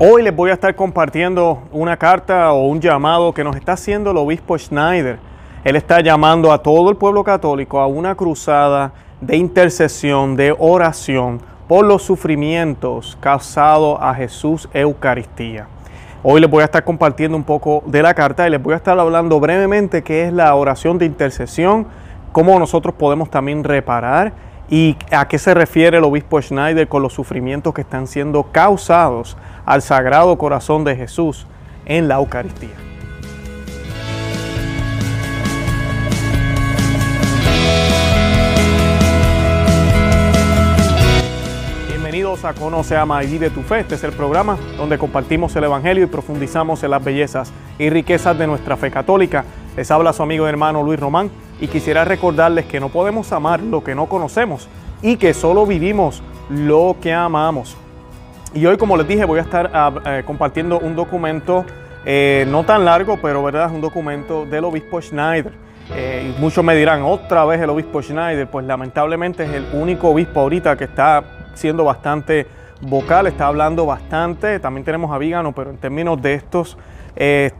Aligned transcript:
Hoy 0.00 0.22
les 0.22 0.34
voy 0.34 0.50
a 0.50 0.52
estar 0.52 0.76
compartiendo 0.76 1.64
una 1.72 1.96
carta 1.96 2.52
o 2.52 2.68
un 2.68 2.80
llamado 2.80 3.34
que 3.34 3.42
nos 3.42 3.56
está 3.56 3.72
haciendo 3.72 4.12
el 4.12 4.16
obispo 4.16 4.56
Schneider. 4.56 5.18
Él 5.64 5.74
está 5.74 6.00
llamando 6.00 6.52
a 6.52 6.62
todo 6.62 6.88
el 6.90 6.96
pueblo 6.96 7.24
católico 7.24 7.80
a 7.80 7.88
una 7.88 8.14
cruzada 8.14 8.92
de 9.20 9.36
intercesión, 9.36 10.36
de 10.36 10.54
oración 10.56 11.40
por 11.66 11.84
los 11.84 12.04
sufrimientos 12.04 13.18
causados 13.20 13.98
a 14.00 14.14
Jesús 14.14 14.68
Eucaristía. 14.72 15.66
Hoy 16.22 16.40
les 16.42 16.48
voy 16.48 16.62
a 16.62 16.66
estar 16.66 16.84
compartiendo 16.84 17.36
un 17.36 17.42
poco 17.42 17.82
de 17.84 18.00
la 18.00 18.14
carta 18.14 18.46
y 18.46 18.50
les 18.52 18.62
voy 18.62 18.74
a 18.74 18.76
estar 18.76 18.96
hablando 18.96 19.40
brevemente 19.40 20.04
qué 20.04 20.26
es 20.26 20.32
la 20.32 20.54
oración 20.54 20.98
de 20.98 21.06
intercesión, 21.06 21.88
cómo 22.30 22.56
nosotros 22.60 22.94
podemos 22.94 23.30
también 23.30 23.64
reparar 23.64 24.32
y 24.70 24.96
a 25.10 25.26
qué 25.28 25.38
se 25.38 25.54
refiere 25.54 25.98
el 25.98 26.04
obispo 26.04 26.40
Schneider 26.40 26.88
con 26.88 27.02
los 27.02 27.14
sufrimientos 27.14 27.72
que 27.72 27.80
están 27.80 28.06
siendo 28.06 28.44
causados 28.52 29.36
al 29.64 29.82
Sagrado 29.82 30.36
Corazón 30.36 30.84
de 30.84 30.94
Jesús 30.94 31.46
en 31.86 32.06
la 32.08 32.16
Eucaristía. 32.16 32.76
Bienvenidos 41.88 42.44
a 42.44 42.52
Conoce, 42.52 42.96
Ama 42.96 43.24
y 43.24 43.28
Vive 43.28 43.48
tu 43.48 43.62
Fe. 43.62 43.80
Este 43.80 43.94
es 43.94 44.04
el 44.04 44.12
programa 44.12 44.58
donde 44.76 44.98
compartimos 44.98 45.56
el 45.56 45.64
Evangelio 45.64 46.04
y 46.04 46.08
profundizamos 46.08 46.82
en 46.82 46.90
las 46.90 47.02
bellezas 47.02 47.52
y 47.78 47.88
riquezas 47.88 48.38
de 48.38 48.46
nuestra 48.46 48.76
fe 48.76 48.90
católica. 48.90 49.44
Les 49.76 49.90
habla 49.90 50.12
su 50.12 50.22
amigo 50.22 50.44
y 50.44 50.48
hermano 50.48 50.82
Luis 50.82 51.00
Román 51.00 51.30
y 51.60 51.68
quisiera 51.68 52.04
recordarles 52.04 52.66
que 52.66 52.80
no 52.80 52.88
podemos 52.88 53.32
amar 53.32 53.60
lo 53.60 53.82
que 53.82 53.94
no 53.94 54.06
conocemos 54.06 54.68
y 55.02 55.16
que 55.16 55.34
solo 55.34 55.66
vivimos 55.66 56.22
lo 56.48 56.96
que 57.00 57.12
amamos. 57.12 57.76
Y 58.54 58.64
hoy, 58.66 58.76
como 58.76 58.96
les 58.96 59.06
dije, 59.06 59.24
voy 59.24 59.38
a 59.38 59.42
estar 59.42 59.70
ah, 59.74 59.92
eh, 60.06 60.22
compartiendo 60.24 60.78
un 60.78 60.96
documento 60.96 61.64
eh, 62.04 62.46
no 62.48 62.64
tan 62.64 62.84
largo, 62.84 63.18
pero 63.20 63.42
verdad, 63.42 63.66
es 63.66 63.72
un 63.72 63.80
documento 63.80 64.46
del 64.46 64.64
obispo 64.64 65.00
Schneider. 65.00 65.52
Eh, 65.94 66.34
muchos 66.38 66.64
me 66.64 66.74
dirán, 66.74 67.02
otra 67.02 67.44
vez 67.44 67.60
el 67.60 67.70
obispo 67.70 68.00
Schneider, 68.02 68.48
pues 68.48 68.64
lamentablemente 68.66 69.44
es 69.44 69.50
el 69.50 69.66
único 69.72 70.08
obispo 70.08 70.40
ahorita 70.40 70.76
que 70.76 70.84
está 70.84 71.22
siendo 71.54 71.84
bastante 71.84 72.46
vocal, 72.80 73.26
está 73.26 73.46
hablando 73.46 73.84
bastante. 73.84 74.60
También 74.60 74.84
tenemos 74.84 75.12
a 75.12 75.18
Vígano, 75.18 75.52
pero 75.52 75.70
en 75.70 75.76
términos 75.76 76.20
de 76.20 76.34
estos 76.34 76.78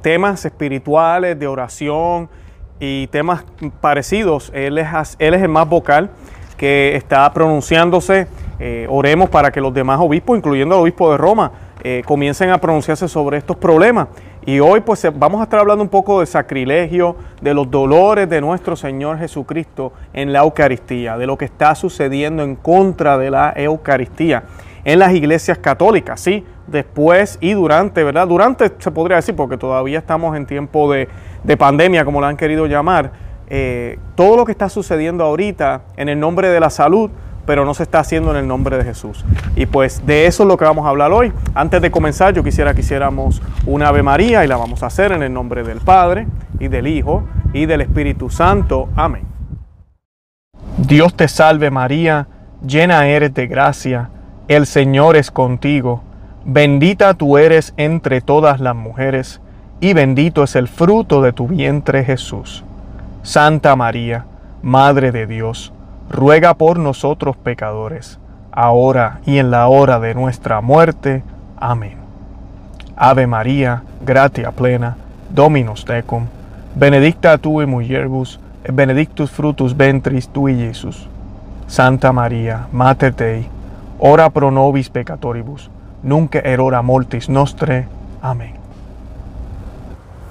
temas 0.03 0.45
espirituales, 0.45 1.37
de 1.37 1.49
oración 1.49 2.29
y 2.81 3.07
temas 3.09 3.45
parecidos, 3.81 4.51
él 4.55 4.79
es, 4.79 4.89
él 5.19 5.35
es 5.35 5.43
el 5.43 5.49
más 5.49 5.69
vocal 5.69 6.11
que 6.57 6.97
está 6.97 7.33
pronunciándose 7.33 8.27
eh, 8.61 8.87
oremos 8.91 9.31
para 9.31 9.53
que 9.53 9.61
los 9.61 9.73
demás 9.73 10.01
obispos, 10.01 10.37
incluyendo 10.37 10.75
el 10.75 10.83
obispo 10.83 11.13
de 11.13 11.17
Roma, 11.17 11.53
eh, 11.85 12.03
comiencen 12.05 12.51
a 12.51 12.59
pronunciarse 12.59 13.07
sobre 13.07 13.39
estos 13.39 13.57
problemas. 13.57 14.09
Y 14.45 14.61
hoy 14.61 14.81
pues 14.81 15.07
vamos 15.15 15.41
a 15.41 15.45
estar 15.45 15.61
hablando 15.61 15.83
un 15.83 15.91
poco 15.91 16.19
del 16.19 16.27
sacrilegio, 16.27 17.17
de 17.41 17.55
los 17.55 17.71
dolores 17.71 18.29
de 18.29 18.41
nuestro 18.41 18.75
Señor 18.75 19.19
Jesucristo 19.19 19.93
en 20.13 20.33
la 20.33 20.41
Eucaristía, 20.41 21.17
de 21.19 21.27
lo 21.27 21.37
que 21.39 21.45
está 21.45 21.75
sucediendo 21.75 22.43
en 22.43 22.57
contra 22.57 23.19
de 23.19 23.31
la 23.31 23.53
Eucaristía 23.55 24.45
en 24.85 25.01
las 25.01 25.13
iglesias 25.13 25.59
católicas, 25.59 26.19
sí, 26.19 26.47
después 26.67 27.37
y 27.43 27.53
durante, 27.53 28.03
¿verdad? 28.05 28.27
Durante 28.27 28.73
se 28.79 28.91
podría 28.91 29.17
decir, 29.17 29.37
porque 29.37 29.59
todavía 29.59 29.99
estamos 29.99 30.35
en 30.35 30.47
tiempo 30.47 30.91
de, 30.91 31.09
pandemia, 31.57 32.05
como 32.05 32.21
lo 32.21 32.27
han 32.27 32.37
querido 32.37 32.67
llamar, 32.67 33.13
todo 34.15 34.37
lo 34.37 34.45
que 34.45 34.53
está 34.53 34.69
sucediendo 34.69 35.25
ahorita 35.25 35.83
en 35.97 36.09
el 36.09 36.21
nombre 36.21 36.49
de 36.49 36.61
la 36.61 36.71
salud, 36.71 37.11
pero 37.47 37.65
no 37.65 37.73
se 37.73 37.83
está 37.83 38.01
haciendo 38.01 38.31
en 38.31 38.37
el 38.37 38.47
nombre 38.47 38.77
de 38.77 38.85
Jesús. 38.85 39.25
Y 39.57 39.65
pues 39.65 40.05
de 40.05 40.27
eso 40.27 40.43
es 40.43 40.49
lo 40.49 40.59
que 40.59 40.67
vamos 40.67 40.85
a 40.85 40.91
hablar 40.91 41.11
hoy. 41.13 41.33
Antes 41.55 41.81
de 41.81 41.91
comenzar, 41.91 42.35
yo 42.35 42.45
quisiera 42.45 42.75
que 42.75 42.81
hiciéramos 42.81 43.41
una 43.65 43.89
Ave 43.89 44.03
María 44.03 44.45
y 44.45 44.49
la 44.49 44.59
vamos 44.59 44.83
a 44.83 44.87
hacer 44.87 45.13
en 45.13 45.23
el 45.23 45.33
nombre 45.33 45.63
del 45.63 45.81
Padre 45.81 46.27
y 46.61 46.69
del 46.69 46.87
Hijo 46.87 47.25
y 47.55 47.65
del 47.65 47.81
Espíritu 47.81 48.29
Santo. 48.29 48.91
Amén. 48.95 49.25
Dios 50.77 51.15
te 51.15 51.27
salve 51.27 51.71
María, 51.71 52.29
llena 52.67 53.07
eres 53.07 53.33
de 53.33 53.47
gracia, 53.47 54.11
el 54.47 54.67
Señor 54.67 55.17
es 55.17 55.31
contigo, 55.31 56.03
bendita 56.45 57.15
tú 57.15 57.39
eres 57.39 57.73
entre 57.79 58.21
todas 58.21 58.61
las 58.61 58.77
mujeres, 58.77 59.41
y 59.81 59.93
bendito 59.93 60.43
es 60.43 60.57
el 60.57 60.69
fruto 60.69 61.23
de 61.23 61.33
tu 61.33 61.47
vientre 61.47 62.05
Jesús. 62.05 62.65
Santa 63.23 63.77
María, 63.77 64.25
Madre 64.63 65.13
de 65.13 65.27
Dios, 65.27 65.73
ruega 66.11 66.55
por 66.55 66.79
nosotros 66.79 67.37
pecadores, 67.37 68.19
ahora 68.51 69.21
y 69.25 69.39
en 69.39 69.51
la 69.51 69.69
hora 69.69 70.01
de 70.01 70.15
nuestra 70.15 70.61
muerte. 70.61 71.23
Amén. 71.57 71.97
Ave 72.97 73.27
María, 73.27 73.83
gratia 74.05 74.51
plena, 74.51 74.97
Dominus 75.31 75.85
tecum, 75.85 76.27
benedicta 76.75 77.39
tu 77.39 77.61
in 77.61 77.69
mulieribus, 77.69 78.41
et 78.65 78.75
benedictus 78.75 79.31
frutus 79.31 79.77
ventris 79.77 80.29
tui, 80.29 80.57
Jesús. 80.57 81.09
Santa 81.67 82.13
María, 82.13 82.67
Mater 82.73 83.15
Dei, 83.15 83.47
ora 83.99 84.31
pro 84.31 84.51
nobis 84.51 84.91
peccatoribus, 84.91 85.71
nunc 86.03 86.35
erora 86.35 86.83
mortis 86.83 87.29
nostre. 87.29 87.87
Amén. 88.23 88.58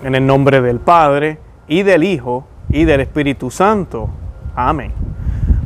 En 0.08 0.16
el 0.16 0.26
nombre 0.26 0.62
del 0.62 0.80
Padre, 0.80 1.38
y 1.68 1.84
del 1.84 2.06
Hijo, 2.06 2.46
y 2.70 2.86
del 2.86 3.02
Espíritu 3.02 3.52
Santo. 3.52 4.08
Amén. 4.56 4.94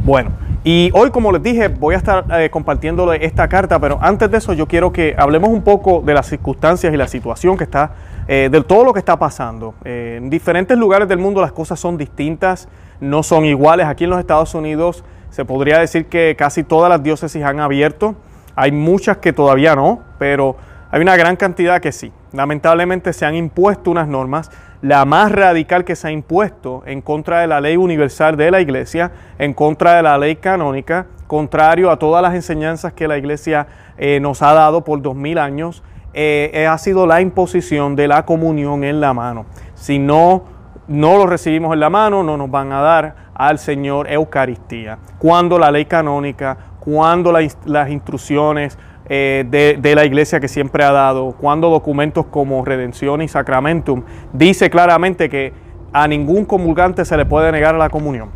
Bueno, 0.04 0.32
y 0.64 0.90
hoy 0.96 1.12
como 1.12 1.32
les 1.32 1.44
dije 1.44 1.68
voy 1.68 1.94
a 1.94 2.00
estar 2.00 2.26
eh, 2.32 2.50
compartiendo 2.50 3.14
esta 3.14 3.48
carta, 3.48 3.78
pero 3.78 4.00
antes 4.02 4.32
de 4.32 4.40
eso 4.40 4.54
yo 4.54 4.68
quiero 4.68 4.92
que 4.92 5.14
hablemos 5.16 5.52
un 5.52 5.62
poco 5.62 6.02
de 6.02 6.16
las 6.16 6.26
circunstancias 6.26 6.92
y 6.92 6.98
la 6.98 7.08
situación 7.08 7.56
que 7.56 7.66
está, 7.66 7.92
eh, 8.28 8.50
de 8.52 8.64
todo 8.64 8.84
lo 8.84 8.94
que 8.94 9.00
está 9.00 9.20
pasando. 9.20 9.76
Eh, 9.86 10.16
en 10.18 10.32
diferentes 10.32 10.76
lugares 10.76 11.08
del 11.08 11.20
mundo 11.20 11.40
las 11.40 11.52
cosas 11.52 11.80
son 11.80 11.96
distintas, 11.96 12.68
no 13.00 13.22
son 13.22 13.46
iguales. 13.46 13.86
Aquí 13.86 14.06
en 14.06 14.10
los 14.10 14.20
Estados 14.20 14.56
Unidos 14.56 15.04
se 15.30 15.46
podría 15.46 15.78
decir 15.78 16.08
que 16.08 16.36
casi 16.36 16.64
todas 16.64 16.90
las 16.90 17.04
diócesis 17.04 17.44
han 17.44 17.60
abierto, 17.60 18.16
hay 18.56 18.72
muchas 18.72 19.18
que 19.18 19.34
todavía 19.34 19.76
no, 19.76 20.00
pero 20.18 20.56
hay 20.92 21.02
una 21.02 21.16
gran 21.16 21.38
cantidad 21.38 21.80
que 21.80 21.92
sí. 21.92 22.12
Lamentablemente 22.34 23.14
se 23.14 23.26
han 23.26 23.36
impuesto 23.36 23.92
unas 23.92 24.08
normas 24.08 24.52
la 24.82 25.06
más 25.06 25.32
radical 25.32 25.86
que 25.86 25.96
se 25.96 26.08
ha 26.08 26.12
impuesto 26.12 26.84
en 26.86 27.02
contra 27.02 27.42
de 27.42 27.48
la 27.48 27.62
ley 27.62 27.78
universal 27.78 28.36
de 28.36 28.52
la 28.52 28.62
Iglesia, 28.62 29.12
en 29.38 29.54
contra 29.54 29.96
de 29.96 30.04
la 30.04 30.18
ley 30.18 30.38
canónica, 30.38 31.06
contrario 31.28 31.92
a 31.92 32.00
todas 32.00 32.22
las 32.22 32.34
enseñanzas 32.34 32.94
que 32.94 33.08
la 33.08 33.18
Iglesia 33.18 33.68
eh, 33.98 34.20
nos 34.20 34.42
ha 34.42 34.54
dado 34.54 34.84
por 34.84 35.02
dos 35.02 35.16
mil 35.16 35.38
años, 35.38 35.84
eh, 36.14 36.50
eh, 36.54 36.68
ha 36.68 36.78
sido 36.78 37.06
la 37.06 37.22
imposición 37.22 37.96
de 37.96 38.08
la 38.08 38.26
comunión 38.26 38.84
en 38.84 39.00
la 39.00 39.14
mano. 39.14 39.46
Si 39.76 40.00
no, 40.00 40.44
no 40.88 41.18
lo 41.18 41.28
recibimos 41.28 41.74
en 41.74 41.80
la 41.80 41.90
mano, 41.90 42.24
no 42.24 42.36
nos 42.36 42.50
van 42.50 42.72
a 42.72 42.82
dar 42.82 43.16
al 43.36 43.60
Señor 43.60 44.12
Eucaristía. 44.12 44.98
Cuando 45.20 45.58
la 45.58 45.72
ley 45.72 45.86
canónica, 45.86 46.58
cuando 46.80 47.32
las 47.32 47.90
instrucciones, 47.90 48.78
eh, 49.14 49.76
de, 49.78 49.94
la 49.94 50.06
iglesia 50.06 50.40
que 50.40 50.48
siempre 50.48 50.86
ha 50.86 50.92
dado, 50.94 51.34
cuando 51.34 51.70
documentos 51.70 52.28
como 52.28 52.64
redención 52.64 53.22
y 53.22 53.28
sacramentum 53.28 54.04
dice 54.32 54.70
claramente 54.70 55.28
que 55.28 55.52
a 55.92 56.08
ningún 56.08 56.46
comulgante 56.46 57.04
se 57.04 57.18
le 57.18 57.26
puede 57.26 57.52
negar 57.52 57.76
la 57.76 57.90
comunión, 57.90 58.30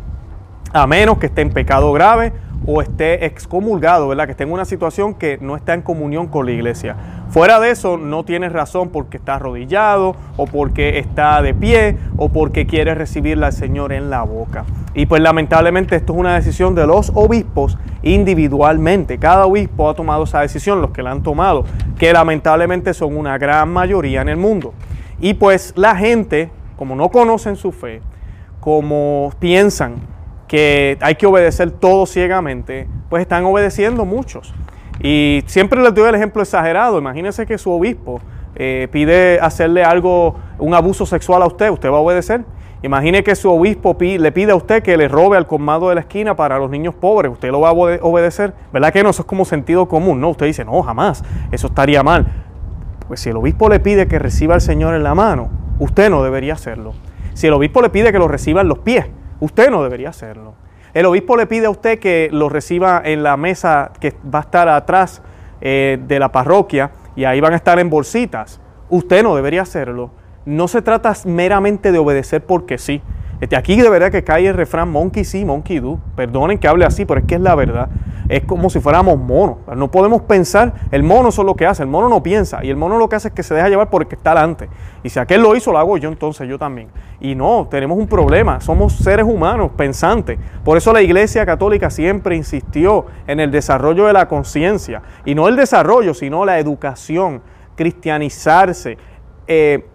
a 0.74 0.86
menos 0.86 1.16
que 1.16 1.26
esté 1.26 1.40
en 1.40 1.48
pecado 1.48 1.94
grave 1.94 2.34
o 2.64 2.80
esté 2.80 3.26
excomulgado, 3.26 4.08
¿verdad? 4.08 4.24
Que 4.26 4.30
esté 4.32 4.44
en 4.44 4.52
una 4.52 4.64
situación 4.64 5.14
que 5.14 5.38
no 5.40 5.56
está 5.56 5.74
en 5.74 5.82
comunión 5.82 6.26
con 6.26 6.46
la 6.46 6.52
iglesia. 6.52 6.96
Fuera 7.28 7.60
de 7.60 7.70
eso, 7.70 7.98
no 7.98 8.24
tienes 8.24 8.52
razón 8.52 8.88
porque 8.90 9.16
está 9.18 9.34
arrodillado 9.34 10.16
o 10.36 10.46
porque 10.46 10.98
está 10.98 11.42
de 11.42 11.54
pie 11.54 11.96
o 12.16 12.28
porque 12.28 12.66
quiere 12.66 12.94
recibirla 12.94 13.48
al 13.48 13.52
Señor 13.52 13.92
en 13.92 14.10
la 14.10 14.22
boca. 14.22 14.64
Y 14.94 15.06
pues 15.06 15.20
lamentablemente 15.20 15.96
esto 15.96 16.12
es 16.14 16.18
una 16.18 16.34
decisión 16.34 16.74
de 16.74 16.86
los 16.86 17.12
obispos 17.14 17.76
individualmente. 18.02 19.18
Cada 19.18 19.46
obispo 19.46 19.90
ha 19.90 19.94
tomado 19.94 20.24
esa 20.24 20.40
decisión, 20.40 20.80
los 20.80 20.92
que 20.92 21.02
la 21.02 21.10
han 21.10 21.22
tomado, 21.22 21.64
que 21.98 22.12
lamentablemente 22.12 22.94
son 22.94 23.16
una 23.16 23.36
gran 23.38 23.68
mayoría 23.72 24.22
en 24.22 24.28
el 24.28 24.36
mundo. 24.36 24.72
Y 25.20 25.34
pues 25.34 25.72
la 25.76 25.96
gente, 25.96 26.50
como 26.76 26.94
no 26.94 27.10
conocen 27.10 27.56
su 27.56 27.72
fe, 27.72 28.00
como 28.60 29.32
piensan 29.38 30.15
que 30.48 30.98
hay 31.00 31.14
que 31.16 31.26
obedecer 31.26 31.70
todo 31.70 32.06
ciegamente, 32.06 32.88
pues 33.08 33.22
están 33.22 33.44
obedeciendo 33.44 34.04
muchos. 34.04 34.54
Y 35.02 35.42
siempre 35.46 35.82
les 35.82 35.94
doy 35.94 36.08
el 36.08 36.14
ejemplo 36.14 36.42
exagerado. 36.42 36.98
Imagínense 36.98 37.46
que 37.46 37.58
su 37.58 37.70
obispo 37.70 38.20
eh, 38.54 38.88
pide 38.90 39.38
hacerle 39.40 39.84
algo, 39.84 40.36
un 40.58 40.74
abuso 40.74 41.04
sexual 41.04 41.42
a 41.42 41.46
usted, 41.46 41.70
¿usted 41.70 41.90
va 41.90 41.98
a 41.98 42.00
obedecer? 42.00 42.44
Imagine 42.82 43.24
que 43.24 43.34
su 43.34 43.50
obispo 43.50 43.96
le 43.98 44.32
pide 44.32 44.52
a 44.52 44.54
usted 44.54 44.82
que 44.82 44.96
le 44.96 45.08
robe 45.08 45.36
al 45.36 45.46
colmado 45.46 45.88
de 45.88 45.94
la 45.96 46.02
esquina 46.02 46.36
para 46.36 46.58
los 46.58 46.70
niños 46.70 46.94
pobres. 46.94 47.32
¿Usted 47.32 47.50
lo 47.50 47.60
va 47.60 47.70
a 47.70 47.72
obedecer? 47.72 48.52
¿Verdad 48.72 48.92
que 48.92 49.02
no? 49.02 49.10
Eso 49.10 49.22
es 49.22 49.26
como 49.26 49.44
sentido 49.44 49.88
común. 49.88 50.20
No, 50.20 50.28
usted 50.28 50.46
dice, 50.46 50.64
no, 50.64 50.82
jamás. 50.82 51.24
Eso 51.50 51.66
estaría 51.68 52.02
mal. 52.02 52.26
Pues 53.08 53.20
si 53.20 53.30
el 53.30 53.36
obispo 53.36 53.68
le 53.68 53.80
pide 53.80 54.06
que 54.06 54.18
reciba 54.18 54.54
al 54.54 54.60
Señor 54.60 54.94
en 54.94 55.02
la 55.02 55.14
mano, 55.14 55.48
usted 55.78 56.10
no 56.10 56.22
debería 56.22 56.52
hacerlo. 56.52 56.92
Si 57.34 57.46
el 57.46 57.54
obispo 57.54 57.82
le 57.82 57.88
pide 57.90 58.12
que 58.12 58.18
lo 58.18 58.28
reciba 58.28 58.60
en 58.60 58.68
los 58.68 58.78
pies, 58.78 59.06
Usted 59.40 59.70
no 59.70 59.82
debería 59.82 60.10
hacerlo. 60.10 60.54
El 60.94 61.06
obispo 61.06 61.36
le 61.36 61.46
pide 61.46 61.66
a 61.66 61.70
usted 61.70 61.98
que 61.98 62.30
lo 62.32 62.48
reciba 62.48 63.02
en 63.04 63.22
la 63.22 63.36
mesa 63.36 63.92
que 64.00 64.14
va 64.32 64.38
a 64.38 64.42
estar 64.42 64.68
atrás 64.68 65.20
eh, 65.60 65.98
de 66.06 66.18
la 66.18 66.32
parroquia 66.32 66.90
y 67.16 67.24
ahí 67.24 67.40
van 67.40 67.52
a 67.52 67.56
estar 67.56 67.78
en 67.78 67.90
bolsitas, 67.90 68.60
usted 68.88 69.22
no 69.22 69.34
debería 69.34 69.62
hacerlo. 69.62 70.10
No 70.44 70.68
se 70.68 70.80
trata 70.80 71.12
meramente 71.24 71.92
de 71.92 71.98
obedecer 71.98 72.44
porque 72.44 72.78
sí. 72.78 73.02
Este, 73.40 73.56
aquí 73.56 73.80
de 73.80 73.90
verdad 73.90 74.10
que 74.10 74.24
cae 74.24 74.46
el 74.46 74.54
refrán 74.54 74.90
monkey 74.90 75.24
sí, 75.24 75.44
monkey 75.44 75.78
do. 75.78 75.98
Perdonen 76.14 76.58
que 76.58 76.68
hable 76.68 76.84
así, 76.84 77.04
pero 77.04 77.20
es 77.20 77.26
que 77.26 77.34
es 77.34 77.40
la 77.40 77.54
verdad. 77.54 77.88
Es 78.28 78.42
como 78.44 78.70
si 78.70 78.80
fuéramos 78.80 79.18
monos. 79.18 79.58
No 79.76 79.90
podemos 79.90 80.22
pensar, 80.22 80.74
el 80.90 81.02
mono 81.02 81.28
es 81.28 81.38
lo 81.38 81.54
que 81.54 81.66
hace, 81.66 81.82
el 81.82 81.88
mono 81.88 82.08
no 82.08 82.22
piensa. 82.22 82.64
Y 82.64 82.70
el 82.70 82.76
mono 82.76 82.98
lo 82.98 83.08
que 83.08 83.16
hace 83.16 83.28
es 83.28 83.34
que 83.34 83.42
se 83.42 83.54
deja 83.54 83.68
llevar 83.68 83.88
porque 83.88 84.16
está 84.16 84.30
delante. 84.30 84.68
Y 85.04 85.10
si 85.10 85.18
aquel 85.20 85.42
lo 85.42 85.54
hizo, 85.54 85.70
lo 85.70 85.78
hago 85.78 85.96
yo, 85.96 86.08
entonces 86.08 86.48
yo 86.48 86.58
también. 86.58 86.88
Y 87.20 87.34
no, 87.34 87.68
tenemos 87.70 87.96
un 87.98 88.08
problema. 88.08 88.60
Somos 88.60 88.94
seres 88.94 89.26
humanos, 89.26 89.70
pensantes. 89.76 90.38
Por 90.64 90.76
eso 90.76 90.92
la 90.92 91.02
Iglesia 91.02 91.46
Católica 91.46 91.90
siempre 91.90 92.34
insistió 92.34 93.06
en 93.26 93.38
el 93.38 93.50
desarrollo 93.50 94.06
de 94.06 94.12
la 94.12 94.26
conciencia. 94.26 95.02
Y 95.24 95.34
no 95.34 95.46
el 95.46 95.54
desarrollo, 95.54 96.14
sino 96.14 96.44
la 96.44 96.58
educación, 96.58 97.42
cristianizarse, 97.76 98.98
eh, 99.46 99.86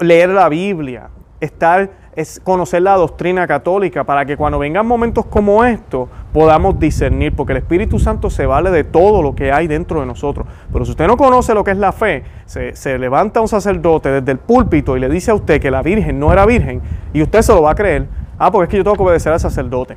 leer 0.00 0.30
la 0.30 0.48
Biblia, 0.48 1.10
estar 1.40 2.01
es 2.14 2.40
conocer 2.40 2.82
la 2.82 2.94
doctrina 2.96 3.46
católica 3.46 4.04
para 4.04 4.26
que 4.26 4.36
cuando 4.36 4.58
vengan 4.58 4.86
momentos 4.86 5.24
como 5.26 5.64
estos 5.64 6.10
podamos 6.32 6.78
discernir, 6.78 7.34
porque 7.34 7.52
el 7.52 7.58
Espíritu 7.58 7.98
Santo 7.98 8.28
se 8.28 8.44
vale 8.44 8.70
de 8.70 8.84
todo 8.84 9.22
lo 9.22 9.34
que 9.34 9.50
hay 9.50 9.66
dentro 9.66 10.00
de 10.00 10.06
nosotros. 10.06 10.46
Pero 10.70 10.84
si 10.84 10.90
usted 10.90 11.06
no 11.06 11.16
conoce 11.16 11.54
lo 11.54 11.64
que 11.64 11.70
es 11.70 11.78
la 11.78 11.92
fe, 11.92 12.24
se, 12.44 12.98
levanta 12.98 13.40
un 13.40 13.48
sacerdote 13.48 14.10
desde 14.10 14.32
el 14.32 14.38
púlpito 14.38 14.96
y 14.96 15.00
le 15.00 15.08
dice 15.08 15.30
a 15.30 15.34
usted 15.34 15.60
que 15.60 15.70
la 15.70 15.82
Virgen 15.82 16.20
no 16.20 16.32
era 16.32 16.44
virgen 16.44 16.82
y 17.14 17.22
usted 17.22 17.40
se 17.40 17.54
lo 17.54 17.62
va 17.62 17.70
a 17.70 17.74
creer, 17.74 18.06
ah, 18.38 18.50
porque 18.50 18.64
es 18.64 18.70
que 18.70 18.76
yo 18.76 18.84
tengo 18.84 18.96
que 18.96 19.02
obedecer 19.04 19.32
al 19.32 19.40
sacerdote. 19.40 19.96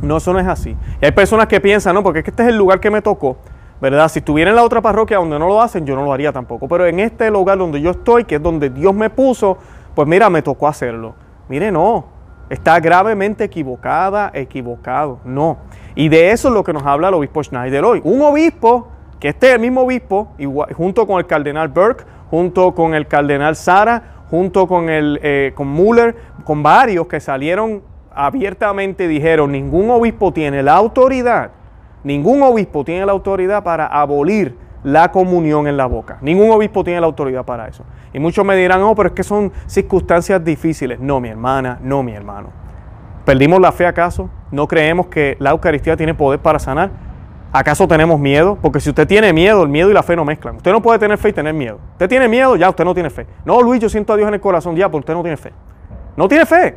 No, 0.00 0.16
eso 0.16 0.32
no 0.32 0.38
es 0.38 0.46
así. 0.46 0.76
Y 1.00 1.04
hay 1.04 1.12
personas 1.12 1.46
que 1.46 1.60
piensan, 1.60 1.94
no, 1.94 2.02
porque 2.02 2.20
es 2.20 2.24
que 2.24 2.30
este 2.30 2.42
es 2.42 2.48
el 2.48 2.56
lugar 2.56 2.80
que 2.80 2.90
me 2.90 3.02
tocó, 3.02 3.36
¿verdad? 3.82 4.08
Si 4.08 4.20
estuviera 4.20 4.50
en 4.50 4.56
la 4.56 4.62
otra 4.62 4.80
parroquia 4.80 5.18
donde 5.18 5.38
no 5.38 5.46
lo 5.46 5.60
hacen, 5.60 5.84
yo 5.84 5.94
no 5.94 6.04
lo 6.04 6.12
haría 6.12 6.32
tampoco. 6.32 6.68
Pero 6.68 6.86
en 6.86 7.00
este 7.00 7.30
lugar 7.30 7.58
donde 7.58 7.80
yo 7.82 7.90
estoy, 7.90 8.24
que 8.24 8.36
es 8.36 8.42
donde 8.42 8.70
Dios 8.70 8.94
me 8.94 9.10
puso, 9.10 9.58
pues 9.94 10.08
mira, 10.08 10.30
me 10.30 10.42
tocó 10.42 10.68
hacerlo. 10.68 11.14
Mire, 11.48 11.70
no, 11.70 12.06
está 12.48 12.80
gravemente 12.80 13.44
equivocada, 13.44 14.30
equivocado, 14.34 15.18
no. 15.24 15.58
Y 15.94 16.08
de 16.08 16.30
eso 16.30 16.48
es 16.48 16.54
lo 16.54 16.64
que 16.64 16.72
nos 16.72 16.84
habla 16.84 17.08
el 17.08 17.14
obispo 17.14 17.42
Schneider 17.42 17.84
hoy. 17.84 18.00
Un 18.04 18.22
obispo, 18.22 18.88
que 19.20 19.28
este 19.28 19.48
es 19.48 19.54
el 19.54 19.60
mismo 19.60 19.82
obispo, 19.82 20.32
junto 20.76 21.06
con 21.06 21.18
el 21.18 21.26
cardenal 21.26 21.68
Burke, 21.68 22.04
junto 22.30 22.74
con 22.74 22.94
el 22.94 23.06
cardenal 23.06 23.56
Sara, 23.56 24.24
junto 24.30 24.66
con, 24.66 24.88
el, 24.88 25.20
eh, 25.22 25.52
con 25.54 25.68
Muller, 25.68 26.16
con 26.44 26.62
varios 26.62 27.06
que 27.06 27.20
salieron 27.20 27.82
abiertamente 28.14 29.08
dijeron, 29.08 29.52
ningún 29.52 29.90
obispo 29.90 30.32
tiene 30.32 30.62
la 30.62 30.74
autoridad, 30.74 31.50
ningún 32.04 32.42
obispo 32.42 32.84
tiene 32.84 33.04
la 33.04 33.12
autoridad 33.12 33.62
para 33.62 33.86
abolir 33.86 34.56
la 34.84 35.10
comunión 35.10 35.66
en 35.66 35.76
la 35.76 35.86
boca. 35.86 36.18
Ningún 36.20 36.50
obispo 36.50 36.84
tiene 36.84 37.00
la 37.00 37.06
autoridad 37.06 37.44
para 37.44 37.68
eso. 37.68 37.84
Y 38.14 38.20
muchos 38.20 38.44
me 38.44 38.56
dirán, 38.56 38.80
oh, 38.82 38.94
pero 38.94 39.08
es 39.08 39.14
que 39.14 39.24
son 39.24 39.52
circunstancias 39.66 40.42
difíciles. 40.42 41.00
No, 41.00 41.20
mi 41.20 41.28
hermana, 41.28 41.80
no, 41.82 42.02
mi 42.04 42.12
hermano. 42.12 42.48
¿Perdimos 43.24 43.60
la 43.60 43.72
fe 43.72 43.86
acaso? 43.86 44.30
¿No 44.52 44.68
creemos 44.68 45.08
que 45.08 45.36
la 45.40 45.50
Eucaristía 45.50 45.96
tiene 45.96 46.14
poder 46.14 46.38
para 46.38 46.60
sanar? 46.60 46.90
¿Acaso 47.52 47.88
tenemos 47.88 48.20
miedo? 48.20 48.56
Porque 48.62 48.78
si 48.78 48.90
usted 48.90 49.08
tiene 49.08 49.32
miedo, 49.32 49.64
el 49.64 49.68
miedo 49.68 49.90
y 49.90 49.94
la 49.94 50.04
fe 50.04 50.14
no 50.14 50.24
mezclan. 50.24 50.56
Usted 50.56 50.70
no 50.70 50.80
puede 50.80 51.00
tener 51.00 51.18
fe 51.18 51.30
y 51.30 51.32
tener 51.32 51.54
miedo. 51.54 51.80
Usted 51.92 52.08
tiene 52.08 52.28
miedo, 52.28 52.54
ya 52.54 52.70
usted 52.70 52.84
no 52.84 52.94
tiene 52.94 53.10
fe. 53.10 53.26
No, 53.44 53.60
Luis, 53.62 53.80
yo 53.80 53.88
siento 53.88 54.12
a 54.12 54.16
Dios 54.16 54.28
en 54.28 54.34
el 54.34 54.40
corazón, 54.40 54.76
ya, 54.76 54.88
porque 54.88 55.02
usted 55.02 55.14
no 55.14 55.22
tiene 55.22 55.36
fe. 55.36 55.52
No 56.16 56.28
tiene 56.28 56.46
fe. 56.46 56.76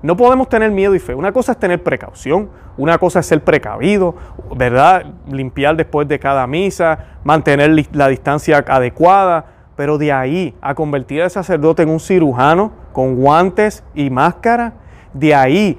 No 0.00 0.16
podemos 0.16 0.48
tener 0.48 0.70
miedo 0.70 0.94
y 0.94 0.98
fe. 1.00 1.14
Una 1.14 1.32
cosa 1.32 1.52
es 1.52 1.58
tener 1.58 1.82
precaución, 1.82 2.48
una 2.78 2.96
cosa 2.96 3.20
es 3.20 3.26
ser 3.26 3.42
precavido, 3.42 4.14
¿verdad? 4.56 5.04
Limpiar 5.26 5.76
después 5.76 6.08
de 6.08 6.18
cada 6.18 6.46
misa, 6.46 7.18
mantener 7.24 7.86
la 7.92 8.08
distancia 8.08 8.64
adecuada, 8.68 9.57
pero 9.78 9.96
de 9.96 10.10
ahí 10.10 10.56
a 10.60 10.74
convertir 10.74 11.22
al 11.22 11.30
sacerdote 11.30 11.84
en 11.84 11.90
un 11.90 12.00
cirujano 12.00 12.72
con 12.92 13.14
guantes 13.14 13.84
y 13.94 14.10
máscara, 14.10 14.72
de 15.14 15.36
ahí 15.36 15.78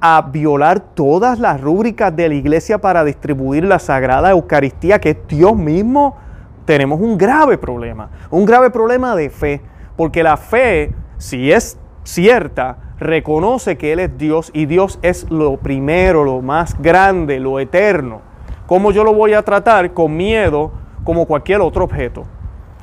a 0.00 0.22
violar 0.22 0.78
todas 0.78 1.40
las 1.40 1.60
rúbricas 1.60 2.14
de 2.14 2.28
la 2.28 2.34
iglesia 2.36 2.78
para 2.78 3.02
distribuir 3.02 3.64
la 3.64 3.80
sagrada 3.80 4.30
Eucaristía, 4.30 5.00
que 5.00 5.10
es 5.10 5.16
Dios 5.26 5.56
mismo, 5.56 6.16
tenemos 6.64 7.00
un 7.00 7.18
grave 7.18 7.58
problema, 7.58 8.10
un 8.30 8.44
grave 8.44 8.70
problema 8.70 9.16
de 9.16 9.30
fe, 9.30 9.60
porque 9.96 10.22
la 10.22 10.36
fe, 10.36 10.94
si 11.18 11.50
es 11.50 11.76
cierta, 12.04 12.94
reconoce 13.00 13.76
que 13.76 13.92
Él 13.92 13.98
es 13.98 14.16
Dios 14.16 14.52
y 14.54 14.66
Dios 14.66 15.00
es 15.02 15.28
lo 15.28 15.56
primero, 15.56 16.22
lo 16.22 16.40
más 16.40 16.80
grande, 16.80 17.40
lo 17.40 17.58
eterno. 17.58 18.20
¿Cómo 18.68 18.92
yo 18.92 19.02
lo 19.02 19.12
voy 19.12 19.32
a 19.32 19.42
tratar 19.42 19.92
con 19.92 20.16
miedo 20.16 20.70
como 21.02 21.26
cualquier 21.26 21.62
otro 21.62 21.82
objeto? 21.82 22.26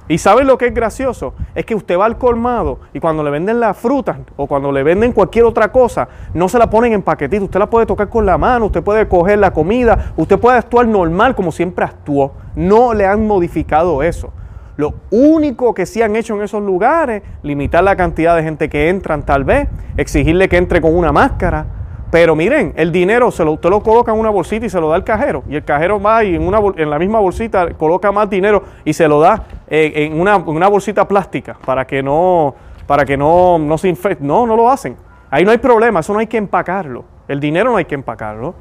Y 0.09 0.17
¿saben 0.17 0.47
lo 0.47 0.57
que 0.57 0.67
es 0.67 0.73
gracioso? 0.73 1.33
Es 1.53 1.65
que 1.65 1.75
usted 1.75 1.97
va 1.97 2.05
al 2.05 2.17
colmado 2.17 2.79
y 2.93 2.99
cuando 2.99 3.23
le 3.23 3.29
venden 3.29 3.59
las 3.59 3.77
frutas 3.77 4.17
o 4.37 4.47
cuando 4.47 4.71
le 4.71 4.81
venden 4.83 5.11
cualquier 5.11 5.43
otra 5.43 5.71
cosa, 5.71 6.07
no 6.33 6.47
se 6.47 6.57
la 6.57 6.69
ponen 6.69 6.93
en 6.93 7.01
paquetito. 7.01 7.43
Usted 7.43 7.59
la 7.59 7.69
puede 7.69 7.85
tocar 7.85 8.07
con 8.07 8.25
la 8.25 8.37
mano, 8.37 8.67
usted 8.67 8.83
puede 8.83 9.07
coger 9.07 9.39
la 9.39 9.51
comida, 9.51 10.13
usted 10.15 10.39
puede 10.39 10.57
actuar 10.57 10.87
normal 10.87 11.35
como 11.35 11.51
siempre 11.51 11.83
actuó. 11.83 12.33
No 12.55 12.93
le 12.93 13.05
han 13.05 13.27
modificado 13.27 14.01
eso. 14.01 14.31
Lo 14.77 14.93
único 15.09 15.73
que 15.73 15.85
sí 15.85 16.01
han 16.01 16.15
hecho 16.15 16.35
en 16.35 16.43
esos 16.43 16.61
lugares, 16.61 17.23
limitar 17.41 17.83
la 17.83 17.95
cantidad 17.95 18.35
de 18.35 18.43
gente 18.43 18.69
que 18.69 18.89
entran 18.89 19.25
tal 19.25 19.43
vez, 19.43 19.67
exigirle 19.97 20.47
que 20.47 20.57
entre 20.57 20.79
con 20.81 20.95
una 20.95 21.11
máscara. 21.11 21.65
Pero 22.09 22.35
miren, 22.35 22.73
el 22.77 22.91
dinero 22.91 23.31
se 23.31 23.43
lo, 23.43 23.53
usted 23.53 23.69
lo 23.69 23.83
coloca 23.83 24.13
en 24.13 24.19
una 24.19 24.29
bolsita 24.29 24.65
y 24.65 24.69
se 24.69 24.79
lo 24.79 24.89
da 24.89 24.95
al 24.95 25.03
cajero. 25.03 25.43
Y 25.49 25.55
el 25.55 25.63
cajero 25.63 26.01
va 26.01 26.23
y 26.23 26.35
en, 26.35 26.47
una, 26.47 26.59
en 26.75 26.89
la 26.89 26.97
misma 26.97 27.19
bolsita 27.19 27.73
coloca 27.73 28.11
más 28.11 28.29
dinero 28.29 28.63
y 28.85 28.93
se 28.93 29.07
lo 29.07 29.19
da 29.19 29.43
eh, 29.67 30.09
en, 30.11 30.19
una, 30.19 30.67
bolsita 30.67 31.07
plástica 31.07 31.57
para 31.65 31.85
que 31.85 32.01
no, 32.01 32.55
para 32.85 33.03
que 33.03 33.17
no, 33.17 33.59
no 33.59 33.77
se 33.77 33.89
infecte. 33.89 34.23
No, 34.23 34.47
no 34.47 34.55
lo 34.55 34.69
hacen. 34.69 34.95
Ahí 35.29 35.43
no 35.43 35.51
hay 35.51 35.57
problema, 35.57 35.99
eso 35.99 36.13
no 36.13 36.19
hay 36.19 36.27
que 36.27 36.37
empacarlo. 36.37 37.03
El 37.27 37.41
dinero 37.41 37.71
no 37.71 37.77
hay 37.77 37.85
que 37.85 37.95
empacarlo. 37.95 38.55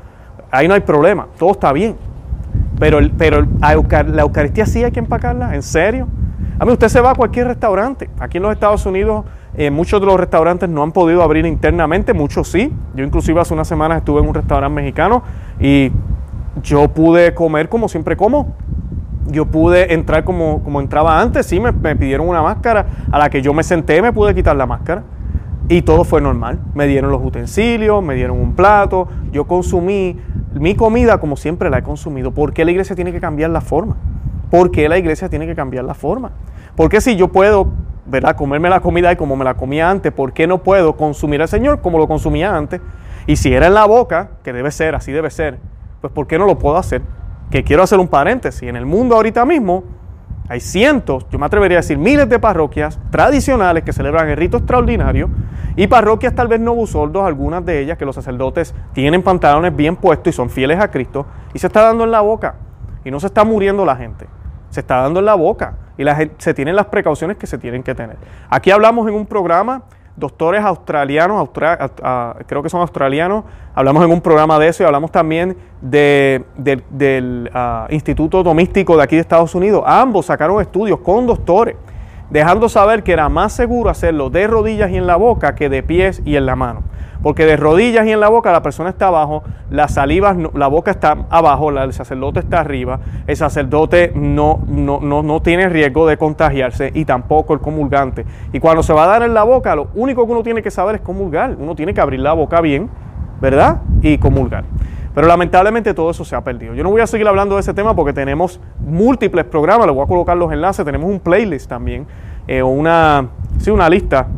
Ahí 0.50 0.66
no 0.66 0.74
hay 0.74 0.80
problema, 0.80 1.28
todo 1.38 1.52
está 1.52 1.72
bien. 1.72 1.96
Pero, 2.80 2.98
pero 3.16 3.46
la 3.60 4.22
Eucaristía 4.22 4.66
sí 4.66 4.82
hay 4.82 4.90
que 4.90 5.00
empacarla, 5.00 5.54
¿en 5.54 5.62
serio? 5.62 6.08
A 6.58 6.64
mí 6.64 6.72
usted 6.72 6.88
se 6.88 7.00
va 7.00 7.10
a 7.10 7.14
cualquier 7.14 7.46
restaurante. 7.46 8.10
Aquí 8.18 8.38
en 8.38 8.42
los 8.42 8.52
Estados 8.52 8.84
Unidos 8.86 9.24
eh, 9.56 9.70
muchos 9.70 10.00
de 10.00 10.06
los 10.06 10.18
restaurantes 10.18 10.68
no 10.68 10.82
han 10.82 10.92
podido 10.92 11.22
abrir 11.22 11.46
internamente, 11.46 12.12
muchos 12.12 12.48
sí. 12.48 12.72
Yo 12.94 13.04
inclusive 13.04 13.40
hace 13.40 13.54
unas 13.54 13.68
semanas 13.68 13.98
estuve 13.98 14.20
en 14.20 14.28
un 14.28 14.34
restaurante 14.34 14.74
mexicano 14.74 15.22
y 15.60 15.90
yo 16.62 16.88
pude 16.88 17.34
comer 17.34 17.68
como 17.68 17.88
siempre 17.88 18.16
como. 18.16 18.54
Yo 19.28 19.46
pude 19.46 19.92
entrar 19.92 20.24
como, 20.24 20.62
como 20.62 20.80
entraba 20.80 21.20
antes, 21.20 21.46
sí, 21.46 21.58
me, 21.58 21.72
me 21.72 21.96
pidieron 21.96 22.28
una 22.28 22.42
máscara. 22.42 22.86
A 23.10 23.18
la 23.18 23.30
que 23.30 23.42
yo 23.42 23.52
me 23.52 23.62
senté 23.62 24.00
me 24.02 24.12
pude 24.12 24.34
quitar 24.34 24.56
la 24.56 24.66
máscara. 24.66 25.02
Y 25.68 25.82
todo 25.82 26.04
fue 26.04 26.20
normal. 26.20 26.60
Me 26.74 26.86
dieron 26.86 27.10
los 27.10 27.22
utensilios, 27.24 28.02
me 28.02 28.14
dieron 28.14 28.38
un 28.38 28.54
plato, 28.54 29.08
yo 29.32 29.46
consumí 29.46 30.16
mi 30.54 30.74
comida 30.74 31.18
como 31.18 31.36
siempre 31.36 31.70
la 31.70 31.78
he 31.78 31.82
consumido. 31.82 32.30
¿Por 32.32 32.52
qué 32.52 32.64
la 32.64 32.70
iglesia 32.70 32.94
tiene 32.94 33.12
que 33.12 33.20
cambiar 33.20 33.50
la 33.50 33.60
forma? 33.60 33.96
¿Por 34.50 34.70
qué 34.70 34.88
la 34.88 34.98
iglesia 34.98 35.28
tiene 35.28 35.46
que 35.46 35.54
cambiar 35.54 35.84
la 35.84 35.94
forma? 35.94 36.30
Porque 36.76 37.00
si 37.00 37.16
yo 37.16 37.28
puedo, 37.28 37.68
¿verdad?, 38.06 38.36
comerme 38.36 38.68
la 38.68 38.80
comida 38.80 39.12
y 39.12 39.16
como 39.16 39.36
me 39.36 39.44
la 39.44 39.54
comía 39.54 39.90
antes, 39.90 40.12
¿por 40.12 40.32
qué 40.32 40.46
no 40.46 40.62
puedo 40.62 40.96
consumir 40.96 41.42
al 41.42 41.48
Señor 41.48 41.80
como 41.80 41.98
lo 41.98 42.06
consumía 42.06 42.54
antes? 42.54 42.80
Y 43.26 43.36
si 43.36 43.52
era 43.52 43.66
en 43.66 43.74
la 43.74 43.84
boca, 43.86 44.30
que 44.44 44.52
debe 44.52 44.70
ser, 44.70 44.94
así 44.94 45.12
debe 45.12 45.30
ser, 45.30 45.58
pues 46.00 46.12
¿por 46.12 46.26
qué 46.26 46.38
no 46.38 46.46
lo 46.46 46.58
puedo 46.58 46.76
hacer? 46.76 47.02
Que 47.50 47.64
quiero 47.64 47.82
hacer 47.82 47.98
un 47.98 48.08
paréntesis. 48.08 48.68
En 48.68 48.76
el 48.76 48.86
mundo 48.86 49.16
ahorita 49.16 49.44
mismo 49.44 49.84
hay 50.48 50.60
cientos, 50.60 51.26
yo 51.30 51.38
me 51.40 51.46
atrevería 51.46 51.78
a 51.78 51.80
decir 51.80 51.98
miles 51.98 52.28
de 52.28 52.38
parroquias 52.38 53.00
tradicionales 53.10 53.82
que 53.82 53.92
celebran 53.92 54.28
el 54.28 54.36
rito 54.36 54.58
extraordinario 54.58 55.28
y 55.74 55.88
parroquias 55.88 56.34
tal 56.36 56.46
vez 56.46 56.60
no 56.60 56.72
busoldos, 56.72 57.24
algunas 57.24 57.64
de 57.64 57.80
ellas 57.80 57.98
que 57.98 58.04
los 58.04 58.14
sacerdotes 58.14 58.72
tienen 58.92 59.22
pantalones 59.22 59.74
bien 59.74 59.96
puestos 59.96 60.32
y 60.32 60.36
son 60.36 60.48
fieles 60.48 60.78
a 60.78 60.90
Cristo 60.90 61.26
y 61.52 61.58
se 61.58 61.66
está 61.66 61.82
dando 61.82 62.04
en 62.04 62.12
la 62.12 62.20
boca 62.20 62.54
y 63.04 63.10
no 63.10 63.18
se 63.18 63.26
está 63.26 63.44
muriendo 63.44 63.84
la 63.84 63.96
gente, 63.96 64.28
se 64.76 64.80
está 64.80 64.98
dando 64.98 65.20
en 65.20 65.26
la 65.26 65.34
boca 65.34 65.74
y 65.98 66.04
la 66.04 66.14
gente, 66.14 66.34
se 66.38 66.52
tienen 66.54 66.76
las 66.76 66.86
precauciones 66.86 67.38
que 67.38 67.46
se 67.46 67.56
tienen 67.58 67.82
que 67.82 67.94
tener. 67.94 68.16
Aquí 68.50 68.70
hablamos 68.70 69.08
en 69.08 69.14
un 69.14 69.26
programa 69.26 69.82
doctores 70.16 70.62
australianos, 70.64 71.50
creo 72.46 72.62
que 72.62 72.68
son 72.68 72.80
australianos, 72.80 73.44
hablamos 73.74 74.04
en 74.04 74.10
un 74.10 74.20
programa 74.20 74.58
de 74.58 74.68
eso 74.68 74.82
y 74.82 74.86
hablamos 74.86 75.10
también 75.10 75.56
del 75.80 77.50
ah, 77.52 77.86
Instituto 77.90 78.42
Domístico 78.42 78.96
de 78.96 79.02
aquí 79.02 79.16
de 79.16 79.22
Estados 79.22 79.54
Unidos. 79.54 79.82
Ambos 79.86 80.26
sacaron 80.26 80.60
estudios 80.60 81.00
con 81.00 81.26
doctores, 81.26 81.76
dejando 82.30 82.68
saber 82.68 83.02
que 83.02 83.12
era 83.12 83.28
más 83.28 83.52
seguro 83.52 83.90
hacerlo 83.90 84.30
de 84.30 84.46
rodillas 84.46 84.90
y 84.90 84.96
en 84.96 85.06
la 85.06 85.16
boca 85.16 85.54
que 85.54 85.68
de 85.68 85.82
pies 85.82 86.22
y 86.24 86.36
en 86.36 86.46
la 86.46 86.56
mano. 86.56 86.82
Porque 87.26 87.44
de 87.44 87.56
rodillas 87.56 88.06
y 88.06 88.12
en 88.12 88.20
la 88.20 88.28
boca 88.28 88.52
la 88.52 88.62
persona 88.62 88.90
está 88.90 89.08
abajo, 89.08 89.42
la 89.68 89.88
saliva, 89.88 90.36
la 90.54 90.68
boca 90.68 90.92
está 90.92 91.26
abajo, 91.28 91.70
el 91.70 91.92
sacerdote 91.92 92.38
está 92.38 92.60
arriba, 92.60 93.00
el 93.26 93.36
sacerdote 93.36 94.12
no, 94.14 94.60
no, 94.68 95.00
no, 95.00 95.42
tiene 95.42 95.68
riesgo 95.68 96.06
de 96.06 96.18
contagiarse 96.18 96.92
y 96.94 97.04
tampoco 97.04 97.52
el 97.52 97.58
comulgante. 97.58 98.24
Y 98.52 98.60
cuando 98.60 98.84
se 98.84 98.92
va 98.92 99.02
a 99.02 99.06
dar 99.08 99.24
en 99.24 99.34
la 99.34 99.42
boca, 99.42 99.74
lo 99.74 99.88
único 99.96 100.24
que 100.24 100.30
uno 100.30 100.44
tiene 100.44 100.62
que 100.62 100.70
saber 100.70 100.94
es 100.94 101.00
comulgar. 101.00 101.56
Uno 101.58 101.74
tiene 101.74 101.92
que 101.92 102.00
abrir 102.00 102.20
la 102.20 102.32
boca 102.32 102.60
bien, 102.60 102.88
¿verdad? 103.40 103.82
Y 104.02 104.18
comulgar. 104.18 104.62
Pero 105.12 105.26
lamentablemente 105.26 105.94
todo 105.94 106.12
eso 106.12 106.24
se 106.24 106.36
ha 106.36 106.44
perdido. 106.44 106.74
Yo 106.74 106.84
no 106.84 106.90
voy 106.92 107.00
a 107.00 107.08
seguir 107.08 107.26
hablando 107.26 107.56
de 107.56 107.62
ese 107.62 107.74
tema 107.74 107.96
porque 107.96 108.12
tenemos 108.12 108.60
múltiples 108.78 109.46
programas, 109.46 109.88
les 109.88 109.96
voy 109.96 110.04
a 110.04 110.06
colocar 110.06 110.36
los 110.36 110.52
enlaces, 110.52 110.84
tenemos 110.84 111.10
un 111.10 111.18
playlist 111.18 111.68
también, 111.68 112.06
eh, 112.46 112.62
una, 112.62 113.30
sí, 113.58 113.72
una 113.72 113.88
lista 113.90 114.28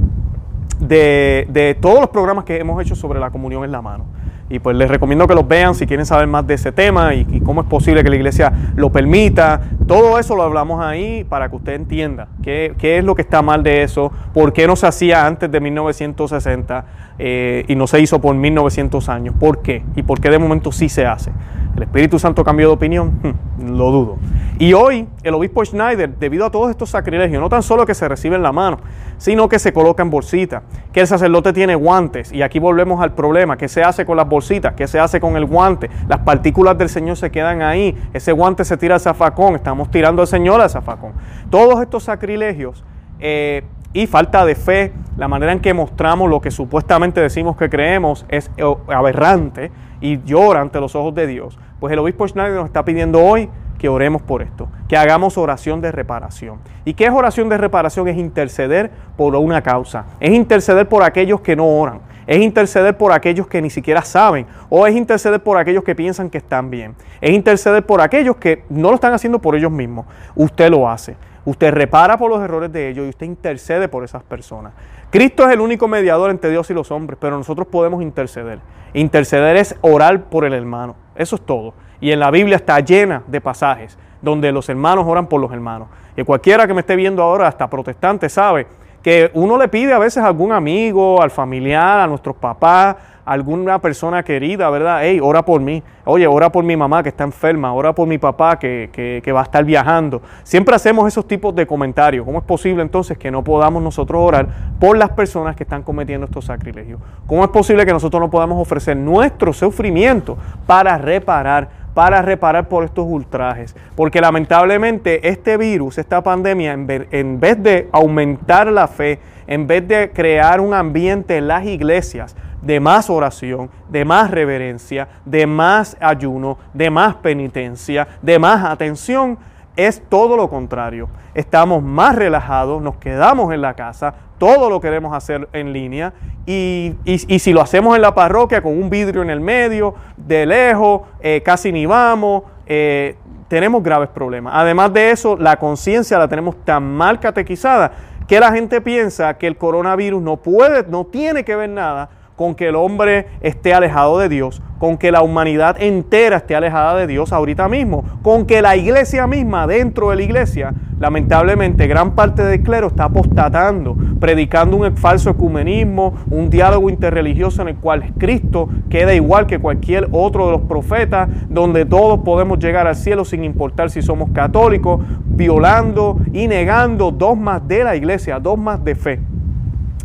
de, 0.79 1.47
de 1.51 1.75
todos 1.75 2.01
los 2.01 2.11
programas 2.11 2.45
que 2.45 2.59
hemos 2.59 2.81
hecho 2.83 2.95
sobre 2.95 3.21
la 3.21 3.31
comunión 3.31 3.65
en 3.65 3.73
la 3.73 3.83
mano. 3.83 4.05
Y 4.51 4.61
pues 4.61 4.77
les 4.77 4.89
recomiendo 4.89 5.27
que 5.27 5.35
los 5.35 5.47
vean 5.47 5.75
si 5.75 5.87
quieren 5.87 6.07
saber 6.07 6.27
más 6.27 6.47
de 6.47 6.55
ese 6.55 6.73
tema 6.73 7.15
y, 7.15 7.41
cómo 7.41 7.61
es 7.61 7.67
posible 7.67 8.03
que 8.03 8.09
la 8.09 8.17
iglesia 8.17 8.53
lo 8.77 8.91
permita. 8.91 9.61
Todo 9.87 10.19
eso 10.19 10.37
lo 10.37 10.43
hablamos 10.43 10.83
ahí 10.83 11.25
para 11.25 11.51
que 11.51 11.57
usted 11.57 11.75
entienda 11.75 12.29
qué, 12.43 12.75
qué 12.79 12.99
es 12.99 13.05
lo 13.05 13.15
que 13.15 13.23
está 13.23 13.43
mal 13.43 13.63
de 13.63 13.83
eso, 13.83 14.11
por 14.33 14.53
qué 14.53 14.67
no 14.67 14.77
se 14.77 14.87
hacía 14.87 15.27
antes 15.27 15.51
de 15.51 15.61
1960 15.61 16.85
eh, 17.19 17.65
y 17.69 17.75
no 17.75 17.87
se 17.87 18.01
hizo 18.01 18.21
por 18.21 18.35
1900 18.35 19.09
años. 19.11 19.35
¿Por 19.39 19.61
qué? 19.61 19.85
Y 19.97 20.03
por 20.03 20.21
qué 20.21 20.31
de 20.31 20.39
momento 20.39 20.73
sí 20.73 20.89
se 20.89 21.05
hace. 21.05 21.31
¿El 21.79 21.85
Espíritu 21.85 22.19
Santo 22.19 22.43
cambió 22.43 22.67
de 22.67 22.75
opinión? 22.75 23.21
Hmm, 23.23 23.77
lo 23.77 23.93
dudo. 23.93 24.17
Y 24.59 24.73
hoy 24.73 25.07
el 25.23 25.33
obispo 25.35 25.65
Schneider, 25.65 26.13
debido 26.19 26.45
a 26.45 26.51
todos 26.51 26.71
estos 26.71 26.91
sacrilegios, 26.91 27.41
no 27.41 27.49
tan 27.49 27.63
solo 27.63 27.87
que 27.87 27.95
se 27.95 28.09
recibe 28.09 28.35
en 28.35 28.43
la 28.43 28.51
mano, 28.51 28.79
sino 29.17 29.49
que 29.49 29.61
se 29.61 29.73
coloca 29.73 30.03
en 30.03 30.11
bolsita, 30.11 30.65
que 30.93 31.03
el 31.03 31.07
sacerdote 31.07 31.53
tiene 31.53 31.77
guantes, 31.77 32.33
y 32.33 32.43
aquí 32.43 32.59
volvemos 32.59 33.01
al 33.01 33.13
problema, 33.13 33.57
¿qué 33.57 33.69
se 33.69 33.85
hace 33.85 34.05
con 34.05 34.17
las 34.17 34.29
bolsitas? 34.29 34.75
¿Qué 34.75 34.89
se 34.89 34.99
hace 34.99 35.21
con 35.21 35.37
el 35.37 35.45
guante? 35.45 35.89
Las 36.09 36.19
partículas 36.19 36.77
del 36.77 36.89
Señor 36.89 37.17
se 37.17 37.31
quedan 37.31 37.63
ahí, 37.63 37.97
ese 38.13 38.33
guante 38.33 38.65
se 38.65 38.77
tira 38.77 38.97
al 38.97 39.01
zafacón, 39.01 39.55
estamos 39.55 39.89
tirando 39.89 40.23
al 40.23 40.27
Señor 40.27 40.61
al 40.61 40.71
zafacón. 40.71 41.13
Todos 41.49 41.81
estos 41.81 42.03
sacrilegios 42.03 42.83
eh, 43.21 43.63
y 43.93 44.09
falta 44.09 44.45
de 44.45 44.57
fe, 44.57 44.93
la 45.17 45.29
manera 45.29 45.53
en 45.53 45.61
que 45.61 45.73
mostramos 45.75 46.29
lo 46.29 46.41
que 46.41 46.51
supuestamente 46.51 47.21
decimos 47.21 47.57
que 47.57 47.71
creemos 47.71 48.27
es 48.29 48.51
eh, 48.57 48.65
aberrante 48.89 49.71
y 50.01 50.23
llora 50.25 50.61
ante 50.61 50.81
los 50.81 50.95
ojos 50.95 51.15
de 51.15 51.27
Dios. 51.27 51.59
Pues 51.81 51.93
el 51.93 51.99
obispo 51.99 52.27
Schneider 52.27 52.55
nos 52.55 52.67
está 52.67 52.85
pidiendo 52.85 53.25
hoy 53.25 53.49
que 53.79 53.89
oremos 53.89 54.21
por 54.23 54.43
esto, 54.43 54.69
que 54.89 54.97
hagamos 54.97 55.39
oración 55.39 55.81
de 55.81 55.93
reparación. 55.93 56.59
¿Y 56.85 56.95
qué 56.95 57.07
es 57.07 57.13
oración 57.13 57.49
de 57.49 57.57
reparación? 57.57 58.09
Es 58.09 58.17
interceder 58.17 58.91
por 59.17 59.35
una 59.37 59.63
causa, 59.63 60.07
es 60.21 60.33
interceder 60.33 60.89
por 60.89 61.05
aquellos 61.05 61.41
que 61.41 61.55
no 61.55 61.67
oran, 61.67 62.01
es 62.27 62.41
interceder 62.41 62.97
por 62.97 63.13
aquellos 63.13 63.47
que 63.47 63.63
ni 63.63 63.71
siquiera 63.71 64.03
saben, 64.03 64.47
o 64.69 64.87
es 64.87 64.97
interceder 64.97 65.41
por 65.43 65.57
aquellos 65.57 65.85
que 65.85 65.95
piensan 65.95 66.29
que 66.29 66.39
están 66.39 66.71
bien, 66.71 66.95
es 67.21 67.31
interceder 67.31 67.87
por 67.87 68.01
aquellos 68.01 68.37
que 68.37 68.65
no 68.69 68.89
lo 68.89 68.97
están 68.97 69.15
haciendo 69.15 69.39
por 69.39 69.55
ellos 69.55 69.71
mismos. 69.71 70.07
Usted 70.35 70.69
lo 70.71 70.89
hace. 70.89 71.17
Usted 71.49 71.73
repara 71.73 72.19
por 72.19 72.29
los 72.31 72.43
errores 72.43 72.71
de 72.71 72.91
ellos 72.91 73.07
y 73.07 73.09
usted 73.09 73.25
intercede 73.25 73.89
por 73.89 74.05
esas 74.05 74.23
personas. 74.23 74.75
Cristo 75.09 75.47
es 75.47 75.55
el 75.55 75.63
único 75.63 75.89
mediador 75.89 76.31
entre 76.31 76.51
Dios 76.51 76.69
y 76.69 76.75
los 76.75 76.91
hombres, 76.91 77.19
pero 77.19 77.39
nosotros 77.39 77.67
podemos 77.69 78.03
interceder. 78.03 78.59
Interceder 78.93 79.57
es 79.57 79.75
orar 79.81 80.25
por 80.25 80.45
el 80.45 80.53
hermano. 80.53 80.95
Eso 81.17 81.37
es 81.37 81.47
todo. 81.47 81.73
Y 82.03 82.11
en 82.11 82.21
la 82.21 82.31
Biblia 82.31 82.57
está 82.57 82.79
llena 82.81 83.23
de 83.27 83.41
pasajes 83.41 83.97
donde 84.21 84.53
los 84.53 84.69
hermanos 84.69 85.07
oran 85.09 85.27
por 85.27 85.41
los 85.41 85.51
hermanos. 85.51 85.89
Y 86.19 86.23
cualquiera 86.23 86.67
que 86.67 86.75
me 86.75 86.81
esté 86.81 86.97
viendo 86.97 87.23
ahora, 87.23 87.49
hasta 87.49 87.71
protestante, 87.71 88.29
sabe 88.29 88.67
que 89.03 89.31
uno 89.33 89.57
le 89.57 89.69
pide 89.69 89.95
a 89.95 89.99
veces 89.99 90.23
a 90.23 90.27
algún 90.27 90.53
amigo, 90.53 91.23
al 91.23 91.31
familiar, 91.31 92.01
a 92.01 92.07
nuestros 92.07 92.37
papás, 92.37 92.95
alguna 93.29 93.79
persona 93.79 94.23
querida, 94.23 94.71
¿verdad? 94.71 95.01
Hey, 95.03 95.21
ora 95.23 95.45
por 95.45 95.61
mí. 95.61 95.83
Oye, 96.05 96.27
ora 96.27 96.51
por 96.51 96.65
mi 96.65 96.77
mamá 96.77 97.03
que 97.03 97.11
está 97.11 97.25
enferma, 97.25 97.75
ora 97.75 97.95
por 97.95 98.09
mi 98.09 98.17
papá 98.17 98.59
que, 98.59 98.89
que, 99.23 99.33
va 99.33 99.41
a 99.41 99.43
estar 99.43 99.65
viajando. 99.65 100.23
Siempre 100.43 100.75
hacemos 100.75 101.07
esos 101.07 101.29
tipos 101.29 101.55
de 101.55 101.67
comentarios. 101.67 102.25
¿Cómo 102.25 102.39
es 102.39 102.45
posible 102.45 102.81
entonces 102.81 103.19
que 103.19 103.31
no 103.31 103.45
podamos 103.45 103.83
nosotros 103.83 104.19
orar 104.23 104.49
por 104.81 104.97
las 104.97 105.11
personas 105.11 105.55
que 105.55 105.65
están 105.65 105.83
cometiendo 105.83 106.25
estos 106.25 106.47
sacrilegios? 106.47 107.01
¿Cómo 107.27 107.45
es 107.45 107.51
posible 107.51 107.85
que 107.85 107.93
nosotros 107.93 108.19
no 108.19 108.31
podamos 108.31 108.59
ofrecer 108.59 108.97
nuestro 108.97 109.53
sufrimiento 109.53 110.39
para 110.67 110.97
reparar 110.97 111.89
para 111.99 112.23
reparar 112.23 112.69
por 112.69 112.85
estos 112.85 113.05
ultrajes. 113.09 113.75
Porque 113.97 114.21
lamentablemente 114.21 115.29
este 115.29 115.57
virus, 115.57 115.99
esta 115.99 116.23
pandemia, 116.23 116.73
en 116.73 117.41
vez 117.41 117.61
de 117.61 117.89
aumentar 117.91 118.69
la 118.71 118.87
fe, 118.87 119.19
en 119.49 119.67
vez 119.67 119.89
de 119.89 120.13
crear 120.13 120.61
un 120.61 120.75
ambiente 120.75 121.39
en 121.39 121.49
las 121.49 121.65
iglesias 121.67 122.37
de 122.63 122.81
más 122.81 123.11
oración, 123.11 123.71
de 123.89 124.05
más 124.05 124.31
reverencia, 124.31 125.09
de 125.25 125.47
más 125.47 125.97
ayuno, 126.01 126.59
de 126.75 126.91
más 126.91 127.17
penitencia, 127.17 128.09
de 128.23 128.39
más 128.39 128.65
atención, 128.65 129.39
es 129.77 130.03
todo 130.09 130.37
lo 130.37 130.51
contrario. 130.51 131.09
Estamos 131.35 131.83
más 131.83 132.17
relajados, 132.17 132.83
nos 132.83 132.97
quedamos 132.97 133.55
en 133.55 133.61
la 133.61 133.75
casa, 133.75 134.13
todo 134.39 134.69
lo 134.69 134.81
queremos 134.81 135.15
hacer 135.15 135.49
en 135.53 135.73
línea 135.73 136.13
y, 136.47 136.97
si 137.39 137.53
lo 137.53 137.61
hacemos 137.61 137.95
en 137.95 138.03
la 138.03 138.15
parroquia 138.15 138.61
con 138.61 138.73
un 138.73 138.91
vidrio 138.91 139.23
en 139.23 139.31
el 139.31 139.41
medio, 139.41 139.95
de 140.17 140.47
lejos, 140.47 141.03
eh, 141.21 141.43
casi 141.45 141.71
ni 141.71 141.87
vamos, 141.87 142.43
eh, 142.67 143.17
tenemos 143.47 143.83
graves 143.83 144.09
problemas. 144.09 144.53
Además 144.57 144.93
de 144.93 145.13
eso, 145.13 145.37
la 145.37 145.57
conciencia 145.57 146.19
la 146.19 146.27
tenemos 146.27 146.57
tan 146.65 146.83
mal 146.83 147.21
catequizada 147.21 147.93
que 148.27 148.41
la 148.41 148.53
gente 148.53 148.81
piensa 148.81 149.39
que 149.39 149.47
el 149.47 149.57
coronavirus 149.57 150.21
no 150.21 150.37
puede, 150.39 150.85
no 150.89 151.07
tiene 151.07 151.45
que 151.45 151.55
ver 151.55 151.71
nada 151.71 152.11
con 152.39 152.55
que 152.55 152.69
el 152.69 152.77
hombre 152.77 153.27
esté 153.41 153.75
alejado 153.75 154.17
de 154.21 154.29
Dios, 154.29 154.63
con 154.79 154.97
que 154.97 155.11
la 155.11 155.23
humanidad 155.23 155.77
entera 155.83 156.37
esté 156.37 156.55
alejada 156.55 156.95
de 156.95 157.09
Dios 157.09 157.33
ahorita 157.33 157.69
mismo, 157.69 158.05
con 158.23 158.47
que 158.47 158.63
la 158.63 158.77
iglesia 158.77 159.27
misma, 159.27 159.67
dentro 159.67 160.11
de 160.11 160.17
la 160.17 160.23
iglesia, 160.23 160.73
lamentablemente 161.01 161.89
gran 161.89 162.13
parte 162.13 162.45
del 162.45 162.63
clero 162.63 162.87
está 162.87 163.05
apostatando, 163.07 163.97
predicando 164.21 164.77
un 164.77 164.97
falso 164.97 165.31
ecumenismo, 165.31 166.15
un 166.31 166.49
diálogo 166.49 166.89
interreligioso 166.89 167.63
en 167.63 167.69
el 167.69 167.77
cual 167.77 168.15
Cristo 168.19 168.69
queda 168.89 169.15
igual 169.15 169.49
que 169.49 169.59
cualquier 169.59 170.07
otro 170.13 170.47
de 170.47 170.53
los 170.53 170.61
profetas, 170.61 171.29
donde 171.49 171.87
todos 171.87 172.21
podemos 172.21 172.61
llegar 172.61 172.87
al 172.87 172.95
cielo 172.95 173.25
sin 173.25 173.43
importar 173.43 173.91
si 173.91 174.01
somos 174.01 174.31
católicos, 174.31 175.01
violando 175.27 176.19
y 176.33 176.47
negando 176.47 177.11
dogmas 177.11 177.67
de 177.67 177.83
la 177.83 177.97
iglesia, 177.97 178.39
dogmas 178.39 178.85
de 178.85 178.95
fe 178.95 179.21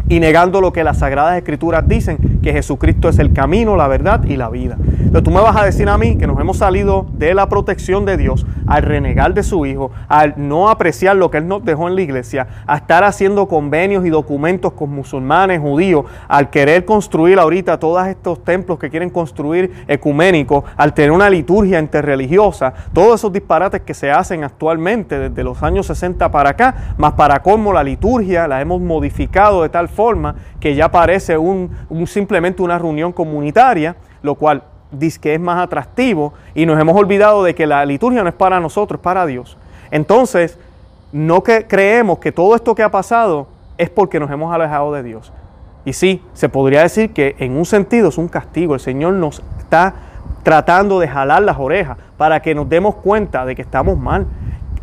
y 0.10 0.20
negando 0.20 0.62
lo 0.62 0.74
que 0.74 0.84
las 0.84 1.00
sagradas 1.00 1.38
escrituras 1.38 1.88
dicen, 1.88 2.40
que 2.42 2.52
Jesucristo 2.52 3.10
es 3.10 3.20
el 3.20 3.34
camino, 3.34 3.76
la 3.76 3.88
verdad 3.88 4.24
y 4.26 4.36
la 4.36 4.50
vida. 4.50 4.78
Pero 5.12 5.24
tú 5.24 5.32
me 5.32 5.42
vas 5.42 5.56
a 5.56 5.66
decir 5.66 5.90
a 5.90 5.98
mí 5.98 6.18
que 6.18 6.28
nos 6.28 6.40
hemos 6.40 6.58
salido 6.58 7.06
de 7.14 7.34
la 7.34 7.48
protección 7.50 8.06
de 8.06 8.18
Dios 8.18 8.46
al 8.68 8.84
renegar 8.84 9.34
de 9.34 9.44
su 9.44 9.66
Hijo, 9.66 9.92
al 10.08 10.34
no 10.38 10.70
apreciar 10.70 11.16
lo 11.16 11.30
que 11.30 11.38
Él 11.38 11.48
nos 11.48 11.64
dejó 11.64 11.88
en 11.88 11.96
la 11.96 12.02
iglesia, 12.02 12.48
a 12.66 12.78
estar 12.78 13.04
haciendo 13.04 13.48
convenios 13.48 14.06
y 14.06 14.10
documentos 14.10 14.74
con 14.74 14.90
musulmanes, 14.90 15.60
judíos, 15.60 16.06
al 16.28 16.50
querer 16.50 16.86
construir 16.86 17.40
ahorita 17.40 17.80
todos 17.80 18.06
estos 18.08 18.44
templos 18.44 18.80
que 18.80 18.90
quieren 18.90 19.10
construir 19.10 19.86
ecuménicos, 19.88 20.64
al 20.78 20.94
tener 20.94 21.12
una 21.12 21.30
liturgia 21.30 21.80
interreligiosa, 21.80 22.74
todos 22.94 23.20
esos 23.20 23.32
disparates 23.32 23.82
que 23.82 23.94
se 23.94 24.12
hacen 24.12 24.44
actualmente 24.44 25.20
desde 25.20 25.44
los 25.44 25.62
años 25.64 25.88
60 25.88 26.32
para 26.32 26.52
acá, 26.52 26.96
más 26.98 27.14
para 27.14 27.42
cómo 27.42 27.74
la 27.74 27.84
liturgia 27.84 28.48
la 28.48 28.62
hemos 28.62 28.82
modificado 28.82 29.64
de 29.64 29.70
tal 29.70 29.90
forma 29.90 30.36
que 30.60 30.76
ya 30.76 30.90
parece 30.90 31.38
un, 31.38 31.72
simplemente 32.06 32.62
una 32.62 32.80
reunión 32.80 33.12
comunitaria, 33.12 33.96
lo 34.22 34.36
cual 34.36 34.64
que 35.20 35.34
es 35.34 35.40
más 35.40 35.62
atractivo 35.62 36.34
y 36.54 36.66
nos 36.66 36.80
hemos 36.80 36.96
olvidado 36.96 37.44
de 37.44 37.56
que 37.56 37.68
la 37.68 37.86
liturgia 37.86 38.24
no 38.24 38.30
es 38.30 38.36
para 38.36 38.60
nosotros, 38.60 39.00
es 39.00 39.04
para 39.04 39.26
Dios. 39.26 39.58
Entonces, 39.92 40.58
no 41.12 41.44
que 41.44 41.68
creemos 41.68 42.20
que 42.20 42.32
todo 42.32 42.56
esto 42.56 42.76
que 42.76 42.84
ha 42.84 42.92
pasado 42.92 43.48
es 43.78 43.90
porque 43.90 44.20
nos 44.20 44.32
hemos 44.32 44.54
alejado 44.54 44.92
de 44.94 45.04
Dios. 45.04 45.32
Y 45.86 45.94
sí, 45.94 46.22
se 46.34 46.50
podría 46.50 46.82
decir 46.82 47.12
que 47.12 47.36
en 47.40 47.58
un 47.58 47.66
sentido 47.66 48.10
es 48.10 48.18
un 48.18 48.28
castigo. 48.28 48.74
El 48.74 48.80
Señor 48.80 49.14
nos 49.14 49.42
está 49.60 49.94
tratando 50.44 51.00
de 51.00 51.08
jalar 51.08 51.42
las 51.44 51.58
orejas 51.58 51.98
para 52.18 52.42
que 52.42 52.56
nos 52.56 52.70
demos 52.70 52.96
cuenta 52.96 53.46
de 53.46 53.56
que 53.56 53.62
estamos 53.62 53.98
mal, 53.98 54.28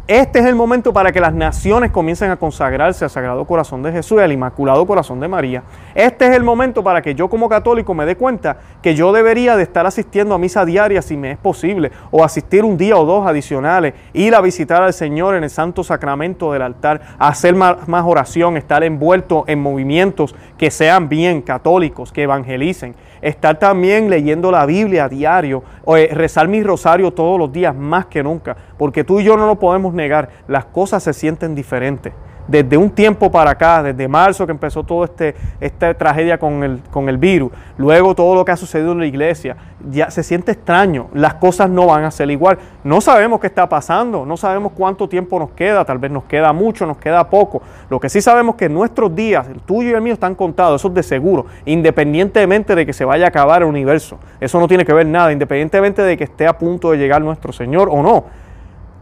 este 0.06 0.40
es 0.40 0.46
el 0.46 0.54
momento 0.54 0.92
para 0.92 1.12
que 1.12 1.20
las 1.20 1.32
naciones 1.32 1.90
comiencen 1.90 2.30
a 2.30 2.36
consagrarse 2.36 3.04
al 3.04 3.10
Sagrado 3.10 3.44
Corazón 3.44 3.82
de 3.82 3.92
Jesús 3.92 4.18
y 4.18 4.22
al 4.22 4.32
Inmaculado 4.32 4.86
Corazón 4.86 5.20
de 5.20 5.28
María. 5.28 5.62
Este 5.94 6.26
es 6.26 6.34
el 6.34 6.42
momento 6.42 6.82
para 6.82 7.00
que 7.00 7.14
yo 7.14 7.28
como 7.28 7.48
católico 7.48 7.94
me 7.94 8.04
dé 8.06 8.16
cuenta 8.16 8.58
que 8.82 8.94
yo 8.94 9.12
debería 9.12 9.56
de 9.56 9.62
estar 9.62 9.86
asistiendo 9.86 10.34
a 10.34 10.38
misa 10.38 10.64
diaria 10.64 11.00
si 11.02 11.16
me 11.16 11.32
es 11.32 11.38
posible, 11.38 11.92
o 12.10 12.24
asistir 12.24 12.64
un 12.64 12.76
día 12.76 12.96
o 12.96 13.04
dos 13.04 13.26
adicionales, 13.26 13.94
ir 14.12 14.34
a 14.34 14.40
visitar 14.40 14.82
al 14.82 14.92
Señor 14.92 15.36
en 15.36 15.44
el 15.44 15.50
Santo 15.50 15.84
Sacramento 15.84 16.52
del 16.52 16.62
altar, 16.62 17.00
hacer 17.18 17.54
más, 17.54 17.86
más 17.86 18.04
oración, 18.04 18.56
estar 18.56 18.82
envuelto 18.82 19.44
en 19.46 19.60
movimientos 19.60 20.34
que 20.58 20.70
sean 20.70 21.08
bien 21.08 21.42
católicos, 21.42 22.12
que 22.12 22.24
evangelicen 22.24 22.94
estar 23.22 23.58
también 23.58 24.08
leyendo 24.10 24.50
la 24.50 24.66
Biblia 24.66 25.04
a 25.04 25.08
diario, 25.08 25.62
o 25.84 25.96
eh, 25.96 26.08
rezar 26.12 26.48
mi 26.48 26.62
rosario 26.62 27.12
todos 27.12 27.38
los 27.38 27.52
días 27.52 27.74
más 27.74 28.06
que 28.06 28.22
nunca, 28.22 28.56
porque 28.78 29.04
tú 29.04 29.20
y 29.20 29.24
yo 29.24 29.36
no 29.36 29.46
lo 29.46 29.58
podemos 29.58 29.92
negar, 29.94 30.28
las 30.48 30.66
cosas 30.66 31.02
se 31.02 31.12
sienten 31.12 31.54
diferentes. 31.54 32.12
Desde 32.50 32.76
un 32.76 32.90
tiempo 32.90 33.30
para 33.30 33.52
acá, 33.52 33.82
desde 33.82 34.08
marzo 34.08 34.44
que 34.44 34.50
empezó 34.50 34.82
toda 34.82 35.04
este, 35.04 35.36
esta 35.60 35.94
tragedia 35.94 36.36
con 36.36 36.64
el, 36.64 36.80
con 36.90 37.08
el 37.08 37.16
virus, 37.16 37.52
luego 37.78 38.14
todo 38.14 38.34
lo 38.34 38.44
que 38.44 38.50
ha 38.50 38.56
sucedido 38.56 38.90
en 38.90 38.98
la 38.98 39.06
iglesia, 39.06 39.56
ya 39.88 40.10
se 40.10 40.24
siente 40.24 40.50
extraño, 40.52 41.08
las 41.14 41.34
cosas 41.34 41.70
no 41.70 41.86
van 41.86 42.02
a 42.02 42.10
ser 42.10 42.28
igual. 42.30 42.58
No 42.82 43.00
sabemos 43.00 43.38
qué 43.38 43.46
está 43.46 43.68
pasando, 43.68 44.26
no 44.26 44.36
sabemos 44.36 44.72
cuánto 44.74 45.08
tiempo 45.08 45.38
nos 45.38 45.52
queda, 45.52 45.84
tal 45.84 45.98
vez 45.98 46.10
nos 46.10 46.24
queda 46.24 46.52
mucho, 46.52 46.86
nos 46.86 46.96
queda 46.96 47.30
poco. 47.30 47.62
Lo 47.88 48.00
que 48.00 48.08
sí 48.08 48.20
sabemos 48.20 48.56
es 48.56 48.58
que 48.58 48.68
nuestros 48.68 49.14
días, 49.14 49.46
el 49.48 49.60
tuyo 49.60 49.90
y 49.90 49.92
el 49.92 50.02
mío, 50.02 50.14
están 50.14 50.34
contados, 50.34 50.80
eso 50.80 50.88
es 50.88 50.94
de 50.94 51.02
seguro, 51.04 51.46
independientemente 51.66 52.74
de 52.74 52.84
que 52.84 52.92
se 52.92 53.04
vaya 53.04 53.26
a 53.26 53.28
acabar 53.28 53.62
el 53.62 53.68
universo. 53.68 54.18
Eso 54.40 54.58
no 54.58 54.66
tiene 54.66 54.84
que 54.84 54.92
ver 54.92 55.06
nada, 55.06 55.30
independientemente 55.30 56.02
de 56.02 56.16
que 56.16 56.24
esté 56.24 56.48
a 56.48 56.58
punto 56.58 56.90
de 56.90 56.98
llegar 56.98 57.22
nuestro 57.22 57.52
Señor 57.52 57.88
o 57.92 58.02
no. 58.02 58.24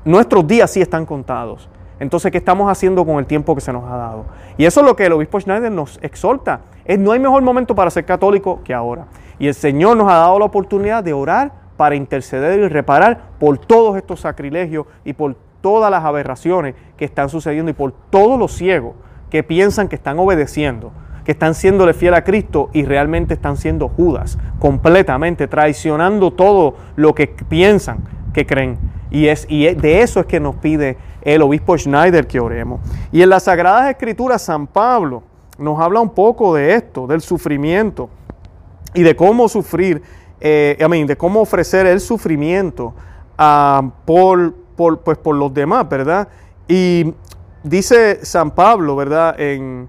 Nuestros 0.05 0.47
días 0.47 0.71
sí 0.71 0.83
están 0.83 1.07
contados. 1.07 1.69
Entonces, 2.01 2.31
¿qué 2.31 2.39
estamos 2.39 2.71
haciendo 2.71 3.05
con 3.05 3.19
el 3.19 3.27
tiempo 3.27 3.55
que 3.55 3.61
se 3.61 3.73
nos 3.73 3.85
ha 3.85 3.97
dado? 3.97 4.25
Y 4.57 4.65
eso 4.65 4.81
es 4.81 4.87
lo 4.87 4.95
que 4.95 5.07
el 5.07 5.13
obispo 5.13 5.41
Schneider 5.41 5.73
nos 5.73 5.99
exhorta. 6.03 6.61
Es, 6.85 6.99
no 6.99 7.13
hay 7.13 7.19
mejor 7.19 7.43
momento 7.43 7.75
para 7.75 7.91
ser 7.91 8.05
católico 8.05 8.61
que 8.63 8.73
ahora. 8.73 9.07
Y 9.39 9.49
el 9.49 9.55
Señor 9.55 9.97
nos 9.97 10.11
ha 10.11 10.17
dado 10.17 10.39
la 10.39 10.45
oportunidad 10.45 11.03
de 11.03 11.13
orar 11.13 11.53
para 11.77 11.95
interceder 11.95 12.59
y 12.61 12.69
reparar 12.69 13.31
por 13.39 13.59
todos 13.59 13.97
estos 13.97 14.21
sacrilegios 14.21 14.87
y 15.05 15.13
por 15.13 15.37
todas 15.61 15.91
las 15.91 16.05
aberraciones 16.05 16.75
que 16.97 17.05
están 17.05 17.29
sucediendo 17.29 17.71
y 17.71 17.75
por 17.75 17.93
todos 18.11 18.39
los 18.39 18.53
ciegos 18.53 18.95
que 19.31 19.43
piensan 19.43 19.89
que 19.89 19.97
están 19.97 20.19
obedeciendo, 20.19 20.93
que 21.25 21.33
están 21.33 21.55
siéndole 21.55 21.95
fiel 21.95 22.15
a 22.15 22.25
Cristo 22.25 22.71
y 22.73 22.85
realmente 22.85 23.35
están 23.35 23.57
siendo 23.57 23.89
Judas, 23.89 24.39
completamente 24.59 25.47
traicionando 25.47 26.33
todo 26.33 26.77
lo 26.97 27.15
que 27.15 27.27
piensan 27.27 27.99
que 28.33 28.47
creen. 28.47 28.79
Y, 29.11 29.27
es, 29.29 29.47
y 29.49 29.67
de 29.75 30.03
eso 30.03 30.21
es 30.21 30.27
que 30.27 30.41
nos 30.41 30.57
pide 30.57 30.97
el 31.35 31.43
obispo 31.43 31.77
Schneider 31.77 32.27
que 32.27 32.41
oremos. 32.41 32.81
Y 33.13 33.23
en 33.23 33.31
las 33.31 33.45
Sagradas 33.45 33.91
Escrituras, 33.91 34.43
San 34.43 34.67
Pablo 34.67 35.23
nos 35.59 35.79
habla 35.81 36.01
un 36.01 36.11
poco 36.11 36.55
de 36.55 36.75
esto, 36.75 37.07
del 37.07 37.21
sufrimiento 37.21 38.09
y 38.95 39.03
de 39.03 39.15
cómo 39.15 39.49
sufrir, 39.49 40.03
eh, 40.41 40.77
de 41.07 41.17
cómo 41.17 41.41
ofrecer 41.41 41.87
el 41.87 42.01
sufrimiento 42.01 42.95
ah, 43.37 43.91
por, 44.05 44.55
por, 44.77 45.01
pues, 45.01 45.19
por 45.19 45.37
los 45.37 45.53
demás, 45.53 45.89
¿verdad? 45.89 46.29
Y 46.67 47.13
dice 47.63 48.25
San 48.25 48.53
Pablo, 48.53 48.97
¿verdad? 48.97 49.39
En, 49.39 49.89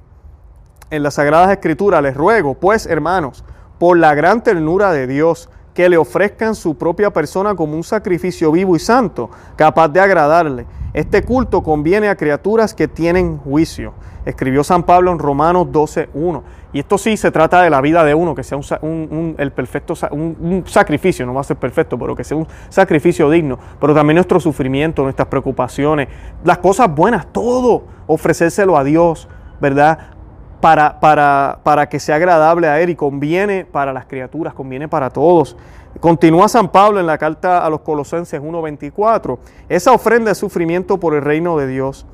en 0.90 1.04
las 1.04 1.14
Sagradas 1.14 1.52
Escrituras, 1.52 2.02
les 2.02 2.16
ruego, 2.16 2.56
pues, 2.56 2.86
hermanos, 2.86 3.46
por 3.78 3.98
la 3.98 4.14
gran 4.16 4.44
ternura 4.44 4.92
de 4.92 5.08
Dios, 5.08 5.50
que 5.74 5.88
le 5.88 5.98
ofrezcan 5.98 6.56
su 6.56 6.78
propia 6.78 7.12
persona 7.12 7.56
como 7.56 7.76
un 7.76 7.84
sacrificio 7.84 8.52
vivo 8.52 8.76
y 8.76 8.80
santo, 8.80 9.30
capaz 9.56 9.88
de 9.88 10.02
agradarle. 10.02 10.66
Este 10.94 11.24
culto 11.24 11.62
conviene 11.62 12.10
a 12.10 12.16
criaturas 12.16 12.74
que 12.74 12.88
tienen 12.88 13.38
juicio. 13.38 13.94
Escribió 14.26 14.64
San 14.64 14.84
Pablo 14.84 15.12
en 15.12 15.20
Romanos 15.20 15.68
12.1. 15.68 16.42
Y 16.74 16.80
esto 16.80 16.98
sí 16.98 17.18
se 17.18 17.32
trata 17.32 17.62
de 17.62 17.70
la 17.70 17.82
vida 17.82 18.04
de 18.04 18.14
uno, 18.14 18.36
que 18.36 18.44
sea 18.44 18.58
un, 18.82 19.36
el 19.38 19.52
perfecto, 19.52 19.94
un, 20.12 20.64
sacrificio, 20.68 21.26
no 21.26 21.34
va 21.34 21.42
a 21.42 21.44
ser 21.44 21.58
perfecto, 21.58 21.98
pero 21.98 22.16
que 22.16 22.24
sea 22.24 22.38
un 22.38 22.48
sacrificio 22.70 23.30
digno. 23.30 23.58
Pero 23.80 23.94
también 23.94 24.16
nuestro 24.16 24.40
sufrimiento, 24.40 25.04
nuestras 25.04 25.28
preocupaciones, 25.28 26.10
las 26.44 26.60
cosas 26.60 26.94
buenas, 26.94 27.32
todo, 27.32 27.84
ofrecérselo 28.08 28.78
a 28.78 28.84
Dios, 28.84 29.28
¿verdad? 29.60 30.18
para, 30.60 31.00
para, 31.00 31.60
para 31.64 31.88
que 31.88 32.00
sea 32.00 32.16
agradable 32.16 32.68
a 32.68 32.82
Él 32.82 32.90
y 32.90 32.96
conviene 32.96 33.66
para 33.66 33.94
las 33.94 34.06
criaturas, 34.06 34.54
conviene 34.54 34.88
para 34.88 35.10
todos. 35.10 35.56
Continúa 36.00 36.48
San 36.48 36.72
Pablo 36.72 37.00
en 37.00 37.08
la 37.08 37.18
carta 37.18 37.66
a 37.66 37.70
los 37.70 37.82
Colosenses 37.82 38.42
1.24, 38.42 39.38
esa 39.68 39.92
ofrenda 39.92 40.32
de 40.32 40.36
sufrimiento 40.36 41.00
por 41.00 41.14
el 41.14 41.22
reino 41.22 41.58
de 41.58 41.68
Dios. 41.68 42.06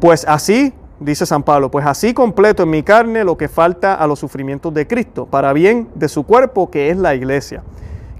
Pues 0.00 0.24
así, 0.28 0.72
dice 1.00 1.26
San 1.26 1.42
Pablo, 1.42 1.70
pues 1.70 1.84
así 1.84 2.14
completo 2.14 2.62
en 2.62 2.70
mi 2.70 2.82
carne 2.82 3.24
lo 3.24 3.36
que 3.36 3.48
falta 3.48 3.94
a 3.94 4.06
los 4.06 4.18
sufrimientos 4.18 4.72
de 4.72 4.86
Cristo, 4.86 5.26
para 5.26 5.52
bien 5.52 5.88
de 5.94 6.08
su 6.08 6.22
cuerpo 6.24 6.70
que 6.70 6.90
es 6.90 6.96
la 6.96 7.14
iglesia 7.14 7.62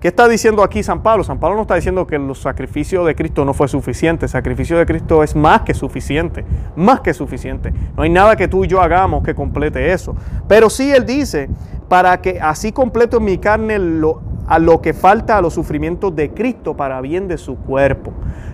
¿Qué 0.01 0.09
está 0.09 0.29
diciendo 0.29 0.63
aquí 0.63 0.83
San 0.83 1.03
Pablo? 1.03 1.25
San 1.25 1.41
Pablo 1.41 1.57
no 1.57 1.63
está 1.63 1.75
diciendo 1.75 2.07
que 2.07 2.17
el 2.17 2.35
sacrificio 2.37 3.05
de 3.05 3.15
Cristo 3.15 3.45
no 3.45 3.55
fue 3.55 3.67
suficiente. 3.67 4.27
El 4.27 4.31
sacrificio 4.31 4.79
de 4.79 4.85
Cristo 4.85 5.23
es 5.23 5.35
más 5.35 5.63
que 5.63 5.73
suficiente. 5.73 6.45
Más 6.77 7.01
que 7.01 7.15
suficiente. 7.15 7.73
No 7.97 8.03
hay 8.03 8.11
nada 8.11 8.37
que 8.37 8.47
tú 8.47 8.65
y 8.65 8.69
yo 8.69 8.81
hagamos 8.81 9.25
que 9.25 9.35
complete 9.35 9.93
eso. 9.93 10.15
Pero 10.47 10.69
sí 10.69 10.93
Él 10.93 11.07
dice, 11.07 11.49
para 11.89 12.21
que 12.21 12.39
así 12.41 12.73
completo 12.73 13.17
en 13.17 13.25
mi 13.25 13.39
carne 13.39 13.79
lo, 13.79 14.21
a 14.47 14.59
lo 14.59 14.81
que 14.81 14.93
falta 14.95 15.37
a 15.37 15.43
los 15.43 15.55
sufrimientos 15.55 16.15
de 16.15 16.31
Cristo 16.31 16.77
para 16.77 17.01
bien 17.01 17.29
de 17.29 17.39
su 17.39 17.57
cuerpo. 17.57 18.13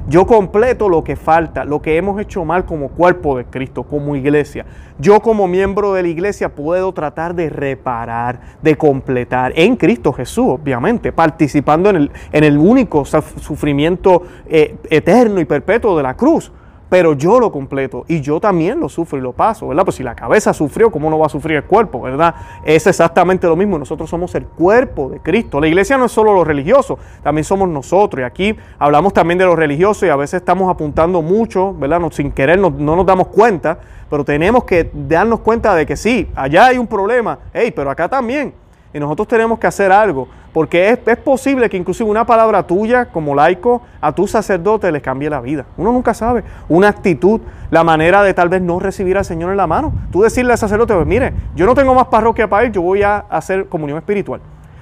Yo 0.09 0.27
completo 0.27 0.89
lo 0.89 1.05
que 1.05 1.17
falta, 1.17 1.65
lo 1.65 1.81
que 1.81 1.97
hemos 1.97 2.21
hecho 2.21 2.45
mal 2.45 2.65
como 2.65 2.89
cuerpo 2.89 3.37
de 3.37 3.45
Cristo, 3.45 3.85
como 3.85 4.17
iglesia. 4.17 4.67
Yo 4.99 5.21
como 5.21 5.47
miembro 5.47 5.93
de 5.93 6.03
la 6.03 6.09
iglesia 6.09 6.55
puedo 6.55 6.93
tratar 6.93 7.35
de 7.35 7.49
reparar, 7.50 8.41
de 8.63 8.76
completar 8.76 9.52
en 9.55 9.76
Cristo 9.76 10.13
Jesús, 10.13 10.47
obviamente, 10.49 11.13
participando 11.13 11.91
en 11.91 11.97
el, 11.97 12.11
en 12.33 12.45
el 12.45 12.59
único 12.59 13.05
sufrimiento 13.05 14.23
eh, 14.47 14.76
eterno 14.91 15.41
y 15.41 15.45
perpetuo 15.45 15.97
de 15.97 16.02
la 16.02 16.15
cruz 16.15 16.52
pero 16.93 17.15
yo 17.15 17.41
lo 17.41 17.50
completo 17.50 18.05
y 18.07 18.21
yo 18.21 18.39
también 18.39 18.78
lo 18.78 18.87
sufro 18.87 19.17
y 19.17 19.23
lo 19.23 19.33
paso, 19.33 19.67
¿verdad? 19.67 19.83
Pues 19.83 19.97
si 19.97 20.02
la 20.02 20.15
cabeza 20.15 20.52
sufrió, 20.52 20.91
¿cómo 20.91 21.09
no 21.09 21.19
va 21.19 21.25
a 21.25 21.31
sufrir 21.31 21.57
el 21.57 21.65
cuerpo, 21.65 22.02
verdad? 22.02 22.35
Es 22.67 22.87
exactamente 22.87 23.47
lo 23.47 23.57
mismo, 23.57 23.78
nosotros 23.78 24.11
somos 24.11 24.35
el 24.35 24.45
cuerpo 24.45 25.09
de 25.09 25.19
Cristo. 25.19 25.59
La 25.59 25.69
iglesia 25.69 25.97
no 25.97 26.05
es 26.05 26.13
solo 26.13 26.35
los 26.35 26.47
religiosos, 26.47 26.99
también 27.23 27.47
somos 27.47 27.67
nosotros 27.71 28.21
y 28.21 28.25
aquí 28.25 28.55
hablamos 28.78 29.15
también 29.15 29.39
de 29.39 29.47
los 29.47 29.57
religiosos 29.57 30.02
y 30.02 30.11
a 30.11 30.17
veces 30.17 30.43
estamos 30.43 30.71
apuntando 30.71 31.23
mucho, 31.23 31.73
¿verdad? 31.73 31.99
No, 31.99 32.11
sin 32.11 32.31
querer 32.31 32.59
no, 32.59 32.69
no 32.69 32.95
nos 32.95 33.07
damos 33.07 33.28
cuenta, 33.28 33.78
pero 34.11 34.23
tenemos 34.23 34.65
que 34.65 34.91
darnos 34.93 35.41
cuenta 35.41 35.75
de 35.75 35.87
que 35.87 35.97
sí, 35.97 36.31
allá 36.35 36.67
hay 36.67 36.76
un 36.76 36.87
problema, 36.87 37.39
hey, 37.55 37.73
pero 37.75 37.91
acá 37.91 38.07
también. 38.07 38.52
Y 38.93 39.00
nosotros 39.00 39.26
tenemos 39.28 39.59
que 39.59 39.67
hacer 39.67 39.91
algo, 39.91 40.28
porque 40.52 40.99
es, 41.06 41.17
posible 41.19 41.71
que 41.71 41.78
inclusive 41.78 42.08
una 42.08 42.26
palabra 42.26 42.67
tuya 42.67 43.06
como 43.06 43.34
laico 43.34 43.80
a 44.00 44.12
tu 44.12 44.26
sacerdote 44.26 44.93
le 44.93 45.00
cambie 45.00 45.30
la 45.30 45.41
vida. 45.41 45.65
Uno 45.78 45.93
nunca 45.93 46.12
sabe. 46.12 46.45
Una 46.69 46.88
actitud, 46.88 47.41
la 47.71 47.82
manera 47.84 48.23
de 48.23 48.34
tal 48.34 48.50
vez 48.50 48.60
no 48.60 48.78
recibir 48.78 49.17
al 49.17 49.25
Señor 49.25 49.50
en 49.50 49.56
la 49.56 49.67
mano. 49.67 49.93
Tú 50.10 50.23
decirle 50.23 50.52
al 50.52 50.58
sacerdote, 50.58 50.95
pues 50.95 51.06
mire, 51.06 51.32
yo 51.56 51.65
no 51.65 51.75
tengo 51.75 51.95
más 51.95 52.06
parroquia 52.08 52.49
para 52.49 52.67
ir, 52.67 52.73
yo 52.73 52.82
voy 52.82 53.02
a 53.02 53.19
hacer 53.30 53.67
comunión 53.69 53.97
espiritual, 53.97 54.41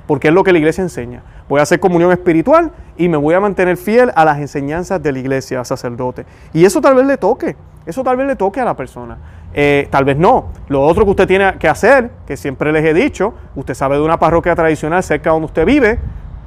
porque 0.09 0.28
es 0.28 0.35
lo 0.35 0.42
que 0.42 0.52
la 0.52 0.59
iglesia 0.59 0.83
enseña. 0.83 1.22
Voy 1.48 1.61
a 1.61 1.62
hacer 1.62 1.78
comunión 1.78 2.11
espiritual 2.11 2.72
y 2.96 3.09
me 3.09 3.16
voy 3.16 3.35
a 3.35 3.40
mantener 3.40 3.76
fiel 3.76 4.11
a 4.14 4.24
las 4.24 4.38
enseñanzas 4.38 5.00
de 5.02 5.12
la 5.12 5.18
iglesia, 5.20 5.64
sacerdote. 5.64 6.26
Y 6.52 6.64
eso 6.64 6.80
tal 6.80 6.96
vez 6.96 7.06
le 7.06 7.16
toque, 7.16 7.56
eso 7.87 8.02
tal 8.02 8.16
vez 8.16 8.26
le 8.26 8.37
toque 8.37 8.61
a 8.61 8.64
la 8.64 8.76
persona. 8.76 9.18
Eh, 9.52 9.88
tal 9.90 10.04
vez 10.04 10.16
no. 10.16 10.48
Lo 10.68 10.82
otro 10.82 11.04
que 11.04 11.10
usted 11.10 11.26
tiene 11.26 11.54
que 11.58 11.68
hacer, 11.68 12.10
que 12.26 12.36
siempre 12.36 12.72
les 12.72 12.84
he 12.84 12.94
dicho, 12.94 13.34
usted 13.56 13.74
sabe 13.74 13.96
de 13.96 14.02
una 14.02 14.18
parroquia 14.18 14.54
tradicional 14.54 15.02
cerca 15.02 15.30
donde 15.30 15.46
usted 15.46 15.66
vive, 15.66 15.98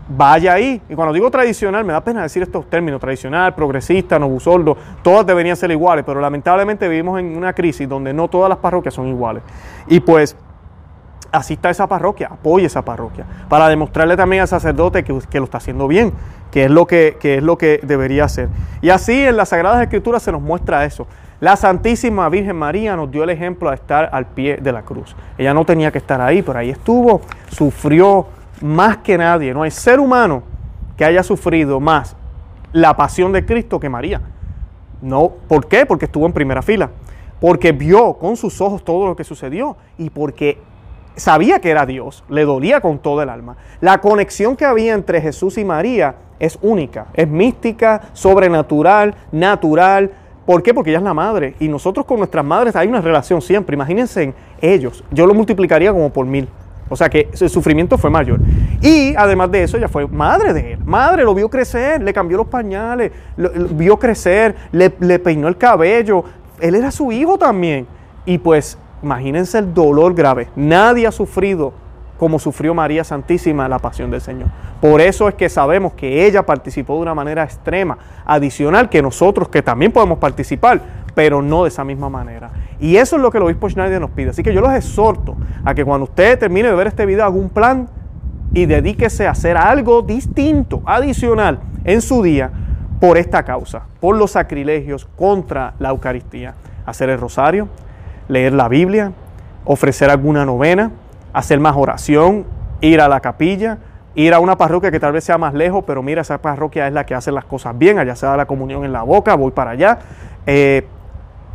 vaya 0.08 0.54
ahí. 0.54 0.82
Y 0.90 0.96
cuando 0.96 1.14
digo 1.14 1.30
tradicional, 1.30 1.84
me 1.84 1.94
da 1.94 2.04
pena 2.04 2.24
decir 2.24 2.44
estos 2.44 2.70
términos, 2.70 3.00
tradicional, 3.00 3.54
progresista, 3.56 4.20
novusoldo, 4.20 4.78
todas 5.02 5.26
deberían 5.26 5.56
ser 5.56 5.72
iguales, 5.72 6.06
pero 6.06 6.22
lamentablemente 6.22 6.88
vivimos 6.88 7.20
en 7.20 7.36
una 7.38 7.54
crisis 7.54 7.88
donde 7.88 8.14
no 8.14 8.28
todas 8.28 8.50
las 8.50 8.60
parroquias 8.60 8.94
son 8.94 9.08
iguales. 9.08 9.44
Y 9.88 10.00
pues 10.00 10.36
asista 11.32 11.68
a 11.68 11.72
esa 11.72 11.88
parroquia, 11.88 12.30
apoye 12.32 12.68
esa 12.68 12.84
parroquia, 12.84 13.26
para 13.50 13.68
demostrarle 13.68 14.16
también 14.16 14.44
al 14.44 14.48
sacerdote 14.48 15.04
que, 15.04 15.18
que 15.30 15.40
lo 15.40 15.46
está 15.46 15.58
haciendo 15.58 15.88
bien, 15.88 16.14
que 16.52 16.66
es, 16.66 16.72
lo 16.72 16.86
que, 16.86 17.18
que 17.20 17.38
es 17.38 17.44
lo 17.44 17.58
que 17.58 17.80
debería 17.82 18.26
hacer. 18.26 18.50
Y 18.82 18.92
así 18.92 19.26
en 19.26 19.36
las 19.36 19.50
Sagradas 19.50 19.82
Escrituras 19.82 20.22
se 20.22 20.32
nos 20.32 20.42
muestra 20.42 20.86
eso. 20.86 21.08
La 21.44 21.58
Santísima 21.58 22.30
Virgen 22.30 22.56
María 22.56 22.96
nos 22.96 23.12
dio 23.12 23.26
el 23.26 23.30
ejemplo 23.30 23.68
de 23.68 23.76
estar 23.76 24.08
al 24.14 24.28
pie 24.28 24.56
de 24.62 24.72
la 24.72 24.84
cruz. 24.84 25.14
Ella 25.38 25.54
no 25.54 25.66
tenía 25.66 25.92
que 25.92 25.98
estar 25.98 26.22
ahí, 26.22 26.42
pero 26.42 26.58
ahí 26.58 26.70
estuvo, 26.70 27.20
sufrió 27.50 28.28
más 28.62 29.00
que 29.00 29.18
nadie. 29.18 29.54
No 29.54 29.64
hay 29.64 29.72
ser 29.72 30.00
humano 30.00 30.44
que 30.96 31.04
haya 31.04 31.22
sufrido 31.22 31.82
más 31.82 32.16
la 32.72 32.96
pasión 32.96 33.34
de 33.34 33.46
Cristo 33.46 33.78
que 33.78 33.90
María. 33.90 34.22
No, 35.02 35.34
¿por 35.50 35.68
qué? 35.68 35.86
Porque 35.86 36.06
estuvo 36.06 36.26
en 36.26 36.32
primera 36.32 36.62
fila. 36.62 36.92
Porque 37.42 37.74
vio 37.74 38.14
con 38.14 38.38
sus 38.38 38.62
ojos 38.62 38.86
todo 38.86 39.06
lo 39.06 39.18
que 39.18 39.26
sucedió 39.26 39.76
y 39.98 40.12
porque 40.12 40.60
sabía 41.18 41.60
que 41.60 41.72
era 41.72 41.86
Dios, 41.86 42.24
le 42.30 42.46
dolía 42.46 42.80
con 42.80 43.00
todo 43.00 43.22
el 43.22 43.28
alma. 43.28 43.58
La 43.82 44.00
conexión 44.00 44.56
que 44.56 44.64
había 44.64 44.94
entre 44.94 45.20
Jesús 45.20 45.58
y 45.58 45.66
María 45.66 46.16
es 46.40 46.58
única, 46.62 47.08
es 47.14 47.28
mística, 47.28 48.02
sobrenatural, 48.14 49.16
natural, 49.34 50.12
¿Por 50.46 50.62
qué? 50.62 50.74
Porque 50.74 50.90
ella 50.90 51.00
es 51.00 51.04
la 51.04 51.14
madre 51.14 51.56
y 51.60 51.68
nosotros 51.68 52.06
con 52.06 52.18
nuestras 52.18 52.44
madres 52.44 52.76
hay 52.76 52.88
una 52.88 53.02
relación 53.02 53.42
siempre. 53.42 53.76
Imagínense 53.76 54.24
en 54.24 54.36
ellos, 54.62 55.04
yo 55.12 55.26
lo 55.26 55.34
multiplicaría 55.34 55.92
como 55.92 56.12
por 56.12 56.26
mil. 56.26 56.48
O 56.90 56.96
sea 56.96 57.10
que 57.10 57.30
el 57.40 57.50
sufrimiento 57.50 57.98
fue 57.98 58.10
mayor. 58.10 58.40
Y 58.82 59.16
además 59.16 59.50
de 59.52 59.64
eso, 59.64 59.78
ella 59.78 59.88
fue 59.88 60.06
madre 60.08 60.54
de 60.54 60.74
él. 60.74 60.80
Madre, 60.86 61.24
lo 61.24 61.34
vio 61.34 61.50
crecer, 61.50 62.04
le 62.04 62.14
cambió 62.14 62.38
los 62.38 62.48
pañales, 62.48 63.12
vio 63.72 63.98
crecer, 63.98 64.56
le, 64.72 64.94
le 65.00 65.18
peinó 65.18 65.48
el 65.48 65.58
cabello. 65.58 66.24
Él 66.60 66.76
era 66.76 66.92
su 66.92 67.12
hijo 67.12 67.38
también. 67.38 67.88
Y 68.26 68.38
pues 68.38 68.78
imagínense 69.02 69.58
el 69.58 69.74
dolor 69.74 70.14
grave. 70.14 70.50
Nadie 70.56 71.08
ha 71.08 71.12
sufrido 71.12 71.74
como 72.24 72.40
sufrió 72.40 72.74
María 72.74 73.04
Santísima 73.04 73.68
la 73.68 73.80
pasión 73.80 74.10
del 74.10 74.22
Señor. 74.22 74.48
Por 74.80 75.02
eso 75.02 75.28
es 75.28 75.36
que 75.36 75.50
sabemos 75.50 75.92
que 75.92 76.26
ella 76.26 76.46
participó 76.46 76.96
de 76.96 77.02
una 77.02 77.14
manera 77.14 77.44
extrema, 77.44 77.98
adicional 78.26 78.88
que 78.88 79.02
nosotros 79.02 79.50
que 79.50 79.62
también 79.62 79.92
podemos 79.92 80.20
participar, 80.20 80.80
pero 81.16 81.42
no 81.42 81.64
de 81.64 81.68
esa 81.68 81.84
misma 81.84 82.08
manera. 82.08 82.50
Y 82.80 82.96
eso 82.96 83.18
es 83.18 83.22
lo 83.22 83.30
que 83.30 83.40
el 83.40 83.44
obispo 83.44 83.70
Schneider 83.70 84.00
nos 84.00 84.12
pide. 84.12 84.30
Así 84.30 84.42
que 84.42 84.54
yo 84.54 84.62
los 84.62 84.72
exhorto 84.72 85.36
a 85.66 85.74
que 85.76 85.84
cuando 85.84 86.06
usted 86.06 86.40
termine 86.40 86.70
de 86.70 86.76
ver 86.76 86.88
este 86.88 87.06
video 87.06 87.26
haga 87.26 87.36
un 87.36 87.50
plan 87.50 87.90
y 88.54 88.68
dedíquese 88.68 89.28
a 89.28 89.32
hacer 89.32 89.58
algo 89.58 90.02
distinto, 90.02 90.82
adicional 90.86 91.60
en 91.84 92.02
su 92.02 92.24
día 92.24 92.52
por 93.02 93.18
esta 93.18 93.44
causa, 93.44 93.82
por 94.00 94.16
los 94.16 94.32
sacrilegios 94.32 95.10
contra 95.18 95.74
la 95.78 95.90
Eucaristía. 95.90 96.54
Hacer 96.86 97.10
el 97.10 97.20
rosario, 97.20 97.68
leer 98.30 98.54
la 98.54 98.70
Biblia, 98.70 99.12
ofrecer 99.66 100.10
alguna 100.10 100.46
novena, 100.46 100.92
hacer 101.34 101.60
más 101.60 101.76
oración, 101.76 102.46
ir 102.82 103.02
a 103.02 103.08
la 103.08 103.20
capilla, 103.20 103.80
ir 104.16 104.34
a 104.34 104.40
una 104.40 104.58
parroquia 104.58 104.92
que 104.92 105.00
tal 105.00 105.12
vez 105.12 105.24
sea 105.24 105.38
más 105.38 105.54
lejos, 105.54 105.84
pero 105.86 106.04
mira, 106.04 106.22
esa 106.22 106.42
parroquia 106.42 106.88
es 106.88 106.94
la 106.94 107.06
que 107.06 107.16
hace 107.16 107.32
las 107.32 107.46
cosas 107.46 107.78
bien, 107.78 107.98
allá 107.98 108.16
se 108.16 108.26
da 108.26 108.38
la 108.38 108.46
comunión 108.46 108.86
en 108.86 108.94
la 108.94 109.04
boca, 109.04 109.36
voy 109.36 109.52
para 109.52 109.72
allá. 109.72 110.00
Eh, 110.46 110.86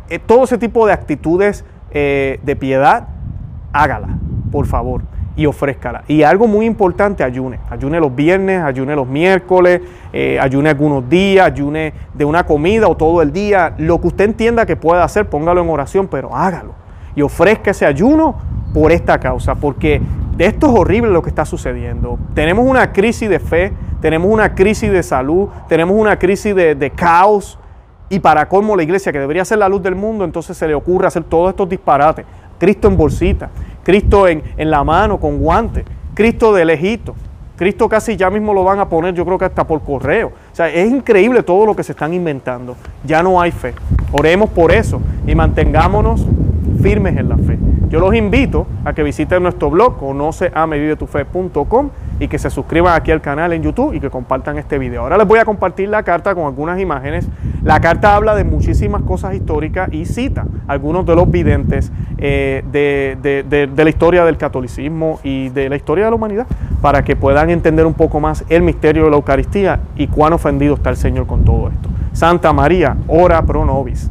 eh, 0.09 0.19
todo 0.19 0.43
ese 0.43 0.57
tipo 0.57 0.85
de 0.85 0.93
actitudes 0.93 1.63
eh, 1.91 2.39
de 2.43 2.55
piedad, 2.55 3.07
hágala, 3.71 4.09
por 4.51 4.65
favor, 4.65 5.03
y 5.35 5.45
ofrézcala. 5.45 6.03
Y 6.07 6.23
algo 6.23 6.47
muy 6.47 6.65
importante, 6.65 7.23
ayune. 7.23 7.59
Ayune 7.69 7.99
los 8.01 8.13
viernes, 8.13 8.61
ayune 8.61 8.95
los 8.95 9.07
miércoles, 9.07 9.81
ayune 10.41 10.69
algunos 10.69 11.07
días, 11.07 11.45
ayune 11.45 11.93
de 12.13 12.25
una 12.25 12.45
comida 12.45 12.89
o 12.89 12.97
todo 12.97 13.21
el 13.21 13.31
día. 13.31 13.73
Lo 13.77 14.01
que 14.01 14.07
usted 14.07 14.25
entienda 14.25 14.65
que 14.65 14.75
pueda 14.75 15.05
hacer, 15.05 15.29
póngalo 15.29 15.61
en 15.61 15.69
oración, 15.69 16.09
pero 16.09 16.35
hágalo. 16.35 16.78
Y 17.15 17.21
ofrezca 17.21 17.71
ese 17.71 17.85
ayuno 17.85 18.35
por 18.73 18.91
esta 18.91 19.19
causa, 19.19 19.55
porque 19.55 20.01
esto 20.37 20.67
es 20.67 20.79
horrible 20.79 21.11
lo 21.11 21.21
que 21.21 21.29
está 21.29 21.45
sucediendo. 21.45 22.17
Tenemos 22.33 22.65
una 22.65 22.93
crisis 22.93 23.29
de 23.29 23.39
fe, 23.39 23.73
tenemos 23.99 24.31
una 24.31 24.55
crisis 24.55 24.91
de 24.91 25.03
salud, 25.03 25.49
tenemos 25.67 25.95
una 25.97 26.17
crisis 26.17 26.55
de, 26.55 26.91
caos. 26.95 27.59
Y 28.09 28.19
para 28.19 28.47
colmo 28.47 28.75
la 28.75 28.83
iglesia, 28.83 29.11
que 29.11 29.19
debería 29.19 29.45
ser 29.45 29.59
la 29.59 29.69
luz 29.69 29.83
del 29.83 29.95
mundo, 29.95 30.23
entonces 30.23 30.57
se 30.57 30.67
le 30.67 30.73
ocurre 30.73 31.07
hacer 31.07 31.23
todos 31.23 31.49
estos 31.49 31.67
disparates. 31.67 32.25
Cristo 32.57 32.87
en 32.87 32.97
bolsita, 32.97 33.49
Cristo 33.83 34.27
en, 34.27 34.41
en 34.57 34.71
la 34.71 34.83
mano 34.83 35.19
con 35.19 35.39
guantes, 35.39 35.85
Cristo 36.13 36.53
de 36.53 36.65
lejito. 36.65 37.15
Cristo 37.55 37.89
casi 37.89 38.15
ya 38.15 38.29
mismo 38.29 38.53
lo 38.53 38.63
van 38.63 38.79
a 38.79 38.87
poner, 38.87 39.13
yo 39.13 39.25
creo 39.25 39.37
que 39.37 39.43
hasta 39.43 39.67
por 39.67 39.81
correo. 39.81 40.27
O 40.27 40.55
sea, 40.55 40.69
es 40.69 40.89
increíble 40.89 41.43
todo 41.43 41.65
lo 41.65 41.75
que 41.75 41.83
se 41.83 41.91
están 41.91 42.13
inventando. 42.13 42.77
Ya 43.03 43.21
no 43.21 43.41
hay 43.41 43.51
fe. 43.51 43.73
Oremos 44.13 44.49
por 44.49 44.71
eso 44.71 45.01
y 45.27 45.35
mantengámonos 45.35 46.25
firmes 46.81 47.17
en 47.17 47.29
la 47.29 47.37
fe. 47.37 47.57
Yo 47.89 47.99
los 47.99 48.13
invito 48.13 48.67
a 48.85 48.93
que 48.93 49.03
visiten 49.03 49.41
nuestro 49.43 49.69
blog 49.69 49.97
conoceamevivetufe.com 49.97 51.89
y 52.19 52.27
que 52.27 52.37
se 52.37 52.49
suscriban 52.49 52.95
aquí 52.95 53.11
al 53.11 53.21
canal 53.21 53.53
en 53.53 53.63
YouTube 53.63 53.93
y 53.93 53.99
que 53.99 54.09
compartan 54.09 54.57
este 54.57 54.77
video. 54.77 55.01
Ahora 55.01 55.17
les 55.17 55.27
voy 55.27 55.39
a 55.39 55.45
compartir 55.45 55.89
la 55.89 56.03
carta 56.03 56.35
con 56.35 56.45
algunas 56.45 56.79
imágenes. 56.79 57.27
La 57.63 57.79
carta 57.79 58.15
habla 58.15 58.35
de 58.35 58.43
muchísimas 58.43 59.01
cosas 59.03 59.33
históricas 59.35 59.89
y 59.91 60.05
cita 60.05 60.45
algunos 60.67 61.05
de 61.05 61.15
los 61.15 61.29
videntes 61.31 61.91
eh, 62.17 62.63
de, 62.71 63.67
de 63.73 63.83
la 63.83 63.89
historia 63.89 64.25
del 64.25 64.37
catolicismo 64.37 65.19
y 65.23 65.49
de 65.49 65.69
la 65.69 65.75
historia 65.75 66.05
de 66.05 66.11
la 66.11 66.15
humanidad 66.15 66.47
para 66.81 67.03
que 67.03 67.15
puedan 67.15 67.49
entender 67.49 67.85
un 67.85 67.93
poco 67.93 68.19
más 68.19 68.45
el 68.49 68.61
misterio 68.61 69.05
de 69.05 69.09
la 69.09 69.15
Eucaristía 69.15 69.79
y 69.95 70.07
cuán 70.07 70.33
ofendido 70.33 70.75
está 70.75 70.89
el 70.89 70.97
Señor 70.97 71.25
con 71.27 71.43
todo 71.43 71.69
esto. 71.69 71.89
Santa 72.13 72.53
María, 72.53 72.97
ora 73.07 73.41
pro 73.41 73.65
nobis. 73.65 74.09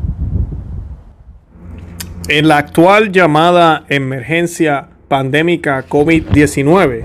En 2.30 2.46
la 2.46 2.58
actual 2.58 3.10
llamada 3.10 3.86
emergencia 3.88 4.90
pandémica 5.08 5.86
COVID-19, 5.88 7.02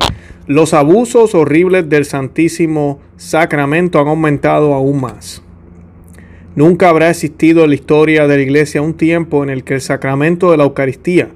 los 0.47 0.73
abusos 0.73 1.33
horribles 1.33 1.87
del 1.87 2.03
Santísimo 2.03 2.99
Sacramento 3.15 4.01
han 4.01 4.09
aumentado 4.09 4.73
aún 4.73 4.99
más. 4.99 5.41
Nunca 6.57 6.89
habrá 6.89 7.09
existido 7.09 7.63
en 7.63 7.69
la 7.69 7.75
historia 7.75 8.27
de 8.27 8.35
la 8.35 8.43
Iglesia 8.43 8.81
un 8.81 8.95
tiempo 8.95 9.45
en 9.45 9.49
el 9.49 9.63
que 9.63 9.75
el 9.75 9.81
sacramento 9.81 10.51
de 10.51 10.57
la 10.57 10.65
Eucaristía 10.65 11.29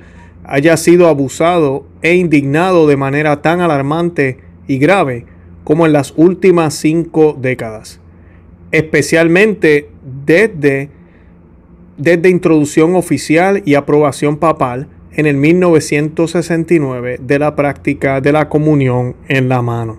haya 0.43 0.76
sido 0.76 1.08
abusado 1.08 1.88
e 2.02 2.15
indignado 2.15 2.88
de 2.88 2.97
manera 2.97 3.41
tan 3.41 3.62
alarmante 3.62 4.38
y 4.67 4.80
grave 4.80 5.26
como 5.63 5.86
en 5.86 5.93
las 5.93 6.13
últimas 6.17 6.73
cinco 6.73 7.38
décadas, 7.39 8.02
especialmente 8.73 9.89
desde 10.26 10.89
desde 11.97 12.29
introducción 12.29 12.95
oficial 12.95 13.62
y 13.65 13.75
aprobación 13.75 14.38
papal 14.38 14.88
en 15.12 15.25
el 15.25 15.38
1969 15.38 17.19
de 17.21 17.39
la 17.39 17.55
práctica 17.55 18.21
de 18.21 18.31
la 18.31 18.49
comunión 18.49 19.15
en 19.27 19.49
la 19.49 19.62
mano. 19.62 19.97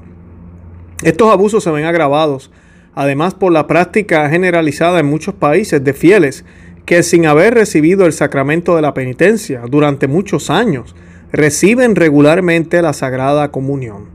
Estos 1.03 1.33
abusos 1.33 1.65
se 1.65 1.71
ven 1.71 1.85
agravados 1.85 2.51
además 2.99 3.33
por 3.33 3.53
la 3.53 3.69
práctica 3.69 4.29
generalizada 4.29 4.99
en 4.99 5.07
muchos 5.07 5.33
países 5.33 5.85
de 5.85 5.93
fieles 5.93 6.45
que 6.85 7.05
sin 7.05 7.27
haber 7.27 7.55
recibido 7.55 8.07
el 8.07 8.13
sacramento 8.13 8.75
de 8.75 8.83
la 8.83 8.93
penitencia 8.93 9.63
durante 9.71 10.09
muchos 10.09 10.51
años, 10.51 10.97
reciben 11.31 11.95
regularmente 11.95 12.83
la 12.83 12.93
Sagrada 12.93 13.53
Comunión. 13.53 14.07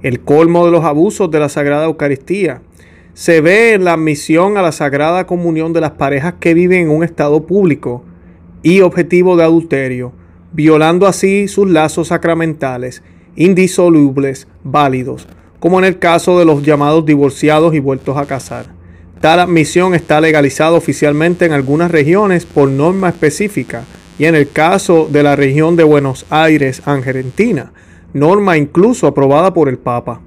El 0.00 0.20
colmo 0.20 0.64
de 0.64 0.72
los 0.72 0.84
abusos 0.84 1.30
de 1.30 1.38
la 1.38 1.50
Sagrada 1.50 1.84
Eucaristía 1.84 2.62
se 3.14 3.40
ve 3.40 3.78
la 3.78 3.94
admisión 3.94 4.56
a 4.56 4.62
la 4.62 4.72
sagrada 4.72 5.26
comunión 5.26 5.72
de 5.72 5.80
las 5.80 5.92
parejas 5.92 6.34
que 6.40 6.52
viven 6.52 6.82
en 6.82 6.90
un 6.90 7.04
estado 7.04 7.46
público 7.46 8.04
y 8.62 8.80
objetivo 8.80 9.36
de 9.36 9.44
adulterio, 9.44 10.12
violando 10.52 11.06
así 11.06 11.46
sus 11.46 11.70
lazos 11.70 12.08
sacramentales 12.08 13.02
indisolubles, 13.36 14.48
válidos, 14.62 15.26
como 15.60 15.78
en 15.78 15.84
el 15.84 15.98
caso 15.98 16.38
de 16.38 16.44
los 16.44 16.62
llamados 16.62 17.06
divorciados 17.06 17.74
y 17.74 17.80
vueltos 17.80 18.16
a 18.16 18.26
casar. 18.26 18.66
Tal 19.20 19.40
admisión 19.40 19.94
está 19.94 20.20
legalizada 20.20 20.72
oficialmente 20.72 21.46
en 21.46 21.52
algunas 21.52 21.90
regiones 21.90 22.44
por 22.46 22.68
norma 22.68 23.08
específica 23.08 23.84
y 24.18 24.26
en 24.26 24.34
el 24.34 24.50
caso 24.50 25.08
de 25.10 25.22
la 25.22 25.36
región 25.36 25.76
de 25.76 25.84
Buenos 25.84 26.26
Aires, 26.30 26.82
Argentina, 26.84 27.72
norma 28.12 28.56
incluso 28.56 29.06
aprobada 29.06 29.54
por 29.54 29.68
el 29.68 29.78
Papa. 29.78 30.20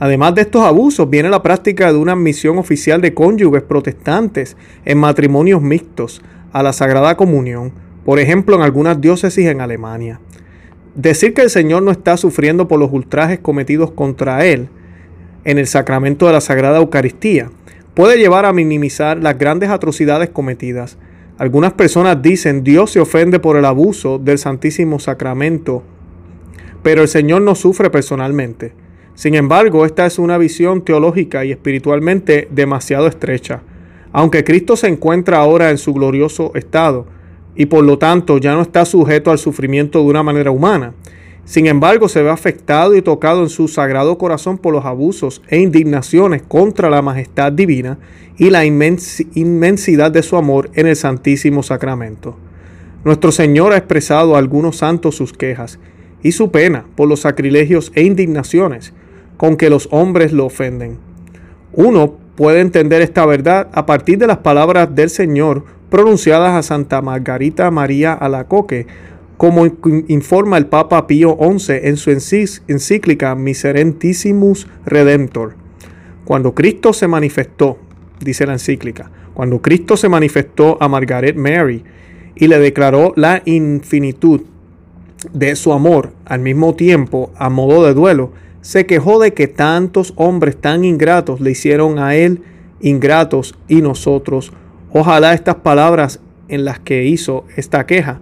Además 0.00 0.34
de 0.34 0.42
estos 0.42 0.62
abusos, 0.62 1.10
viene 1.10 1.28
la 1.28 1.42
práctica 1.42 1.92
de 1.92 1.98
una 1.98 2.12
admisión 2.12 2.58
oficial 2.58 3.00
de 3.00 3.14
cónyuges 3.14 3.62
protestantes 3.62 4.56
en 4.84 4.98
matrimonios 4.98 5.60
mixtos 5.60 6.22
a 6.52 6.62
la 6.62 6.72
Sagrada 6.72 7.16
Comunión, 7.16 7.72
por 8.04 8.18
ejemplo 8.18 8.56
en 8.56 8.62
algunas 8.62 9.00
diócesis 9.00 9.46
en 9.46 9.60
Alemania. 9.60 10.20
Decir 10.94 11.34
que 11.34 11.42
el 11.42 11.50
Señor 11.50 11.82
no 11.82 11.90
está 11.90 12.16
sufriendo 12.16 12.68
por 12.68 12.78
los 12.78 12.92
ultrajes 12.92 13.38
cometidos 13.40 13.90
contra 13.90 14.44
Él 14.44 14.68
en 15.44 15.58
el 15.58 15.66
sacramento 15.66 16.26
de 16.26 16.32
la 16.32 16.40
Sagrada 16.40 16.78
Eucaristía 16.78 17.50
puede 17.94 18.18
llevar 18.18 18.44
a 18.44 18.52
minimizar 18.52 19.16
las 19.18 19.38
grandes 19.38 19.70
atrocidades 19.70 20.30
cometidas. 20.30 20.98
Algunas 21.38 21.72
personas 21.72 22.20
dicen 22.20 22.62
Dios 22.64 22.90
se 22.90 23.00
ofende 23.00 23.40
por 23.40 23.56
el 23.56 23.64
abuso 23.64 24.18
del 24.18 24.38
Santísimo 24.38 24.98
Sacramento, 24.98 25.82
pero 26.82 27.02
el 27.02 27.08
Señor 27.08 27.42
no 27.42 27.54
sufre 27.54 27.90
personalmente. 27.90 28.72
Sin 29.18 29.34
embargo, 29.34 29.84
esta 29.84 30.06
es 30.06 30.20
una 30.20 30.38
visión 30.38 30.82
teológica 30.82 31.44
y 31.44 31.50
espiritualmente 31.50 32.46
demasiado 32.52 33.08
estrecha. 33.08 33.62
Aunque 34.12 34.44
Cristo 34.44 34.76
se 34.76 34.86
encuentra 34.86 35.38
ahora 35.38 35.70
en 35.70 35.78
su 35.78 35.92
glorioso 35.92 36.52
estado 36.54 37.04
y 37.56 37.66
por 37.66 37.82
lo 37.82 37.98
tanto 37.98 38.38
ya 38.38 38.54
no 38.54 38.62
está 38.62 38.84
sujeto 38.84 39.32
al 39.32 39.40
sufrimiento 39.40 39.98
de 39.98 40.04
una 40.04 40.22
manera 40.22 40.52
humana, 40.52 40.94
sin 41.44 41.66
embargo 41.66 42.08
se 42.08 42.22
ve 42.22 42.30
afectado 42.30 42.94
y 42.94 43.02
tocado 43.02 43.42
en 43.42 43.48
su 43.48 43.66
sagrado 43.66 44.18
corazón 44.18 44.56
por 44.56 44.72
los 44.72 44.84
abusos 44.84 45.42
e 45.48 45.58
indignaciones 45.58 46.42
contra 46.42 46.88
la 46.88 47.02
majestad 47.02 47.50
divina 47.50 47.98
y 48.36 48.50
la 48.50 48.64
inmensidad 48.64 50.12
de 50.12 50.22
su 50.22 50.36
amor 50.36 50.70
en 50.74 50.86
el 50.86 50.94
Santísimo 50.94 51.64
Sacramento. 51.64 52.36
Nuestro 53.02 53.32
Señor 53.32 53.72
ha 53.72 53.78
expresado 53.78 54.36
a 54.36 54.38
algunos 54.38 54.76
santos 54.76 55.16
sus 55.16 55.32
quejas 55.32 55.80
y 56.22 56.30
su 56.30 56.52
pena 56.52 56.84
por 56.94 57.08
los 57.08 57.22
sacrilegios 57.22 57.90
e 57.96 58.04
indignaciones 58.04 58.94
con 59.38 59.56
que 59.56 59.70
los 59.70 59.88
hombres 59.90 60.32
lo 60.34 60.44
ofenden. 60.44 60.98
Uno 61.72 62.16
puede 62.36 62.60
entender 62.60 63.00
esta 63.00 63.24
verdad 63.24 63.68
a 63.72 63.86
partir 63.86 64.18
de 64.18 64.26
las 64.26 64.38
palabras 64.38 64.94
del 64.94 65.08
Señor 65.08 65.64
pronunciadas 65.88 66.52
a 66.52 66.62
Santa 66.62 67.00
Margarita 67.00 67.70
María 67.70 68.12
Alacoque, 68.12 68.86
como 69.38 69.64
informa 70.08 70.58
el 70.58 70.66
Papa 70.66 71.06
Pío 71.06 71.38
XI 71.40 71.72
en 71.82 71.96
su 71.96 72.10
encíclica 72.10 73.34
Miserentissimus 73.36 74.66
Redemptor. 74.84 75.54
Cuando 76.24 76.54
Cristo 76.54 76.92
se 76.92 77.06
manifestó, 77.06 77.78
dice 78.20 78.44
la 78.44 78.54
encíclica, 78.54 79.10
cuando 79.34 79.62
Cristo 79.62 79.96
se 79.96 80.08
manifestó 80.08 80.76
a 80.80 80.88
Margaret 80.88 81.36
Mary 81.36 81.84
y 82.34 82.48
le 82.48 82.58
declaró 82.58 83.12
la 83.14 83.40
infinitud 83.44 84.42
de 85.32 85.54
su 85.54 85.72
amor 85.72 86.12
al 86.24 86.40
mismo 86.40 86.74
tiempo 86.74 87.30
a 87.36 87.48
modo 87.48 87.86
de 87.86 87.94
duelo, 87.94 88.32
se 88.60 88.86
quejó 88.86 89.18
de 89.18 89.34
que 89.34 89.46
tantos 89.46 90.12
hombres 90.16 90.56
tan 90.56 90.84
ingratos 90.84 91.40
le 91.40 91.52
hicieron 91.52 91.98
a 91.98 92.14
él 92.14 92.42
ingratos 92.80 93.54
y 93.68 93.82
nosotros. 93.82 94.52
Ojalá 94.92 95.34
estas 95.34 95.56
palabras 95.56 96.20
en 96.48 96.64
las 96.64 96.78
que 96.78 97.04
hizo 97.04 97.44
esta 97.56 97.86
queja 97.86 98.20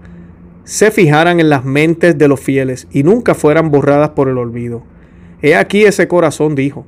se 0.64 0.90
fijaran 0.90 1.38
en 1.38 1.48
las 1.48 1.64
mentes 1.64 2.18
de 2.18 2.26
los 2.26 2.40
fieles 2.40 2.88
y 2.90 3.04
nunca 3.04 3.34
fueran 3.34 3.70
borradas 3.70 4.10
por 4.10 4.28
el 4.28 4.36
olvido. 4.36 4.82
He 5.40 5.54
aquí 5.54 5.84
ese 5.84 6.08
corazón, 6.08 6.56
dijo, 6.56 6.86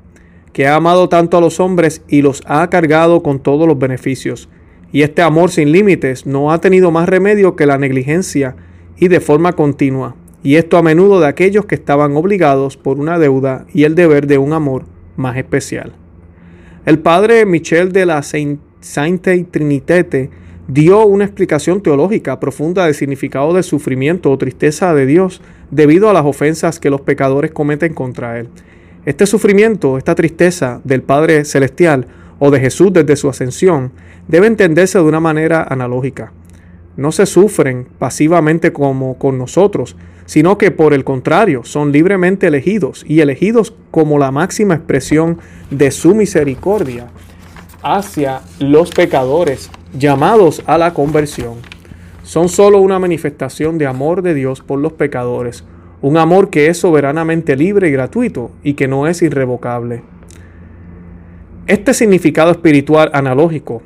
que 0.53 0.67
ha 0.67 0.75
amado 0.75 1.09
tanto 1.09 1.39
a 1.39 1.41
los 1.41 1.61
hombres 1.61 2.03
y 2.09 2.23
los 2.23 2.43
ha 2.47 2.69
cargado 2.71 3.23
con 3.23 3.39
todos 3.39 3.67
los 3.69 3.79
beneficios, 3.79 4.49
Y 4.91 5.03
este 5.03 5.21
amor 5.21 5.51
sin 5.51 5.71
límites 5.71 6.25
no 6.25 6.51
ha 6.51 6.63
tenido 6.63 6.91
más 6.91 7.09
remedio 7.09 7.57
que 7.57 7.67
la 7.67 7.77
negligencia 7.77 8.57
y 8.97 9.09
de 9.09 9.21
forma 9.21 9.53
continua, 9.53 10.17
y 10.42 10.57
esto 10.57 10.77
a 10.77 10.83
menudo 10.83 11.20
de 11.20 11.27
aquellos 11.27 11.66
que 11.66 11.74
estaban 11.74 12.16
obligados 12.16 12.77
por 12.77 12.98
una 12.98 13.18
deuda 13.18 13.66
y 13.72 13.85
el 13.85 13.94
deber 13.94 14.27
de 14.27 14.38
un 14.38 14.53
amor 14.53 14.85
más 15.16 15.37
especial. 15.37 15.92
El 16.87 17.01
padre 17.01 17.44
Michel 17.44 17.92
de 17.92 18.07
la 18.07 18.22
Sainte 18.22 19.44
Trinitete 19.51 20.31
dio 20.68 21.05
una 21.07 21.24
explicación 21.24 21.83
teológica 21.83 22.38
profunda 22.38 22.85
del 22.85 22.94
significado 22.94 23.53
del 23.53 23.64
sufrimiento 23.64 24.31
o 24.31 24.38
tristeza 24.38 24.94
de 24.94 25.07
Dios 25.07 25.40
debido 25.70 26.09
a 26.09 26.12
las 26.12 26.24
ofensas 26.24 26.79
que 26.79 26.90
los 26.90 27.01
pecadores 27.01 27.51
cometen 27.51 27.94
contra 27.94 28.38
Él. 28.38 28.48
Este 29.07 29.27
sufrimiento, 29.27 29.98
esta 29.98 30.14
tristeza 30.14 30.81
del 30.85 31.03
Padre 31.03 31.44
Celestial 31.44 32.07
o 32.38 32.51
de 32.51 32.61
Jesús 32.61 32.92
desde 32.92 33.16
su 33.16 33.29
ascensión, 33.29 33.92
debe 34.29 34.46
entenderse 34.46 34.98
de 34.98 35.05
una 35.05 35.20
manera 35.20 35.66
analógica. 35.68 36.33
No 36.99 37.13
se 37.13 37.27
sufren 37.27 37.87
pasivamente 38.01 38.73
como 38.73 39.19
con 39.19 39.39
nosotros, 39.39 39.95
sino 40.27 40.59
que 40.59 40.73
por 40.73 40.93
el 40.93 41.05
contrario 41.05 41.63
son 41.63 41.93
libremente 41.93 42.49
elegidos 42.49 43.05
y 43.07 43.21
elegidos 43.21 43.73
como 43.93 44.19
la 44.19 44.33
máxima 44.33 44.75
expresión 44.75 45.39
de 45.71 45.93
su 45.93 46.17
misericordia 46.17 47.07
hacia 47.85 48.41
los 48.59 48.91
pecadores 48.91 49.71
llamados 49.97 50.61
a 50.67 50.77
la 50.77 50.93
conversión. 50.93 51.59
Son 52.25 52.49
sólo 52.49 52.81
una 52.81 52.99
manifestación 52.99 53.79
de 53.79 53.87
amor 53.87 54.23
de 54.23 54.35
Dios 54.35 54.61
por 54.61 54.81
los 54.81 54.95
pecadores, 54.95 55.63
un 56.03 56.17
amor 56.17 56.51
que 56.51 56.67
es 56.67 56.79
soberanamente 56.79 57.55
libre 57.55 57.91
y 57.91 57.93
gratuito 57.93 58.51
y 58.65 58.75
que 58.75 58.89
no 58.89 59.07
es 59.07 59.23
irrevocable. 59.23 60.03
Este 61.69 61.95
significado 61.95 62.51
espiritual 62.51 63.13
analógico 63.15 63.83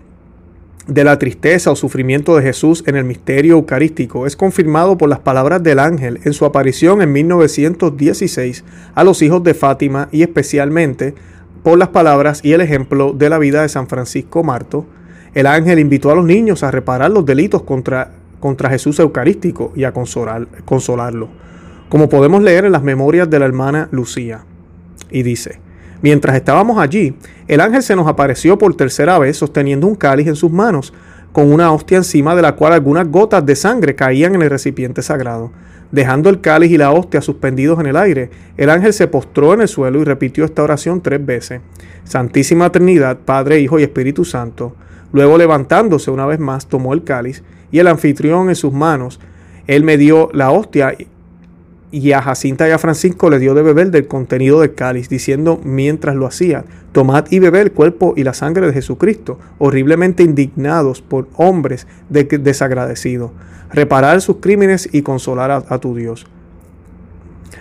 de 0.87 1.05
la 1.05 1.19
tristeza 1.19 1.71
o 1.71 1.77
sufrimiento 1.77 2.37
de 2.37 2.43
Jesús 2.43 2.83
en 2.87 2.97
el 2.97 3.05
misterio 3.05 3.55
eucarístico 3.55 4.27
es 4.27 4.37
confirmado 4.37 4.99
por 4.99 5.09
las 5.09 5.21
palabras 5.21 5.63
del 5.63 5.79
ángel 5.79 6.21
en 6.25 6.33
su 6.33 6.45
aparición 6.45 7.03
en 7.03 7.13
1916 7.13 8.65
a 8.95 9.05
los 9.05 9.23
hijos 9.23 9.45
de 9.45 9.55
Fátima 9.55 10.09
y 10.11 10.23
especialmente 10.23 11.15
por 11.63 11.79
las 11.79 11.89
palabras 11.89 12.41
y 12.43 12.53
el 12.53 12.61
ejemplo 12.61 13.13
de 13.13 13.29
la 13.31 13.39
vida 13.39 13.63
de 13.63 13.69
San 13.69 13.87
Francisco 13.87 14.43
Marto. 14.43 14.85
El 15.35 15.47
ángel 15.47 15.79
invitó 15.79 16.11
a 16.11 16.15
los 16.17 16.25
niños 16.25 16.63
a 16.63 16.71
reparar 16.71 17.11
los 17.11 17.25
delitos 17.25 17.63
contra, 17.63 18.11
contra 18.41 18.69
Jesús 18.69 18.99
Eucarístico 18.99 19.73
y 19.77 19.85
a 19.85 19.93
consolar, 19.93 20.49
consolarlo, 20.65 21.29
como 21.89 22.09
podemos 22.09 22.43
leer 22.43 22.65
en 22.65 22.73
las 22.73 22.83
memorias 22.83 23.31
de 23.31 23.39
la 23.39 23.47
hermana 23.47 23.89
Lucía. 23.93 24.45
Y 25.11 25.23
dice, 25.23 25.62
Mientras 26.03 26.35
estábamos 26.35 26.79
allí, 26.79 27.15
el 27.47 27.61
ángel 27.61 27.83
se 27.83 27.95
nos 27.95 28.09
apareció 28.09 28.59
por 28.59 28.75
tercera 28.75 29.19
vez 29.21 29.37
sosteniendo 29.37 29.87
un 29.87 29.95
cáliz 29.95 30.27
en 30.27 30.37
sus 30.37 30.51
manos, 30.51 30.93
con 31.33 31.51
una 31.51 31.73
hostia 31.73 31.97
encima 31.97 32.35
de 32.35 32.43
la 32.43 32.57
cual 32.57 32.73
algunas 32.73 33.09
gotas 33.09 33.47
de 33.47 33.57
sangre 33.57 33.95
caían 33.95 34.35
en 34.35 34.43
el 34.43 34.51
recipiente 34.51 35.01
sagrado. 35.01 35.53
Dejando 35.93 36.29
el 36.29 36.41
cáliz 36.41 36.71
y 36.73 36.79
la 36.79 36.91
hostia 36.91 37.21
suspendidos 37.21 37.79
en 37.79 37.87
el 37.87 37.97
aire, 37.97 38.31
el 38.57 38.71
ángel 38.71 38.93
se 38.93 39.07
postró 39.07 39.55
en 39.55 39.61
el 39.61 39.69
suelo 39.69 40.01
y 40.01 40.05
repitió 40.05 40.45
esta 40.45 40.63
oración 40.63 41.03
tres 41.03 41.25
veces. 41.25 41.61
Santísima 42.05 42.73
Trinidad, 42.73 43.19
Padre, 43.25 43.61
Hijo 43.61 43.79
y 43.79 43.83
Espíritu 43.83 44.25
Santo. 44.25 44.75
Luego 45.13 45.39
levantándose 45.39 46.11
una 46.11 46.27
vez 46.27 46.41
más, 46.41 46.67
tomó 46.67 46.95
el 46.95 47.05
cáliz 47.05 47.43
y 47.71 47.79
el 47.79 47.87
anfitrión 47.87 48.49
en 48.49 48.57
sus 48.57 48.73
manos. 48.73 49.21
Él 49.67 49.85
me 49.85 49.99
dio 49.99 50.31
la 50.33 50.51
hostia 50.51 50.95
y 51.93 52.13
a 52.13 52.23
Jacinta 52.23 52.67
y 52.67 52.73
a 52.73 52.79
Francisco 52.79 53.29
le 53.29 53.39
dio 53.39 53.55
de 53.55 53.63
beber 53.63 53.91
del 53.91 54.09
contenido 54.09 54.61
del 54.61 54.75
cáliz, 54.75 55.11
diciendo 55.11 55.61
mientras 55.63 56.17
lo 56.17 56.27
hacía, 56.27 56.65
tomad 56.91 57.27
y 57.31 57.39
bebed 57.39 57.61
el 57.61 57.73
cuerpo 57.73 58.15
y 58.17 58.25
la 58.25 58.33
sangre 58.33 58.67
de 58.67 58.73
Jesucristo, 58.73 59.39
horriblemente 59.59 60.23
indignados 60.23 61.03
por 61.03 61.29
hombres 61.37 61.87
desagradecidos, 62.09 63.31
reparar 63.71 64.23
sus 64.23 64.37
crímenes 64.39 64.89
y 64.91 65.03
consolar 65.03 65.51
a, 65.51 65.79
tu 65.79 65.95
Dios. 65.95 66.27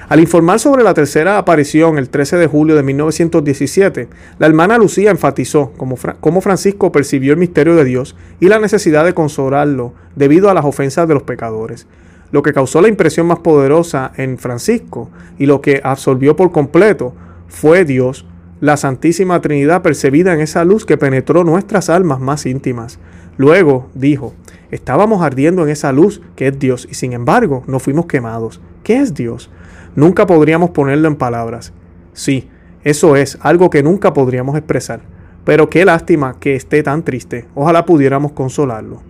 Al 0.07 0.21
informar 0.21 0.59
sobre 0.59 0.83
la 0.83 0.93
tercera 0.93 1.37
aparición 1.37 1.97
el 1.97 2.09
13 2.09 2.37
de 2.37 2.47
julio 2.47 2.75
de 2.75 2.83
1917, 2.83 4.07
la 4.39 4.47
hermana 4.47 4.77
Lucía 4.77 5.11
enfatizó 5.11 5.73
cómo 5.75 6.41
Francisco 6.41 6.91
percibió 6.91 7.33
el 7.33 7.39
misterio 7.39 7.75
de 7.75 7.83
Dios 7.83 8.15
y 8.39 8.47
la 8.47 8.59
necesidad 8.59 9.03
de 9.03 9.13
consolarlo 9.13 9.93
debido 10.15 10.49
a 10.49 10.53
las 10.53 10.65
ofensas 10.65 11.07
de 11.07 11.13
los 11.13 11.23
pecadores 11.23 11.85
lo 12.31 12.43
que 12.43 12.53
causó 12.53 12.81
la 12.81 12.87
impresión 12.87 13.27
más 13.27 13.39
poderosa 13.39 14.11
en 14.15 14.37
Francisco 14.37 15.09
y 15.37 15.45
lo 15.45 15.61
que 15.61 15.81
absorbió 15.83 16.35
por 16.35 16.51
completo 16.51 17.13
fue 17.47 17.85
Dios, 17.85 18.25
la 18.59 18.77
Santísima 18.77 19.41
Trinidad 19.41 19.81
percibida 19.81 20.33
en 20.33 20.39
esa 20.39 20.63
luz 20.63 20.85
que 20.85 20.97
penetró 20.97 21.43
nuestras 21.43 21.89
almas 21.89 22.19
más 22.19 22.45
íntimas. 22.45 22.99
Luego 23.37 23.89
dijo, 23.95 24.33
estábamos 24.69 25.21
ardiendo 25.21 25.63
en 25.63 25.69
esa 25.69 25.91
luz 25.91 26.21
que 26.35 26.47
es 26.47 26.59
Dios 26.59 26.87
y 26.89 26.93
sin 26.93 27.13
embargo 27.13 27.63
no 27.67 27.79
fuimos 27.79 28.05
quemados. 28.05 28.61
¿Qué 28.83 28.97
es 28.97 29.13
Dios? 29.13 29.49
Nunca 29.95 30.25
podríamos 30.25 30.69
ponerlo 30.69 31.07
en 31.07 31.15
palabras. 31.15 31.73
Sí, 32.13 32.49
eso 32.83 33.15
es 33.15 33.37
algo 33.41 33.69
que 33.69 33.83
nunca 33.83 34.13
podríamos 34.13 34.55
expresar. 34.55 35.01
Pero 35.43 35.69
qué 35.69 35.85
lástima 35.85 36.35
que 36.39 36.55
esté 36.55 36.83
tan 36.83 37.03
triste. 37.03 37.47
Ojalá 37.55 37.85
pudiéramos 37.85 38.31
consolarlo. 38.31 39.01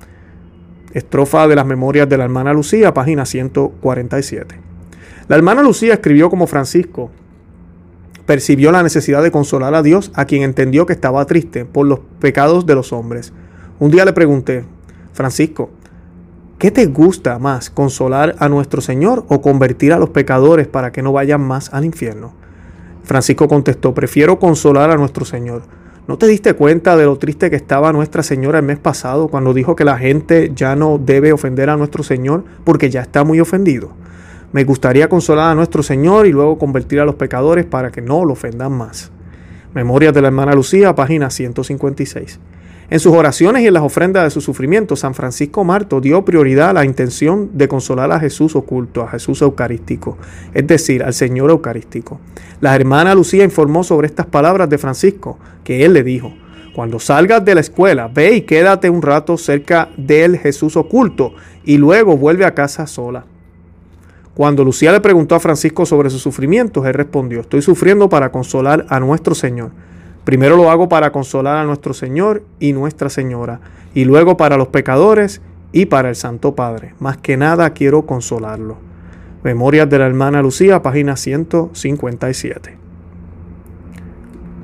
Estrofa 0.94 1.48
de 1.48 1.56
las 1.56 1.66
Memorias 1.66 2.10
de 2.10 2.18
la 2.18 2.26
Hermana 2.26 2.54
Lucía, 2.54 2.94
página 2.94 3.26
147. 3.26 4.56
La 5.28 5.36
hermana 5.36 5.64
Lucía 5.64 5.94
escribió 5.94 6.30
como 6.30 6.48
Francisco, 6.48 7.10
percibió 8.26 8.72
la 8.72 8.84
necesidad 8.84 9.24
de 9.24 9.32
consolar 9.32 9.74
a 9.74 9.84
Dios 9.84 10.12
a 10.16 10.26
quien 10.26 10.44
entendió 10.44 10.86
que 10.86 10.94
estaba 10.94 11.26
triste 11.26 11.66
por 11.66 11.86
los 11.86 12.00
pecados 12.20 12.66
de 12.66 12.76
los 12.76 12.92
hombres. 12.92 13.32
Un 13.80 13.92
día 13.92 14.04
le 14.04 14.14
pregunté, 14.14 14.66
Francisco, 15.14 15.70
¿qué 16.58 16.72
te 16.72 16.86
gusta 16.88 17.40
más, 17.40 17.70
consolar 17.70 18.36
a 18.40 18.50
nuestro 18.50 18.82
Señor 18.82 19.26
o 19.30 19.42
convertir 19.42 19.94
a 19.94 20.00
los 20.00 20.10
pecadores 20.10 20.68
para 20.68 20.92
que 20.92 21.02
no 21.02 21.14
vayan 21.14 21.42
más 21.42 21.74
al 21.74 21.86
infierno? 21.86 22.34
Francisco 23.04 23.48
contestó, 23.48 23.94
prefiero 23.94 24.40
consolar 24.40 24.92
a 24.92 24.98
nuestro 24.98 25.26
Señor 25.26 25.64
¿No 26.12 26.17
te 26.17 26.28
diste 26.28 26.56
cuenta 26.56 26.97
de 26.97 27.06
lo 27.06 27.15
triste 27.15 27.50
que 27.50 27.56
estaba 27.56 27.93
Nuestra 27.93 28.21
Señora 28.21 28.60
el 28.60 28.65
mes 28.65 28.78
pasado 28.78 29.30
cuando 29.30 29.54
dijo 29.54 29.78
que 29.78 29.86
la 29.86 29.97
gente 29.97 30.52
ya 30.54 30.76
no 30.76 30.97
debe 31.02 31.32
ofender 31.32 31.69
a 31.69 31.78
nuestro 31.78 32.04
Señor 32.04 32.43
porque 32.65 32.89
ya 32.89 33.00
está 33.00 33.24
muy 33.24 33.39
ofendido? 33.39 33.93
Me 34.52 34.65
gustaría 34.65 35.08
consolar 35.08 35.54
a 35.54 35.56
nuestro 35.56 35.84
Señor 35.84 36.28
y 36.28 36.34
luego 36.34 36.58
convertir 36.58 37.00
a 37.00 37.06
los 37.06 37.15
pecadores 37.15 37.63
para 37.63 37.91
que 37.91 38.02
no 38.02 38.26
lo 38.26 38.34
ofendan 38.34 38.74
más. 38.74 39.10
Memorias 39.74 40.13
de 40.13 40.21
la 40.21 40.28
hermana 40.28 40.54
Lucía, 40.54 40.93
página 40.95 41.30
156. 41.30 42.41
En 42.92 43.00
sus 43.00 43.14
oraciones 43.14 43.64
y 43.64 43.68
en 43.68 43.74
las 43.74 43.84
ofrendas 43.84 44.26
de 44.26 44.32
su 44.32 44.42
sufrimiento, 44.42 44.98
San 44.98 45.14
Francisco 45.14 45.64
Marto 45.64 46.02
dio 46.02 46.26
prioridad 46.26 46.72
a 46.72 46.74
la 46.74 46.84
intención 46.84 47.52
de 47.54 47.70
consolar 47.70 48.12
a 48.12 48.20
Jesús 48.20 48.54
oculto, 48.54 49.02
a 49.02 49.08
Jesús 49.08 49.42
eucarístico, 49.42 50.18
es 50.54 50.68
decir, 50.68 51.02
al 51.02 51.14
Señor 51.14 51.52
eucarístico. 51.52 52.20
La 52.60 52.76
hermana 52.76 53.16
Lucía 53.16 53.46
informó 53.46 53.86
sobre 53.86 54.08
estas 54.08 54.26
palabras 54.26 54.70
de 54.70 54.78
Francisco, 54.78 55.40
que 55.64 55.86
él 55.86 55.94
le 55.94 56.04
dijo, 56.04 56.34
cuando 56.76 57.00
salgas 57.00 57.46
de 57.46 57.56
la 57.56 57.62
escuela, 57.62 58.10
ve 58.10 58.36
y 58.36 58.42
quédate 58.42 58.90
un 58.90 59.02
rato 59.02 59.38
cerca 59.38 59.88
del 59.96 60.38
Jesús 60.38 60.76
oculto 60.76 61.34
y 61.64 61.78
luego 61.78 62.18
vuelve 62.18 62.44
a 62.44 62.54
casa 62.54 62.88
sola. 62.88 63.24
Cuando 64.34 64.66
Lucía 64.66 64.92
le 64.92 65.00
preguntó 65.00 65.36
a 65.36 65.40
Francisco 65.40 65.86
sobre 65.86 66.10
sus 66.10 66.22
sufrimientos, 66.22 66.86
él 66.86 66.94
respondió, 66.94 67.40
estoy 67.40 67.62
sufriendo 67.62 68.10
para 68.10 68.34
consolar 68.34 68.86
a 68.90 69.00
nuestro 69.00 69.34
Señor. 69.34 69.72
Primero 70.24 70.56
lo 70.56 70.70
hago 70.70 70.88
para 70.88 71.12
consolar 71.12 71.58
a 71.58 71.64
nuestro 71.64 71.94
Señor 71.94 72.44
y 72.60 72.74
Nuestra 72.74 73.10
Señora, 73.10 73.60
y 73.94 74.06
luego 74.06 74.38
para 74.38 74.58
los 74.58 74.68
pecadores 74.68 75.42
y 75.72 75.88
para 75.88 76.10
el 76.10 76.16
Santo 76.16 76.56
Padre. 76.56 76.94
Más 77.00 77.18
que 77.18 77.38
nada 77.38 77.72
quiero 77.72 78.06
consolarlo. 78.06 78.78
Memorias 79.44 79.90
de 79.90 79.98
la 79.98 80.06
hermana 80.06 80.42
Lucía, 80.42 80.84
página 80.84 81.16
157. 81.18 82.78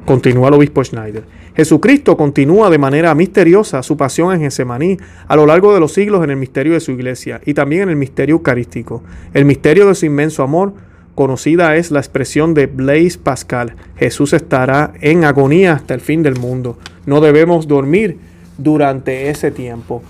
Continúa 0.06 0.50
el 0.50 0.54
obispo 0.54 0.84
Schneider. 0.84 1.26
Jesucristo 1.56 2.16
continúa 2.16 2.70
de 2.70 2.78
manera 2.78 3.16
misteriosa 3.16 3.82
su 3.82 3.98
pasión 3.98 4.32
en 4.32 4.42
Getsemaní 4.42 4.98
a 5.28 5.36
lo 5.36 5.48
largo 5.48 5.74
de 5.74 5.80
los 5.80 5.92
siglos 5.92 6.24
en 6.24 6.30
el 6.30 6.38
misterio 6.38 6.74
de 6.74 6.80
su 6.80 6.92
iglesia 6.92 7.42
y 7.44 7.56
también 7.56 7.82
en 7.82 7.90
el 7.90 7.96
misterio 7.96 8.36
eucarístico. 8.36 9.04
El 9.34 9.46
misterio 9.46 9.88
de 9.88 9.96
su 9.96 10.06
inmenso 10.06 10.44
amor 10.44 10.74
Conocida 11.18 11.76
es 11.78 11.90
la 11.90 11.98
expresión 11.98 12.54
de 12.54 12.68
Blaise 12.68 13.18
Pascal, 13.18 13.74
Jesús 13.96 14.34
estará 14.34 14.94
en 15.02 15.26
agonía 15.26 15.74
hasta 15.74 15.96
el 15.96 16.00
fin 16.00 16.22
del 16.22 16.40
mundo. 16.40 16.78
No 17.08 17.22
debemos 17.22 17.68
dormir 17.68 18.20
durante 18.60 19.32
ese 19.32 19.50
tiempo. 19.50 20.04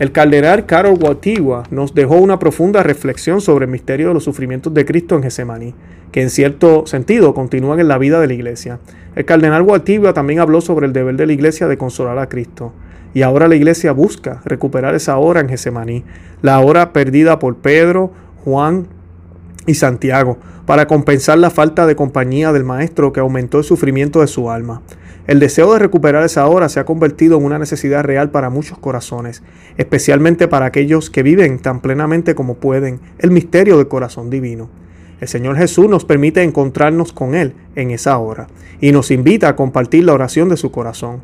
El 0.00 0.10
cardenal 0.10 0.66
Carol 0.66 0.98
Guatigua 0.98 1.62
nos 1.70 1.94
dejó 1.94 2.16
una 2.16 2.40
profunda 2.40 2.82
reflexión 2.82 3.40
sobre 3.40 3.66
el 3.66 3.70
misterio 3.70 4.08
de 4.08 4.14
los 4.14 4.24
sufrimientos 4.24 4.74
de 4.74 4.84
Cristo 4.84 5.14
en 5.14 5.22
Getsemaní, 5.22 5.72
que 6.10 6.22
en 6.22 6.30
cierto 6.30 6.84
sentido 6.84 7.32
continúan 7.32 7.78
en 7.78 7.86
la 7.86 7.98
vida 7.98 8.20
de 8.20 8.26
la 8.26 8.34
iglesia. 8.34 8.80
El 9.14 9.26
cardenal 9.26 9.62
Guatigua 9.62 10.14
también 10.14 10.40
habló 10.40 10.60
sobre 10.60 10.86
el 10.86 10.92
deber 10.92 11.14
de 11.14 11.26
la 11.26 11.32
iglesia 11.32 11.68
de 11.68 11.78
consolar 11.78 12.18
a 12.18 12.28
Cristo. 12.28 12.72
Y 13.14 13.22
ahora 13.22 13.46
la 13.46 13.54
iglesia 13.54 13.92
busca 13.92 14.42
recuperar 14.44 14.96
esa 14.96 15.16
hora 15.16 15.38
en 15.38 15.48
Getsemaní, 15.48 16.02
la 16.42 16.58
hora 16.58 16.92
perdida 16.92 17.38
por 17.38 17.58
Pedro, 17.58 18.10
Juan, 18.44 18.88
y 19.66 19.74
Santiago, 19.74 20.38
para 20.66 20.86
compensar 20.86 21.38
la 21.38 21.50
falta 21.50 21.86
de 21.86 21.96
compañía 21.96 22.52
del 22.52 22.64
Maestro 22.64 23.12
que 23.12 23.20
aumentó 23.20 23.58
el 23.58 23.64
sufrimiento 23.64 24.20
de 24.20 24.26
su 24.26 24.50
alma. 24.50 24.82
El 25.26 25.40
deseo 25.40 25.72
de 25.72 25.78
recuperar 25.78 26.22
esa 26.22 26.46
hora 26.46 26.68
se 26.68 26.80
ha 26.80 26.84
convertido 26.84 27.38
en 27.38 27.44
una 27.44 27.58
necesidad 27.58 28.04
real 28.04 28.30
para 28.30 28.50
muchos 28.50 28.76
corazones, 28.78 29.42
especialmente 29.78 30.48
para 30.48 30.66
aquellos 30.66 31.08
que 31.08 31.22
viven 31.22 31.58
tan 31.58 31.80
plenamente 31.80 32.34
como 32.34 32.56
pueden 32.56 33.00
el 33.18 33.30
misterio 33.30 33.78
del 33.78 33.88
corazón 33.88 34.28
divino. 34.28 34.68
El 35.20 35.28
Señor 35.28 35.56
Jesús 35.56 35.88
nos 35.88 36.04
permite 36.04 36.42
encontrarnos 36.42 37.14
con 37.14 37.34
Él 37.34 37.54
en 37.74 37.90
esa 37.90 38.18
hora 38.18 38.48
y 38.80 38.92
nos 38.92 39.10
invita 39.10 39.48
a 39.48 39.56
compartir 39.56 40.04
la 40.04 40.12
oración 40.12 40.50
de 40.50 40.58
su 40.58 40.70
corazón. 40.70 41.22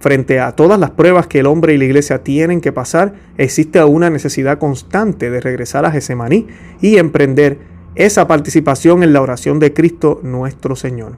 Frente 0.00 0.40
a 0.40 0.52
todas 0.52 0.80
las 0.80 0.90
pruebas 0.90 1.28
que 1.28 1.38
el 1.38 1.46
hombre 1.46 1.74
y 1.74 1.78
la 1.78 1.84
iglesia 1.84 2.24
tienen 2.24 2.60
que 2.60 2.72
pasar, 2.72 3.14
existe 3.38 3.82
una 3.84 4.10
necesidad 4.10 4.58
constante 4.58 5.30
de 5.30 5.40
regresar 5.40 5.84
a 5.84 5.92
Gesemaní 5.92 6.48
y 6.80 6.96
emprender 6.96 7.75
esa 7.96 8.28
participación 8.28 9.02
en 9.02 9.12
la 9.12 9.20
oración 9.22 9.58
de 9.58 9.72
Cristo 9.72 10.20
nuestro 10.22 10.76
Señor. 10.76 11.16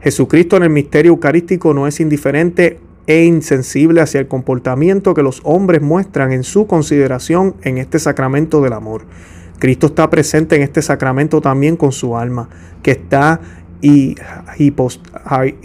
Jesucristo 0.00 0.56
en 0.56 0.64
el 0.64 0.70
misterio 0.70 1.12
eucarístico 1.12 1.74
no 1.74 1.86
es 1.86 2.00
indiferente 2.00 2.78
e 3.06 3.24
insensible 3.24 4.00
hacia 4.00 4.20
el 4.20 4.28
comportamiento 4.28 5.14
que 5.14 5.22
los 5.22 5.40
hombres 5.44 5.82
muestran 5.82 6.32
en 6.32 6.44
su 6.44 6.66
consideración 6.66 7.56
en 7.62 7.78
este 7.78 7.98
sacramento 7.98 8.60
del 8.60 8.74
amor. 8.74 9.02
Cristo 9.58 9.86
está 9.86 10.10
presente 10.10 10.56
en 10.56 10.62
este 10.62 10.82
sacramento 10.82 11.40
también 11.40 11.76
con 11.76 11.92
su 11.92 12.16
alma, 12.16 12.48
que 12.82 12.92
está 12.92 13.40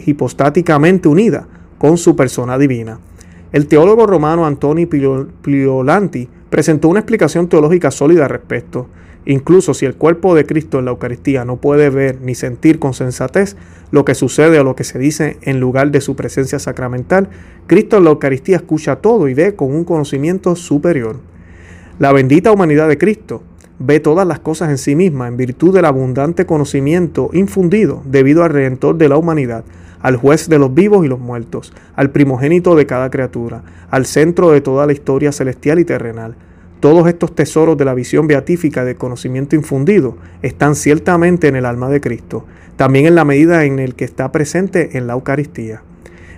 hipostáticamente 0.06 1.08
unida 1.08 1.48
con 1.78 1.98
su 1.98 2.16
persona 2.16 2.58
divina. 2.58 3.00
El 3.52 3.68
teólogo 3.68 4.08
romano 4.08 4.46
Antoni 4.46 4.86
Pliolanti 4.86 6.30
presentó 6.50 6.90
una 6.90 7.00
explicación 7.00 7.48
teológica 7.48 7.92
sólida 7.92 8.24
al 8.24 8.30
respecto. 8.30 8.88
Incluso 9.30 9.74
si 9.74 9.86
el 9.86 9.96
cuerpo 9.96 10.36
de 10.36 10.46
Cristo 10.46 10.80
en 10.80 10.86
la 10.86 10.92
Eucaristía 10.92 11.44
no 11.44 11.58
puede 11.58 11.90
ver 11.90 12.22
ni 12.22 12.34
sentir 12.34 12.80
con 12.80 12.94
sensatez 12.94 13.58
lo 13.92 14.06
que 14.06 14.16
sucede 14.16 14.58
o 14.58 14.64
lo 14.64 14.78
que 14.78 14.86
se 14.86 15.00
dice 15.00 15.36
en 15.42 15.60
lugar 15.60 15.92
de 15.92 16.00
su 16.00 16.16
presencia 16.16 16.60
sacramental, 16.60 17.28
Cristo 17.68 17.98
en 17.98 18.06
la 18.06 18.12
Eucaristía 18.12 18.56
escucha 18.56 18.96
todo 18.96 19.28
y 19.28 19.34
ve 19.34 19.54
con 19.54 19.76
un 19.76 19.84
conocimiento 19.84 20.56
superior. 20.56 21.18
La 22.00 22.14
bendita 22.14 22.54
humanidad 22.54 22.88
de 22.88 22.98
Cristo 22.98 23.44
ve 23.80 24.00
todas 24.00 24.26
las 24.26 24.40
cosas 24.40 24.70
en 24.70 24.78
sí 24.78 24.96
misma 24.96 25.28
en 25.28 25.36
virtud 25.36 25.76
del 25.76 25.84
abundante 25.84 26.46
conocimiento 26.46 27.30
infundido 27.34 28.04
debido 28.06 28.46
al 28.46 28.52
Redentor 28.52 28.98
de 28.98 29.10
la 29.10 29.18
humanidad, 29.18 29.66
al 30.00 30.16
juez 30.16 30.48
de 30.48 30.58
los 30.58 30.74
vivos 30.74 31.04
y 31.06 31.10
los 31.10 31.20
muertos, 31.20 31.74
al 31.98 32.12
primogénito 32.12 32.78
de 32.78 32.86
cada 32.86 33.10
criatura, 33.10 33.64
al 33.92 34.06
centro 34.06 34.52
de 34.52 34.62
toda 34.62 34.86
la 34.86 34.94
historia 34.94 35.34
celestial 35.34 35.80
y 35.80 35.84
terrenal 35.84 36.38
todos 36.80 37.08
estos 37.08 37.34
tesoros 37.34 37.78
de 37.78 37.86
la 37.86 37.94
visión 37.94 38.28
beatífica 38.28 38.86
de 38.86 38.96
conocimiento 38.96 39.56
infundido 39.56 40.18
están 40.42 40.76
ciertamente 40.76 41.48
en 41.48 41.56
el 41.56 41.66
alma 41.66 41.90
de 41.90 42.02
Cristo, 42.02 42.46
también 42.76 43.06
en 43.06 43.16
la 43.16 43.26
medida 43.26 43.66
en 43.66 43.80
el 43.80 43.96
que 43.96 44.06
está 44.06 44.32
presente 44.32 44.98
en 44.98 45.08
la 45.08 45.14
Eucaristía. 45.14 45.82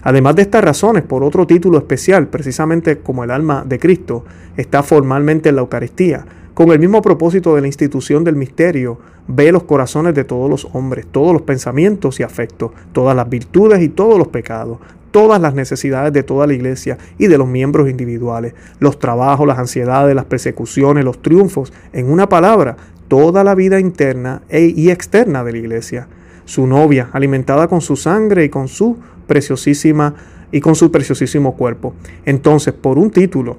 Además 0.02 0.36
de 0.36 0.44
estas 0.44 0.64
razones, 0.64 1.04
por 1.04 1.24
otro 1.24 1.46
título 1.46 1.78
especial, 1.78 2.28
precisamente 2.28 3.00
como 3.00 3.24
el 3.24 3.32
alma 3.32 3.66
de 3.68 3.80
Cristo 3.80 4.24
está 4.56 4.82
formalmente 4.82 5.50
en 5.50 5.56
la 5.56 5.62
Eucaristía, 5.62 6.26
con 6.54 6.72
el 6.72 6.80
mismo 6.80 7.02
propósito 7.02 7.56
de 7.56 7.62
la 7.62 7.68
institución 7.68 8.24
del 8.24 8.36
misterio, 8.36 9.00
ve 9.28 9.52
los 9.52 9.64
corazones 9.64 10.16
de 10.16 10.24
todos 10.24 10.50
los 10.50 10.68
hombres, 10.74 11.06
todos 11.12 11.34
los 11.34 11.44
pensamientos 11.44 12.20
y 12.20 12.24
afectos, 12.24 12.72
todas 12.92 13.16
las 13.16 13.30
virtudes 13.30 13.82
y 13.82 13.90
todos 13.90 14.18
los 14.18 14.30
pecados, 14.30 14.80
todas 15.12 15.42
las 15.42 15.54
necesidades 15.54 16.14
de 16.14 16.24
toda 16.24 16.48
la 16.48 16.54
iglesia 16.54 16.98
y 17.18 17.28
de 17.28 17.38
los 17.38 17.48
miembros 17.48 17.90
individuales, 17.90 18.54
los 18.80 19.00
trabajos, 19.00 19.48
las 19.48 19.60
ansiedades, 19.60 20.16
las 20.16 20.26
persecuciones, 20.26 21.06
los 21.06 21.22
triunfos, 21.22 21.74
en 21.94 22.12
una 22.12 22.30
palabra, 22.30 22.78
toda 23.08 23.44
la 23.44 23.56
vida 23.56 23.80
interna 23.80 24.42
e, 24.50 24.74
y 24.76 24.90
externa 24.90 25.44
de 25.44 25.52
la 25.52 25.58
iglesia. 25.58 26.08
Su 26.46 26.66
novia, 26.66 27.10
alimentada 27.14 27.68
con 27.68 27.82
su 27.82 27.96
sangre 27.96 28.46
y 28.46 28.50
con 28.50 28.68
su 28.68 28.98
preciosísima 29.28 30.16
y 30.52 30.62
con 30.62 30.76
su 30.76 30.92
preciosísimo 30.92 31.56
cuerpo. 31.56 31.94
Entonces, 32.26 32.74
por 32.74 32.98
un 32.98 33.12
título 33.12 33.58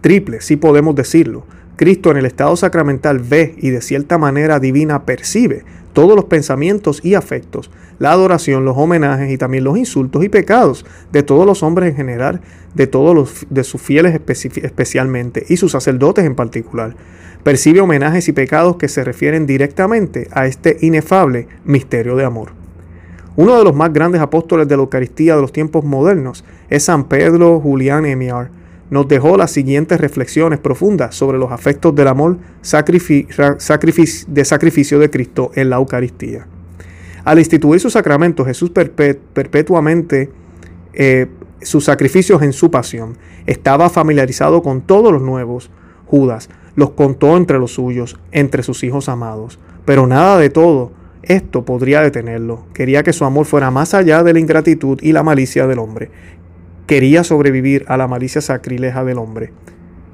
triple, 0.00 0.40
si 0.40 0.56
podemos 0.56 0.94
decirlo, 0.94 1.44
Cristo 1.78 2.10
en 2.10 2.16
el 2.16 2.26
estado 2.26 2.56
sacramental 2.56 3.20
ve 3.20 3.54
y 3.56 3.70
de 3.70 3.80
cierta 3.82 4.18
manera 4.18 4.58
divina 4.58 5.04
percibe 5.04 5.62
todos 5.92 6.16
los 6.16 6.24
pensamientos 6.24 7.00
y 7.04 7.14
afectos, 7.14 7.70
la 8.00 8.10
adoración, 8.10 8.64
los 8.64 8.76
homenajes 8.76 9.30
y 9.30 9.38
también 9.38 9.62
los 9.62 9.78
insultos 9.78 10.24
y 10.24 10.28
pecados 10.28 10.84
de 11.12 11.22
todos 11.22 11.46
los 11.46 11.62
hombres 11.62 11.90
en 11.90 11.96
general, 11.96 12.40
de 12.74 12.88
todos 12.88 13.14
los 13.14 13.46
de 13.48 13.62
sus 13.62 13.80
fieles 13.80 14.12
especialmente 14.16 15.46
y 15.48 15.56
sus 15.56 15.70
sacerdotes 15.70 16.24
en 16.24 16.34
particular. 16.34 16.96
Percibe 17.44 17.80
homenajes 17.80 18.28
y 18.28 18.32
pecados 18.32 18.74
que 18.76 18.88
se 18.88 19.04
refieren 19.04 19.46
directamente 19.46 20.26
a 20.32 20.48
este 20.48 20.78
inefable 20.80 21.46
misterio 21.64 22.16
de 22.16 22.24
amor. 22.24 22.50
Uno 23.36 23.56
de 23.56 23.62
los 23.62 23.76
más 23.76 23.92
grandes 23.92 24.20
apóstoles 24.20 24.66
de 24.66 24.76
la 24.76 24.82
Eucaristía 24.82 25.36
de 25.36 25.42
los 25.42 25.52
tiempos 25.52 25.84
modernos 25.84 26.44
es 26.70 26.82
San 26.82 27.04
Pedro 27.04 27.60
Julián 27.60 28.04
Emiar. 28.04 28.57
Nos 28.90 29.06
dejó 29.08 29.36
las 29.36 29.50
siguientes 29.50 30.00
reflexiones 30.00 30.58
profundas 30.58 31.14
sobre 31.14 31.38
los 31.38 31.52
afectos 31.52 31.94
del 31.94 32.08
amor 32.08 32.38
de 32.62 34.44
sacrificio 34.44 34.98
de 34.98 35.10
Cristo 35.10 35.50
en 35.54 35.70
la 35.70 35.76
Eucaristía. 35.76 36.46
Al 37.24 37.38
instituir 37.38 37.80
su 37.80 37.90
sacramento, 37.90 38.44
Jesús 38.44 38.70
perpetuamente 38.70 40.30
eh, 40.94 41.26
sus 41.60 41.84
sacrificios 41.84 42.40
en 42.42 42.52
su 42.52 42.70
pasión. 42.70 43.18
Estaba 43.46 43.90
familiarizado 43.90 44.62
con 44.62 44.80
todos 44.80 45.12
los 45.12 45.22
nuevos. 45.22 45.70
Judas 46.06 46.48
los 46.74 46.90
contó 46.90 47.36
entre 47.36 47.58
los 47.58 47.72
suyos, 47.72 48.18
entre 48.32 48.62
sus 48.62 48.82
hijos 48.84 49.08
amados. 49.08 49.58
Pero 49.84 50.06
nada 50.06 50.38
de 50.38 50.48
todo 50.48 50.92
esto 51.22 51.64
podría 51.64 52.00
detenerlo. 52.00 52.64
Quería 52.72 53.02
que 53.02 53.12
su 53.12 53.24
amor 53.24 53.44
fuera 53.44 53.70
más 53.70 53.92
allá 53.92 54.22
de 54.22 54.32
la 54.32 54.38
ingratitud 54.38 54.98
y 55.02 55.12
la 55.12 55.22
malicia 55.22 55.66
del 55.66 55.78
hombre. 55.78 56.10
Quería 56.88 57.22
sobrevivir 57.22 57.84
a 57.88 57.98
la 57.98 58.08
malicia 58.08 58.40
sacrileja 58.40 59.04
del 59.04 59.18
hombre. 59.18 59.52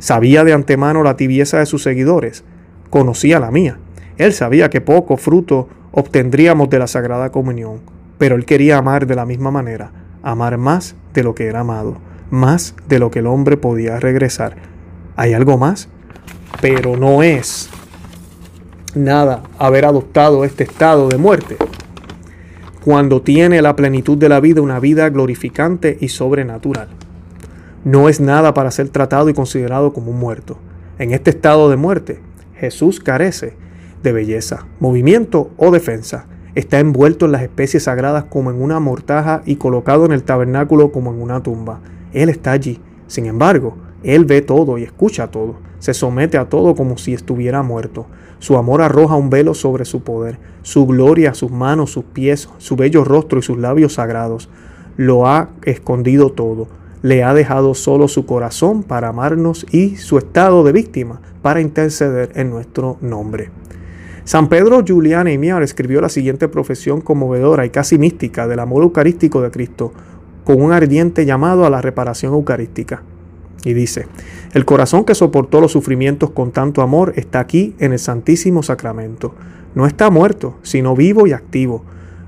Sabía 0.00 0.42
de 0.42 0.52
antemano 0.52 1.04
la 1.04 1.16
tibieza 1.16 1.60
de 1.60 1.66
sus 1.66 1.84
seguidores. 1.84 2.42
Conocía 2.90 3.38
la 3.38 3.52
mía. 3.52 3.78
Él 4.16 4.32
sabía 4.32 4.70
que 4.70 4.80
poco 4.80 5.16
fruto 5.16 5.68
obtendríamos 5.92 6.68
de 6.70 6.80
la 6.80 6.88
Sagrada 6.88 7.30
Comunión, 7.30 7.78
pero 8.18 8.34
él 8.34 8.44
quería 8.44 8.76
amar 8.76 9.06
de 9.06 9.14
la 9.14 9.24
misma 9.24 9.52
manera, 9.52 9.92
amar 10.24 10.58
más 10.58 10.96
de 11.12 11.22
lo 11.22 11.36
que 11.36 11.46
era 11.46 11.60
amado, 11.60 11.98
más 12.30 12.74
de 12.88 12.98
lo 12.98 13.08
que 13.12 13.20
el 13.20 13.28
hombre 13.28 13.56
podía 13.56 14.00
regresar. 14.00 14.56
¿Hay 15.14 15.32
algo 15.32 15.56
más? 15.56 15.88
Pero 16.60 16.96
no 16.96 17.22
es 17.22 17.70
nada 18.96 19.44
haber 19.60 19.84
adoptado 19.84 20.44
este 20.44 20.64
estado 20.64 21.06
de 21.06 21.18
muerte 21.18 21.56
cuando 22.84 23.22
tiene 23.22 23.62
la 23.62 23.76
plenitud 23.76 24.18
de 24.18 24.28
la 24.28 24.40
vida 24.40 24.60
una 24.60 24.78
vida 24.78 25.08
glorificante 25.08 25.96
y 26.02 26.08
sobrenatural. 26.08 26.88
No 27.82 28.10
es 28.10 28.20
nada 28.20 28.52
para 28.52 28.70
ser 28.70 28.90
tratado 28.90 29.30
y 29.30 29.34
considerado 29.34 29.94
como 29.94 30.10
un 30.10 30.18
muerto. 30.18 30.58
En 30.98 31.12
este 31.12 31.30
estado 31.30 31.70
de 31.70 31.76
muerte, 31.76 32.20
Jesús 32.56 33.00
carece 33.00 33.54
de 34.02 34.12
belleza, 34.12 34.66
movimiento 34.80 35.50
o 35.56 35.70
defensa. 35.70 36.26
Está 36.54 36.78
envuelto 36.78 37.24
en 37.24 37.32
las 37.32 37.42
especies 37.42 37.84
sagradas 37.84 38.24
como 38.24 38.50
en 38.50 38.60
una 38.60 38.80
mortaja 38.80 39.40
y 39.46 39.56
colocado 39.56 40.04
en 40.04 40.12
el 40.12 40.22
tabernáculo 40.22 40.92
como 40.92 41.10
en 41.10 41.22
una 41.22 41.42
tumba. 41.42 41.80
Él 42.12 42.28
está 42.28 42.52
allí. 42.52 42.82
Sin 43.06 43.24
embargo, 43.24 43.78
Él 44.02 44.26
ve 44.26 44.42
todo 44.42 44.76
y 44.76 44.82
escucha 44.82 45.28
todo. 45.28 45.56
Se 45.84 45.92
somete 45.92 46.38
a 46.38 46.46
todo 46.46 46.74
como 46.74 46.96
si 46.96 47.12
estuviera 47.12 47.62
muerto. 47.62 48.06
Su 48.38 48.56
amor 48.56 48.80
arroja 48.80 49.16
un 49.16 49.28
velo 49.28 49.52
sobre 49.52 49.84
su 49.84 50.02
poder. 50.02 50.38
Su 50.62 50.86
gloria, 50.86 51.34
sus 51.34 51.50
manos, 51.50 51.90
sus 51.90 52.04
pies, 52.04 52.48
su 52.56 52.74
bello 52.74 53.04
rostro 53.04 53.40
y 53.40 53.42
sus 53.42 53.58
labios 53.58 53.92
sagrados. 53.92 54.48
Lo 54.96 55.26
ha 55.26 55.50
escondido 55.66 56.32
todo. 56.32 56.68
Le 57.02 57.22
ha 57.22 57.34
dejado 57.34 57.74
solo 57.74 58.08
su 58.08 58.24
corazón 58.24 58.82
para 58.82 59.08
amarnos 59.08 59.66
y 59.72 59.96
su 59.96 60.16
estado 60.16 60.64
de 60.64 60.72
víctima 60.72 61.20
para 61.42 61.60
interceder 61.60 62.32
en 62.34 62.48
nuestro 62.48 62.96
nombre. 63.02 63.50
San 64.24 64.48
Pedro 64.48 64.82
Julián 64.88 65.28
Miar 65.38 65.62
escribió 65.62 66.00
la 66.00 66.08
siguiente 66.08 66.48
profesión 66.48 67.02
conmovedora 67.02 67.66
y 67.66 67.68
casi 67.68 67.98
mística 67.98 68.48
del 68.48 68.60
amor 68.60 68.84
eucarístico 68.84 69.42
de 69.42 69.50
Cristo, 69.50 69.92
con 70.44 70.62
un 70.62 70.72
ardiente 70.72 71.26
llamado 71.26 71.66
a 71.66 71.68
la 71.68 71.82
reparación 71.82 72.32
eucarística. 72.32 73.02
Y 73.64 73.74
dice, 73.74 74.06
el 74.52 74.64
corazón 74.64 75.04
que 75.04 75.14
soportó 75.14 75.60
los 75.60 75.72
sufrimientos 75.72 76.30
con 76.30 76.50
tanto 76.50 76.82
amor 76.82 77.12
está 77.16 77.40
aquí 77.40 77.74
en 77.78 77.92
el 77.92 77.98
Santísimo 77.98 78.62
Sacramento. 78.62 79.34
No 79.74 79.86
está 79.86 80.10
muerto, 80.10 80.56
sino 80.62 80.94
vivo 80.96 81.26
y 81.26 81.32
activo, 81.32 81.84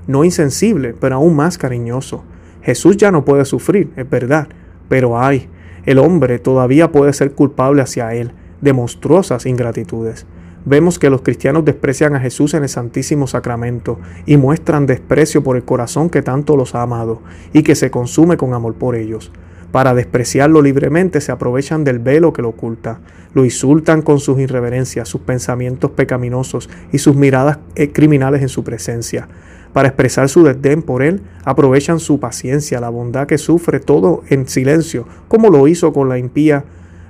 no 0.07 0.23
insensible, 0.23 0.95
pero 0.99 1.15
aún 1.15 1.35
más 1.35 1.57
cariñoso. 1.57 2.23
Jesús 2.61 2.97
ya 2.97 3.11
no 3.11 3.25
puede 3.25 3.45
sufrir, 3.45 3.91
es 3.95 4.09
verdad, 4.09 4.47
pero 4.89 5.19
ay, 5.19 5.47
el 5.85 5.99
hombre 5.99 6.39
todavía 6.39 6.91
puede 6.91 7.13
ser 7.13 7.31
culpable 7.31 7.81
hacia 7.81 8.13
él 8.13 8.31
de 8.61 8.73
monstruosas 8.73 9.45
ingratitudes 9.45 10.25
vemos 10.67 10.99
que 10.99 11.09
los 11.09 11.21
cristianos 11.21 11.63
desprecian 11.63 12.15
a 12.15 12.19
Jesús 12.19 12.53
en 12.53 12.63
el 12.63 12.69
Santísimo 12.69 13.25
Sacramento 13.25 13.99
y 14.25 14.35
muestran 14.35 14.85
desprecio 14.85 15.41
por 15.41 15.55
el 15.55 15.63
corazón 15.63 16.09
que 16.09 16.21
tanto 16.21 16.57
los 16.57 16.75
ha 16.75 16.81
amado 16.81 17.21
y 17.53 17.63
que 17.63 17.75
se 17.75 17.89
consume 17.89 18.35
con 18.35 18.53
amor 18.53 18.75
por 18.75 18.95
ellos. 18.95 19.31
Para 19.71 19.93
despreciarlo 19.93 20.61
libremente 20.61 21.21
se 21.21 21.31
aprovechan 21.31 21.83
del 21.83 21.99
velo 21.99 22.33
que 22.33 22.41
lo 22.41 22.49
oculta, 22.49 22.99
lo 23.33 23.43
insultan 23.43 24.01
con 24.01 24.19
sus 24.19 24.39
irreverencias, 24.39 25.09
sus 25.09 25.21
pensamientos 25.21 25.91
pecaminosos 25.91 26.69
y 26.91 26.99
sus 26.99 27.15
miradas 27.15 27.59
eh, 27.75 27.91
criminales 27.91 28.41
en 28.41 28.49
su 28.49 28.63
presencia. 28.63 29.27
Para 29.73 29.89
expresar 29.89 30.29
su 30.29 30.43
desdén 30.43 30.81
por 30.81 31.03
él, 31.03 31.21
aprovechan 31.43 31.99
su 31.99 32.19
paciencia, 32.19 32.79
la 32.79 32.89
bondad 32.89 33.27
que 33.27 33.37
sufre 33.37 33.79
todo 33.79 34.23
en 34.29 34.47
silencio, 34.47 35.05
como 35.27 35.49
lo 35.49 35.67
hizo 35.67 35.91
con 35.93 36.09
la 36.09 36.17
impía 36.17 36.63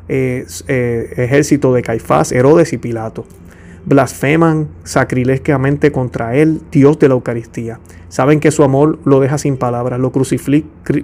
eh, 0.09 0.45
eh, 0.67 1.13
ejército 1.17 1.73
de 1.73 1.83
Caifás, 1.83 2.31
Herodes 2.31 2.73
y 2.73 2.77
Pilato 2.77 3.25
blasfeman 3.87 4.67
sacrilegamente 4.83 5.93
contra 5.93 6.35
él, 6.35 6.61
Dios 6.71 6.99
de 6.99 7.07
la 7.07 7.13
Eucaristía. 7.13 7.79
Saben 8.09 8.41
que 8.41 8.51
su 8.51 8.63
amor 8.63 8.99
lo 9.05 9.21
deja 9.21 9.37
sin 9.37 9.55
palabras, 9.55 9.99
lo, 9.99 10.11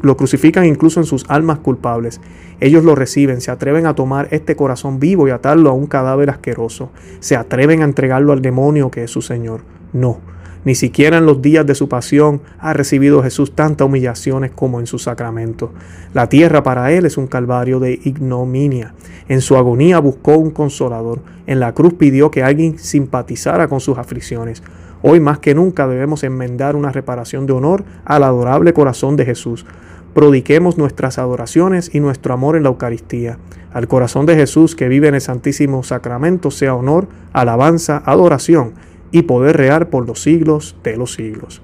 lo, 0.01 0.17
crucifican 0.17 0.65
incluso 0.65 0.99
en 0.99 1.05
sus 1.05 1.25
almas 1.29 1.59
culpables. 1.59 2.19
Ellos 2.59 2.83
lo 2.83 2.95
reciben, 2.95 3.39
se 3.39 3.51
atreven 3.51 3.87
a 3.87 3.95
tomar 3.95 4.27
este 4.31 4.55
corazón 4.55 4.99
vivo 4.99 5.27
y 5.27 5.31
atarlo 5.31 5.69
a 5.69 5.73
un 5.73 5.87
cadáver 5.87 6.29
asqueroso. 6.29 6.91
Se 7.19 7.37
atreven 7.37 7.81
a 7.81 7.85
entregarlo 7.85 8.33
al 8.33 8.41
demonio 8.41 8.91
que 8.91 9.03
es 9.03 9.11
su 9.11 9.21
Señor. 9.21 9.61
No, 9.93 10.19
ni 10.65 10.75
siquiera 10.75 11.17
en 11.17 11.25
los 11.25 11.41
días 11.41 11.65
de 11.65 11.75
su 11.75 11.89
pasión 11.89 12.41
ha 12.59 12.73
recibido 12.73 13.21
Jesús 13.21 13.53
tantas 13.53 13.85
humillaciones 13.85 14.51
como 14.51 14.79
en 14.79 14.87
su 14.87 14.97
sacramento. 14.97 15.71
La 16.13 16.29
tierra 16.29 16.63
para 16.63 16.91
él 16.91 17.05
es 17.05 17.17
un 17.17 17.27
calvario 17.27 17.79
de 17.79 17.99
ignominia. 18.03 18.93
En 19.27 19.41
su 19.41 19.57
agonía 19.57 19.99
buscó 19.99 20.37
un 20.37 20.51
consolador. 20.51 21.19
En 21.47 21.59
la 21.59 21.73
cruz 21.73 21.93
pidió 21.95 22.31
que 22.31 22.43
alguien 22.43 22.79
simpatizara 22.79 23.67
con 23.67 23.79
sus 23.79 23.97
aflicciones. 23.97 24.63
Hoy 25.01 25.19
más 25.19 25.39
que 25.39 25.53
nunca 25.53 25.87
debemos 25.87 26.23
enmendar 26.23 26.75
una 26.77 26.91
reparación 26.91 27.45
de 27.45 27.53
honor 27.53 27.83
al 28.05 28.23
adorable 28.23 28.73
corazón 28.73 29.17
de 29.17 29.25
Jesús. 29.25 29.65
Prodiquemos 30.13 30.77
nuestras 30.77 31.17
adoraciones 31.17 31.93
y 31.93 31.99
nuestro 31.99 32.33
amor 32.33 32.55
en 32.55 32.63
la 32.63 32.69
Eucaristía. 32.69 33.37
Al 33.73 33.87
corazón 33.87 34.27
de 34.27 34.35
Jesús 34.35 34.75
que 34.75 34.87
vive 34.87 35.07
en 35.07 35.15
el 35.15 35.21
Santísimo 35.21 35.83
Sacramento 35.83 36.51
sea 36.51 36.75
honor, 36.75 37.07
alabanza, 37.33 38.01
adoración 38.05 38.73
y 39.13 39.21
poder 39.21 39.55
real 39.55 39.87
por 39.87 40.05
los 40.05 40.21
siglos 40.21 40.75
de 40.83 40.97
los 40.97 41.13
siglos. 41.13 41.61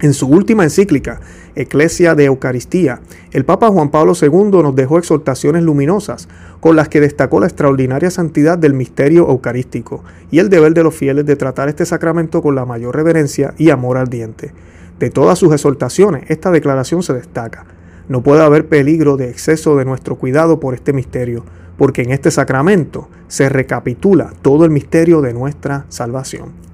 En 0.00 0.12
su 0.12 0.26
última 0.26 0.64
encíclica, 0.64 1.20
Eclesia 1.54 2.14
de 2.14 2.26
Eucaristía, 2.26 3.00
el 3.32 3.46
Papa 3.46 3.68
Juan 3.68 3.90
Pablo 3.90 4.12
II 4.20 4.62
nos 4.62 4.76
dejó 4.76 4.98
exhortaciones 4.98 5.62
luminosas 5.62 6.28
con 6.60 6.76
las 6.76 6.90
que 6.90 7.00
destacó 7.00 7.40
la 7.40 7.46
extraordinaria 7.46 8.10
santidad 8.10 8.58
del 8.58 8.74
misterio 8.74 9.30
eucarístico 9.30 10.04
y 10.30 10.40
el 10.40 10.50
deber 10.50 10.74
de 10.74 10.82
los 10.82 10.94
fieles 10.94 11.24
de 11.24 11.36
tratar 11.36 11.70
este 11.70 11.86
sacramento 11.86 12.42
con 12.42 12.54
la 12.54 12.66
mayor 12.66 12.94
reverencia 12.94 13.54
y 13.56 13.70
amor 13.70 13.96
ardiente. 13.96 14.52
De 14.98 15.08
todas 15.08 15.38
sus 15.38 15.54
exhortaciones, 15.54 16.24
esta 16.28 16.50
declaración 16.50 17.02
se 17.02 17.14
destaca. 17.14 17.64
No 18.08 18.22
puede 18.22 18.42
haber 18.42 18.68
peligro 18.68 19.16
de 19.16 19.30
exceso 19.30 19.76
de 19.76 19.86
nuestro 19.86 20.16
cuidado 20.16 20.60
por 20.60 20.74
este 20.74 20.92
misterio, 20.92 21.44
porque 21.76 22.02
en 22.02 22.10
este 22.10 22.30
sacramento 22.30 23.08
se 23.28 23.48
recapitula 23.48 24.32
todo 24.42 24.64
el 24.64 24.70
misterio 24.70 25.20
de 25.20 25.32
nuestra 25.32 25.86
salvación. 25.88 26.66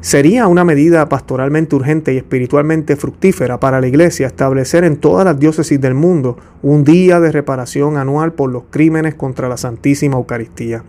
Sería 0.00 0.46
una 0.46 0.64
medida 0.64 1.08
pastoralmente 1.08 1.74
urgente 1.74 2.14
y 2.14 2.18
espiritualmente 2.18 2.94
fructífera 2.94 3.58
para 3.58 3.80
la 3.80 3.88
Iglesia 3.88 4.28
establecer 4.28 4.84
en 4.84 4.96
todas 4.96 5.24
las 5.24 5.40
diócesis 5.40 5.80
del 5.80 5.94
mundo 5.94 6.38
un 6.62 6.84
día 6.84 7.18
de 7.18 7.32
reparación 7.32 7.96
anual 7.96 8.32
por 8.32 8.50
los 8.50 8.62
crímenes 8.70 9.16
contra 9.16 9.48
la 9.48 9.56
Santísima 9.56 10.16
Eucaristía. 10.16 10.84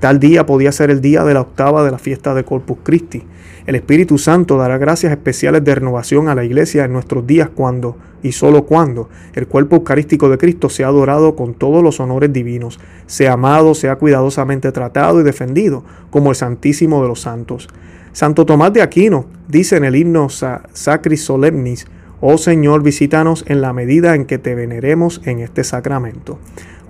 Tal 0.00 0.20
día 0.20 0.46
podía 0.46 0.70
ser 0.70 0.90
el 0.90 1.00
día 1.00 1.24
de 1.24 1.34
la 1.34 1.40
octava 1.40 1.84
de 1.84 1.90
la 1.90 1.98
fiesta 1.98 2.32
de 2.32 2.44
Corpus 2.44 2.78
Christi. 2.84 3.24
El 3.66 3.74
Espíritu 3.74 4.16
Santo 4.16 4.56
dará 4.56 4.78
gracias 4.78 5.10
especiales 5.10 5.64
de 5.64 5.74
renovación 5.74 6.28
a 6.28 6.36
la 6.36 6.44
Iglesia 6.44 6.84
en 6.84 6.92
nuestros 6.92 7.26
días 7.26 7.50
cuando, 7.52 7.96
y 8.22 8.30
solo 8.30 8.64
cuando, 8.64 9.08
el 9.34 9.48
cuerpo 9.48 9.76
eucarístico 9.76 10.28
de 10.28 10.38
Cristo 10.38 10.68
sea 10.68 10.86
adorado 10.86 11.34
con 11.34 11.54
todos 11.54 11.82
los 11.82 11.98
honores 11.98 12.32
divinos, 12.32 12.78
sea 13.06 13.32
amado, 13.32 13.74
sea 13.74 13.96
cuidadosamente 13.96 14.70
tratado 14.70 15.20
y 15.20 15.24
defendido 15.24 15.84
como 16.10 16.30
el 16.30 16.36
Santísimo 16.36 17.02
de 17.02 17.08
los 17.08 17.20
Santos. 17.20 17.68
Santo 18.12 18.46
Tomás 18.46 18.72
de 18.72 18.82
Aquino 18.82 19.26
dice 19.48 19.76
en 19.76 19.84
el 19.84 19.96
himno 19.96 20.28
Sacris 20.28 21.24
Solemnis, 21.24 21.86
Oh 22.20 22.38
Señor, 22.38 22.82
visítanos 22.82 23.44
en 23.46 23.60
la 23.60 23.72
medida 23.72 24.14
en 24.14 24.26
que 24.26 24.38
te 24.38 24.54
veneremos 24.54 25.20
en 25.24 25.40
este 25.40 25.62
sacramento. 25.62 26.38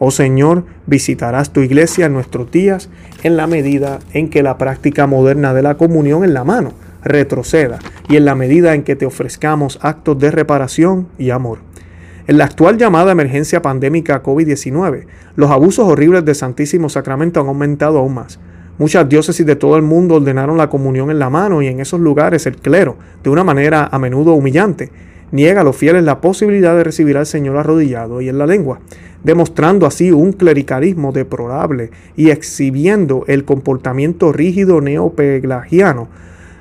Oh 0.01 0.13
Señor, 0.13 0.65
visitarás 0.87 1.53
tu 1.53 1.61
iglesia 1.61 2.07
en 2.07 2.13
nuestros 2.13 2.51
días 2.53 2.89
en 3.25 3.37
la 3.37 3.49
medida 3.49 3.99
en 4.13 4.31
que 4.31 4.45
la 4.45 4.57
práctica 4.57 5.09
moderna 5.09 5.55
de 5.55 5.63
la 5.63 5.77
comunión 5.77 6.23
en 6.23 6.35
la 6.35 6.45
mano 6.45 6.73
retroceda 7.03 7.81
y 8.09 8.17
en 8.17 8.25
la 8.25 8.37
medida 8.37 8.75
en 8.75 8.85
que 8.85 8.95
te 8.95 9.07
ofrezcamos 9.07 9.79
actos 9.83 10.19
de 10.19 10.31
reparación 10.31 11.09
y 11.19 11.31
amor. 11.31 11.59
En 12.29 12.39
la 12.39 12.45
actual 12.45 12.77
llamada 12.77 13.11
emergencia 13.11 13.63
pandémica 13.63 14.23
COVID-19, 14.23 15.07
los 15.35 15.51
abusos 15.51 15.89
horribles 15.89 16.25
del 16.25 16.35
Santísimo 16.35 16.89
Sacramento 16.89 17.41
han 17.41 17.49
aumentado 17.49 17.99
aún 17.99 18.15
más. 18.15 18.39
Muchas 18.79 19.09
diócesis 19.09 19.45
de 19.45 19.57
todo 19.57 19.77
el 19.77 19.83
mundo 19.83 20.17
ordenaron 20.17 20.59
la 20.59 20.71
comunión 20.71 21.11
en 21.11 21.19
la 21.19 21.31
mano 21.31 21.63
y 21.63 21.67
en 21.67 21.81
esos 21.81 21.99
lugares 21.99 22.47
el 22.47 22.57
clero, 22.57 22.97
de 23.25 23.31
una 23.31 23.43
manera 23.43 23.89
a 23.91 23.99
menudo 23.99 24.35
humillante, 24.35 24.93
niega 25.33 25.63
a 25.63 25.65
los 25.65 25.77
fieles 25.77 26.05
la 26.05 26.21
posibilidad 26.21 26.77
de 26.77 26.85
recibir 26.85 27.17
al 27.17 27.27
Señor 27.27 27.57
arrodillado 27.57 28.21
y 28.21 28.29
en 28.29 28.39
la 28.39 28.47
lengua, 28.47 28.81
demostrando 29.25 29.87
así 29.87 30.13
un 30.13 30.33
clericalismo 30.33 31.13
deplorable 31.13 31.91
y 32.17 32.31
exhibiendo 32.31 33.25
el 33.27 33.45
comportamiento 33.45 34.33
rígido 34.33 34.81
neopelagiano. 34.81 36.09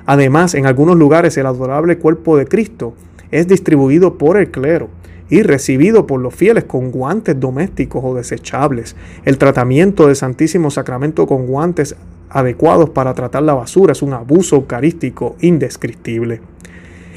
Además, 0.06 0.54
en 0.54 0.66
algunos 0.66 0.96
lugares 0.96 1.36
el 1.36 1.46
adorable 1.46 1.98
cuerpo 1.98 2.36
de 2.36 2.46
Cristo 2.46 2.94
es 3.30 3.46
distribuido 3.46 4.18
por 4.18 4.38
el 4.38 4.50
clero 4.50 4.88
y 5.30 5.42
recibido 5.42 6.06
por 6.06 6.20
los 6.20 6.34
fieles 6.34 6.64
con 6.64 6.90
guantes 6.90 7.38
domésticos 7.38 8.02
o 8.04 8.14
desechables. 8.14 8.96
El 9.24 9.38
tratamiento 9.38 10.06
del 10.06 10.16
Santísimo 10.16 10.70
Sacramento 10.70 11.26
con 11.26 11.46
guantes 11.46 11.94
adecuados 12.30 12.90
para 12.90 13.14
tratar 13.14 13.42
la 13.42 13.54
basura 13.54 13.92
es 13.92 14.02
un 14.02 14.14
abuso 14.14 14.56
eucarístico 14.56 15.36
indescriptible. 15.40 16.40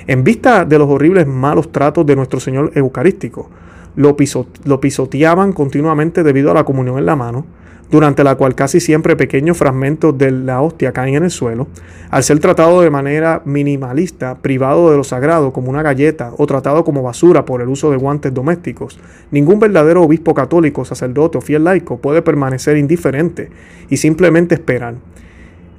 En 0.07 0.23
vista 0.23 0.65
de 0.65 0.77
los 0.77 0.89
horribles 0.89 1.27
malos 1.27 1.71
tratos 1.71 2.05
de 2.05 2.15
nuestro 2.15 2.39
Señor 2.39 2.71
Eucarístico, 2.75 3.49
lo, 3.95 4.15
pisoteaban 4.15 5.53
continuamente 5.53 6.23
debido 6.23 6.51
a 6.51 6.53
la 6.53 6.63
comunión 6.63 6.97
en 6.97 7.05
la 7.05 7.15
mano, 7.15 7.45
durante 7.91 8.23
la 8.23 8.35
cual 8.35 8.55
casi 8.55 8.79
siempre 8.79 9.17
pequeños 9.17 9.57
fragmentos 9.57 10.17
de 10.17 10.31
la 10.31 10.61
hostia 10.61 10.93
caen 10.93 11.15
en 11.15 11.23
el 11.23 11.31
suelo, 11.31 11.67
al 12.09 12.23
ser 12.23 12.39
tratado 12.39 12.81
de 12.81 12.89
manera 12.89 13.41
minimalista, 13.43 14.35
privado 14.35 14.91
de 14.91 14.97
lo 14.97 15.03
sagrado 15.03 15.51
como 15.51 15.69
una 15.69 15.83
galleta 15.83 16.31
o 16.37 16.47
tratado 16.47 16.85
como 16.85 17.03
basura 17.03 17.43
por 17.43 17.61
el 17.61 17.67
uso 17.67 17.91
de 17.91 17.97
guantes 17.97 18.33
domésticos, 18.33 18.97
ningún 19.29 19.59
verdadero 19.59 20.03
obispo 20.03 20.33
católico, 20.33 20.85
sacerdote 20.85 21.37
o 21.37 21.41
fiel 21.41 21.65
laico 21.65 21.97
puede 21.97 22.21
permanecer 22.21 22.77
indiferente 22.77 23.49
y 23.89 23.97
simplemente 23.97 24.55
esperar. 24.55 24.95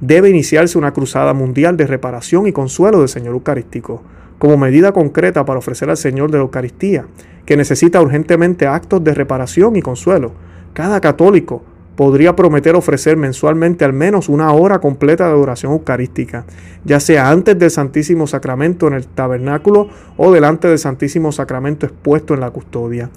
Debe 0.01 0.29
iniciarse 0.29 0.77
una 0.77 0.93
cruzada 0.93 1.33
mundial 1.33 1.77
de 1.77 1.87
reparación 1.87 2.47
y 2.47 2.53
consuelo 2.53 2.99
del 2.99 3.09
Señor 3.09 3.35
Eucarístico, 3.35 4.03
como 4.43 4.57
medida 4.57 4.91
concreta 4.91 5.45
para 5.45 5.61
ofrecer 5.61 5.89
al 5.89 5.97
Señor 5.97 6.33
de 6.33 6.39
la 6.39 6.43
Eucaristía, 6.43 7.07
que 7.47 7.57
necesita 7.57 8.03
urgentemente 8.03 8.67
actos 8.67 9.05
de 9.05 9.15
reparación 9.15 9.77
y 9.77 9.83
consuelo. 9.83 10.33
Cada 10.73 11.01
católico 11.01 11.63
podría 11.95 12.35
prometer 12.35 12.75
ofrecer 12.75 13.17
mensualmente 13.17 13.85
al 13.85 13.93
menos 13.93 14.29
una 14.29 14.51
hora 14.51 14.81
completa 14.81 15.29
de 15.29 15.35
oración 15.35 15.71
eucarística, 15.71 16.45
ya 16.85 16.99
sea 16.99 17.31
antes 17.31 17.57
del 17.57 17.71
Santísimo 17.71 18.27
Sacramento 18.27 18.89
en 18.89 18.95
el 18.95 19.07
tabernáculo 19.07 19.91
o 20.17 20.33
delante 20.33 20.67
del 20.67 20.81
Santísimo 20.81 21.31
Sacramento 21.31 21.87
expuesto 21.87 22.35
en 22.35 22.41
la 22.41 22.51
custodia. 22.51 23.11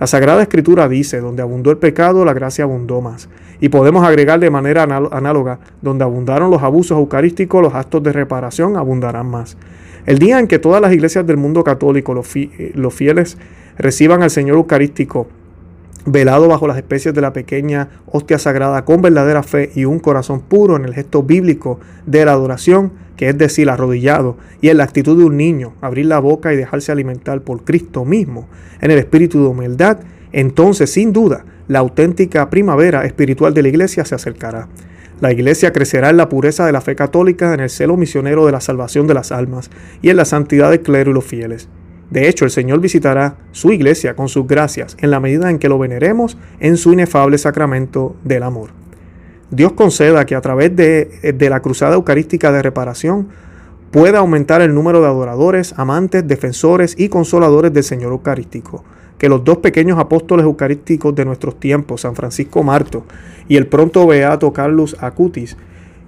La 0.00 0.06
Sagrada 0.06 0.40
Escritura 0.40 0.88
dice, 0.88 1.20
donde 1.20 1.42
abundó 1.42 1.70
el 1.70 1.76
pecado, 1.76 2.24
la 2.24 2.32
gracia 2.32 2.64
abundó 2.64 3.02
más. 3.02 3.28
Y 3.60 3.68
podemos 3.68 4.02
agregar 4.02 4.40
de 4.40 4.48
manera 4.48 4.84
análoga, 4.84 5.60
donde 5.82 6.04
abundaron 6.04 6.50
los 6.50 6.62
abusos 6.62 6.96
eucarísticos, 6.96 7.62
los 7.62 7.74
actos 7.74 8.02
de 8.02 8.14
reparación 8.14 8.78
abundarán 8.78 9.26
más. 9.26 9.58
El 10.06 10.18
día 10.18 10.38
en 10.38 10.48
que 10.48 10.58
todas 10.58 10.80
las 10.80 10.94
iglesias 10.94 11.26
del 11.26 11.36
mundo 11.36 11.62
católico, 11.62 12.14
los, 12.14 12.34
eh, 12.34 12.72
fieles, 12.90 13.36
reciban 13.76 14.22
al 14.22 14.30
Señor 14.30 14.56
Eucarístico 14.56 15.26
velado 16.06 16.48
bajo 16.48 16.66
las 16.66 16.76
especies 16.76 17.14
de 17.14 17.20
la 17.20 17.32
pequeña 17.32 17.88
hostia 18.06 18.38
sagrada 18.38 18.84
con 18.84 19.02
verdadera 19.02 19.42
fe 19.42 19.70
y 19.74 19.84
un 19.84 19.98
corazón 19.98 20.40
puro 20.40 20.76
en 20.76 20.84
el 20.84 20.94
gesto 20.94 21.22
bíblico 21.22 21.80
de 22.06 22.24
la 22.24 22.32
adoración, 22.32 22.92
que 23.16 23.28
es 23.28 23.38
decir, 23.38 23.68
arrodillado, 23.68 24.36
y 24.60 24.68
en 24.68 24.78
la 24.78 24.84
actitud 24.84 25.18
de 25.18 25.24
un 25.24 25.36
niño, 25.36 25.74
abrir 25.80 26.06
la 26.06 26.18
boca 26.18 26.52
y 26.52 26.56
dejarse 26.56 26.92
alimentar 26.92 27.42
por 27.42 27.64
Cristo 27.64 28.04
mismo, 28.04 28.48
en 28.80 28.90
el 28.90 28.98
espíritu 28.98 29.42
de 29.42 29.48
humildad, 29.48 29.98
entonces 30.32 30.90
sin 30.90 31.12
duda 31.12 31.44
la 31.68 31.80
auténtica 31.80 32.50
primavera 32.50 33.04
espiritual 33.04 33.54
de 33.54 33.62
la 33.62 33.68
iglesia 33.68 34.04
se 34.04 34.14
acercará. 34.14 34.68
La 35.20 35.32
iglesia 35.32 35.72
crecerá 35.72 36.08
en 36.08 36.16
la 36.16 36.30
pureza 36.30 36.64
de 36.64 36.72
la 36.72 36.80
fe 36.80 36.96
católica, 36.96 37.52
en 37.52 37.60
el 37.60 37.68
celo 37.68 37.98
misionero 37.98 38.46
de 38.46 38.52
la 38.52 38.62
salvación 38.62 39.06
de 39.06 39.14
las 39.14 39.32
almas 39.32 39.70
y 40.00 40.08
en 40.08 40.16
la 40.16 40.24
santidad 40.24 40.70
del 40.70 40.80
clero 40.80 41.10
y 41.10 41.14
los 41.14 41.24
fieles. 41.24 41.68
De 42.10 42.28
hecho, 42.28 42.44
el 42.44 42.50
Señor 42.50 42.80
visitará 42.80 43.36
su 43.52 43.70
iglesia 43.70 44.16
con 44.16 44.28
sus 44.28 44.46
gracias 44.46 44.96
en 45.00 45.10
la 45.10 45.20
medida 45.20 45.48
en 45.48 45.58
que 45.58 45.68
lo 45.68 45.78
veneremos 45.78 46.36
en 46.58 46.76
su 46.76 46.92
inefable 46.92 47.38
sacramento 47.38 48.16
del 48.24 48.42
amor. 48.42 48.70
Dios 49.50 49.72
conceda 49.72 50.26
que 50.26 50.34
a 50.34 50.40
través 50.40 50.74
de, 50.74 51.32
de, 51.34 51.50
la 51.50 51.60
cruzada 51.60 51.94
eucarística 51.94 52.52
de 52.52 52.62
reparación 52.62 53.28
pueda 53.90 54.18
aumentar 54.18 54.60
el 54.60 54.74
número 54.74 55.00
de 55.00 55.06
adoradores, 55.06 55.74
amantes, 55.76 56.26
defensores 56.26 56.94
y 56.98 57.08
consoladores 57.08 57.72
del 57.72 57.82
Señor 57.82 58.12
Eucarístico. 58.12 58.84
Que 59.18 59.28
los 59.28 59.44
dos 59.44 59.58
pequeños 59.58 59.98
apóstoles 59.98 60.44
eucarísticos 60.44 61.14
de 61.14 61.24
nuestros 61.24 61.58
tiempos, 61.58 62.02
San 62.02 62.14
Francisco 62.14 62.62
Marto 62.62 63.04
y 63.48 63.56
el 63.56 63.66
pronto 63.66 64.06
beato 64.06 64.52
Carlos 64.52 64.96
Acutis, 65.00 65.56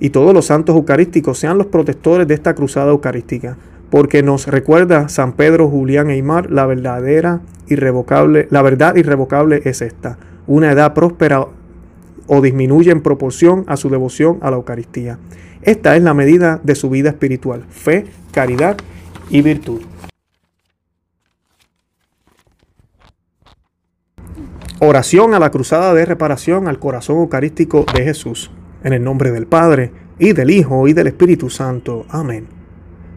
y 0.01 0.11
todos 0.11 0.35
los 0.35 0.47
santos 0.47 0.75
eucarísticos 0.75 1.39
sean 1.39 1.59
los 1.59 1.67
protectores 1.67 2.27
de 2.27 2.35
esta 2.35 2.55
cruzada 2.55 2.91
eucarística, 2.91 3.57
porque 3.93 4.23
nos 4.23 4.47
recuerda 4.47 5.11
San 5.11 5.35
Pedro, 5.35 5.69
Julián 5.69 6.09
e 6.09 6.17
Imar, 6.17 6.51
la 6.51 6.65
verdadera 6.65 7.43
irrevocable, 7.69 8.49
la 8.51 8.63
verdad 8.63 8.97
irrevocable 8.97 9.61
es 9.67 9.83
esta, 9.83 10.17
una 10.47 10.73
edad 10.73 10.95
próspera 10.95 11.47
o 12.27 12.41
disminuye 12.41 12.91
en 12.91 13.03
proporción 13.03 13.67
a 13.69 13.77
su 13.77 13.91
devoción 13.91 14.39
a 14.41 14.51
la 14.51 14.57
Eucaristía. 14.57 15.19
Esta 15.61 15.95
es 15.95 16.03
la 16.03 16.15
medida 16.15 16.59
de 16.63 16.75
su 16.75 16.89
vida 16.89 17.11
espiritual, 17.11 17.67
fe, 17.69 18.07
caridad 18.33 18.79
y 19.29 19.43
virtud. 19.43 19.83
Oración 24.79 25.35
a 25.35 25.39
la 25.39 25.51
cruzada 25.51 25.93
de 25.93 26.07
reparación 26.07 26.67
al 26.67 26.79
corazón 26.79 27.19
eucarístico 27.19 27.85
de 27.95 28.05
Jesús. 28.05 28.51
En 28.85 28.95
el 28.95 29.05
nombre 29.05 29.33
del 29.33 29.47
Padre, 29.47 29.93
y 30.19 30.33
del 30.33 30.51
Hijo, 30.51 30.89
y 30.89 30.95
del 30.95 31.09
Espíritu 31.09 31.51
Santo. 31.51 32.07
Amén. 32.09 32.62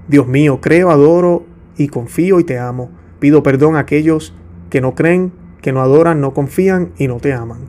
Dios 0.08 0.28
mío, 0.28 0.60
creo, 0.62 0.92
adoro 0.92 1.46
y 1.78 1.88
confío 1.88 2.40
y 2.40 2.44
te 2.44 2.60
amo. 2.60 2.92
Pido 3.20 3.42
perdón 3.42 3.76
a 3.76 3.80
aquellos 3.80 4.34
que 4.70 4.82
no 4.82 4.94
creen, 4.94 5.32
que 5.62 5.72
no 5.72 5.82
adoran, 5.82 6.22
no 6.22 6.34
confían 6.34 6.92
y 6.98 7.08
no 7.08 7.18
te 7.18 7.34
aman. 7.34 7.62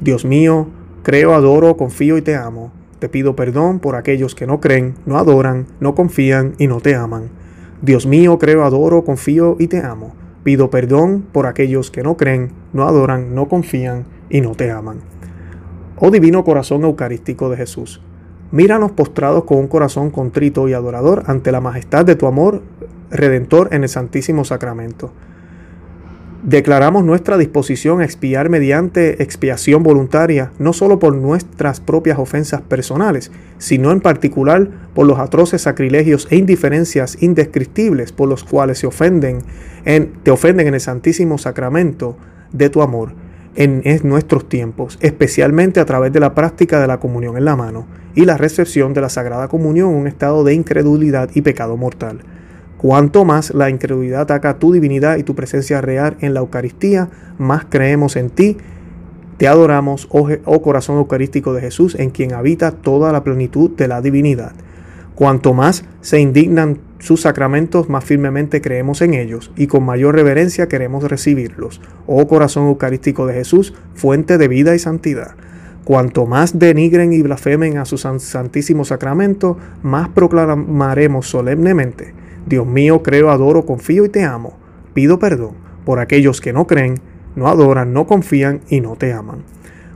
Dios 0.00 0.24
mío, 0.24 0.68
creo, 1.02 1.34
adoro, 1.34 1.76
confío 1.76 2.18
y 2.18 2.22
te 2.22 2.36
amo. 2.36 2.72
Te 2.98 3.08
pido 3.08 3.36
perdón 3.36 3.78
por 3.78 3.96
aquellos 3.96 4.34
que 4.34 4.46
no 4.46 4.60
creen, 4.60 4.96
no 5.06 5.18
adoran, 5.18 5.66
no 5.80 5.94
confían 5.94 6.54
y 6.58 6.66
no 6.66 6.80
te 6.80 6.94
aman. 6.94 7.30
Dios 7.80 8.06
mío, 8.06 8.38
creo, 8.38 8.64
adoro, 8.64 9.04
confío 9.04 9.56
y 9.58 9.68
te 9.68 9.78
amo. 9.80 10.14
Pido 10.42 10.68
perdón 10.68 11.24
por 11.32 11.46
aquellos 11.46 11.90
que 11.90 12.02
no 12.02 12.16
creen, 12.16 12.52
no 12.72 12.86
adoran, 12.86 13.34
no 13.34 13.48
confían 13.48 14.04
y 14.28 14.40
no 14.40 14.54
te 14.54 14.70
aman. 14.70 14.98
Oh 15.96 16.10
divino 16.10 16.44
corazón 16.44 16.84
eucarístico 16.84 17.50
de 17.50 17.56
Jesús, 17.56 18.00
míranos 18.50 18.92
postrados 18.92 19.44
con 19.44 19.58
un 19.58 19.68
corazón 19.68 20.10
contrito 20.10 20.68
y 20.68 20.72
adorador 20.72 21.24
ante 21.26 21.52
la 21.52 21.60
majestad 21.60 22.04
de 22.04 22.16
tu 22.16 22.26
amor 22.26 22.62
redentor 23.10 23.68
en 23.72 23.82
el 23.82 23.88
Santísimo 23.88 24.44
Sacramento. 24.44 25.12
Declaramos 26.42 27.04
nuestra 27.04 27.36
disposición 27.36 28.00
a 28.00 28.04
expiar 28.04 28.48
mediante 28.48 29.22
expiación 29.22 29.82
voluntaria, 29.82 30.52
no 30.60 30.72
solo 30.72 31.00
por 31.00 31.14
nuestras 31.14 31.80
propias 31.80 32.18
ofensas 32.18 32.62
personales, 32.62 33.32
sino 33.58 33.90
en 33.90 34.00
particular 34.00 34.68
por 34.94 35.06
los 35.06 35.18
atroces 35.18 35.62
sacrilegios 35.62 36.28
e 36.30 36.36
indiferencias 36.36 37.20
indescriptibles 37.20 38.12
por 38.12 38.28
los 38.28 38.44
cuales 38.44 38.78
se 38.78 38.86
ofenden 38.86 39.40
en, 39.84 40.12
te 40.22 40.30
ofenden 40.30 40.68
en 40.68 40.74
el 40.74 40.80
Santísimo 40.80 41.38
Sacramento 41.38 42.16
de 42.52 42.70
tu 42.70 42.82
amor 42.82 43.12
en, 43.54 43.82
nuestros 44.04 44.48
tiempos, 44.48 44.98
especialmente 45.00 45.80
a 45.80 45.84
través 45.84 46.12
de 46.12 46.20
la 46.20 46.34
práctica 46.34 46.80
de 46.80 46.86
la 46.86 47.00
comunión 47.00 47.36
en 47.36 47.44
la 47.44 47.56
mano 47.56 47.86
y 48.14 48.24
la 48.24 48.36
recepción 48.36 48.94
de 48.94 49.00
la 49.00 49.08
Sagrada 49.08 49.48
Comunión 49.48 49.90
en 49.90 49.96
un 49.96 50.06
estado 50.06 50.44
de 50.44 50.54
incredulidad 50.54 51.30
y 51.34 51.42
pecado 51.42 51.76
mortal. 51.76 52.20
Cuanto 52.76 53.24
más 53.24 53.52
la 53.54 53.70
incredulidad 53.70 54.22
ataca 54.22 54.58
tu 54.58 54.72
divinidad 54.72 55.16
y 55.16 55.24
tu 55.24 55.34
presencia 55.34 55.80
real 55.80 56.16
en 56.20 56.34
la 56.34 56.40
Eucaristía, 56.40 57.08
más 57.36 57.64
creemos 57.68 58.14
en 58.16 58.30
ti. 58.30 58.56
Te 59.36 59.48
adoramos, 59.48 60.08
oh, 60.10 60.28
oh, 60.44 60.62
corazón 60.62 60.98
eucarístico 60.98 61.52
de 61.52 61.60
Jesús, 61.60 61.96
en 61.96 62.10
quien 62.10 62.34
habita 62.34 62.70
toda 62.72 63.12
la 63.12 63.24
plenitud 63.24 63.70
de 63.70 63.88
la 63.88 64.00
divinidad. 64.00 64.52
Cuanto 65.14 65.54
más 65.54 65.84
se 66.00 66.20
indignan 66.20 66.78
sus 66.98 67.22
sacramentos, 67.22 67.88
más 67.88 68.04
firmemente 68.04 68.60
creemos 68.60 69.02
en 69.02 69.14
ellos 69.14 69.52
y 69.56 69.66
con 69.66 69.84
mayor 69.84 70.14
reverencia 70.14 70.68
queremos 70.68 71.04
recibirlos. 71.04 71.80
Oh 72.06 72.26
corazón 72.26 72.66
eucarístico 72.66 73.26
de 73.26 73.34
Jesús, 73.34 73.74
fuente 73.94 74.38
de 74.38 74.48
vida 74.48 74.74
y 74.74 74.78
santidad. 74.78 75.36
Cuanto 75.84 76.26
más 76.26 76.58
denigren 76.58 77.12
y 77.12 77.22
blasfemen 77.22 77.78
a 77.78 77.84
su 77.84 77.96
santísimo 77.98 78.84
sacramento, 78.84 79.56
más 79.82 80.08
proclamaremos 80.08 81.28
solemnemente 81.28 82.14
Dios 82.48 82.66
mío, 82.66 83.02
creo, 83.02 83.30
adoro, 83.30 83.66
confío 83.66 84.06
y 84.06 84.08
te 84.08 84.24
amo. 84.24 84.56
Pido 84.94 85.18
perdón 85.18 85.52
por 85.84 85.98
aquellos 85.98 86.40
que 86.40 86.54
no 86.54 86.66
creen, 86.66 86.94
no 87.36 87.48
adoran, 87.48 87.92
no 87.92 88.06
confían 88.06 88.62
y 88.70 88.80
no 88.80 88.96
te 88.96 89.12
aman. 89.12 89.42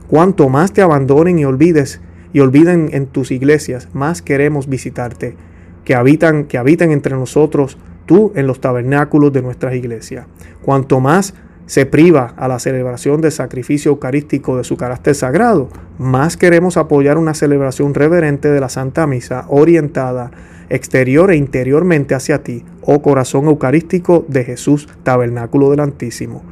Cuanto 0.07 0.49
más 0.49 0.71
te 0.71 0.83
abandonen 0.83 1.39
y 1.39 1.45
olvides 1.45 1.99
y 2.31 2.41
olviden 2.41 2.89
en 2.93 3.07
tus 3.07 3.31
iglesias, 3.31 3.89
más 3.93 4.21
queremos 4.21 4.67
visitarte, 4.69 5.35
que 5.83 5.95
habitan, 5.95 6.45
que 6.45 6.57
habiten 6.57 6.91
entre 6.91 7.15
nosotros 7.15 7.77
tú 8.05 8.31
en 8.35 8.47
los 8.47 8.59
tabernáculos 8.61 9.31
de 9.33 9.41
nuestras 9.41 9.75
iglesias. 9.75 10.25
Cuanto 10.61 10.99
más 10.99 11.33
se 11.65 11.85
priva 11.85 12.33
a 12.37 12.47
la 12.47 12.59
celebración 12.59 13.21
del 13.21 13.31
sacrificio 13.31 13.91
eucarístico 13.91 14.57
de 14.57 14.63
su 14.63 14.75
carácter 14.75 15.15
sagrado, 15.15 15.69
más 15.97 16.35
queremos 16.35 16.77
apoyar 16.77 17.17
una 17.17 17.33
celebración 17.33 17.93
reverente 17.93 18.49
de 18.49 18.59
la 18.59 18.69
Santa 18.69 19.07
Misa 19.07 19.45
orientada 19.47 20.31
exterior 20.69 21.31
e 21.31 21.35
interiormente 21.35 22.15
hacia 22.15 22.43
ti, 22.43 22.65
oh 22.81 23.01
corazón 23.01 23.45
eucarístico 23.45 24.25
de 24.27 24.43
Jesús, 24.43 24.89
tabernáculo 25.03 25.69
del 25.69 25.81
Altísimo. 25.81 26.43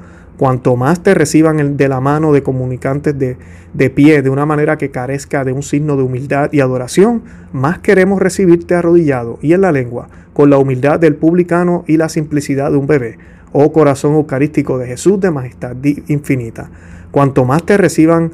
Cuanto 0.41 0.75
más 0.75 1.03
te 1.03 1.13
reciban 1.13 1.77
de 1.77 1.87
la 1.87 2.01
mano 2.01 2.33
de 2.33 2.41
comunicantes 2.41 3.15
de, 3.15 3.37
de 3.75 3.89
pie 3.91 4.23
de 4.23 4.31
una 4.31 4.47
manera 4.47 4.75
que 4.75 4.89
carezca 4.89 5.43
de 5.43 5.51
un 5.51 5.61
signo 5.61 5.97
de 5.97 6.01
humildad 6.01 6.51
y 6.51 6.61
adoración, 6.61 7.21
más 7.53 7.77
queremos 7.77 8.19
recibirte 8.19 8.73
arrodillado 8.73 9.37
y 9.43 9.53
en 9.53 9.61
la 9.61 9.71
lengua, 9.71 10.09
con 10.33 10.49
la 10.49 10.57
humildad 10.57 10.99
del 10.99 11.15
publicano 11.15 11.83
y 11.85 11.97
la 11.97 12.09
simplicidad 12.09 12.71
de 12.71 12.77
un 12.77 12.87
bebé, 12.87 13.19
oh 13.51 13.71
corazón 13.71 14.15
eucarístico 14.15 14.79
de 14.79 14.87
Jesús 14.87 15.19
de 15.19 15.29
majestad 15.29 15.75
infinita. 16.07 16.71
Cuanto 17.11 17.45
más 17.45 17.63
te 17.63 17.77
reciban 17.77 18.31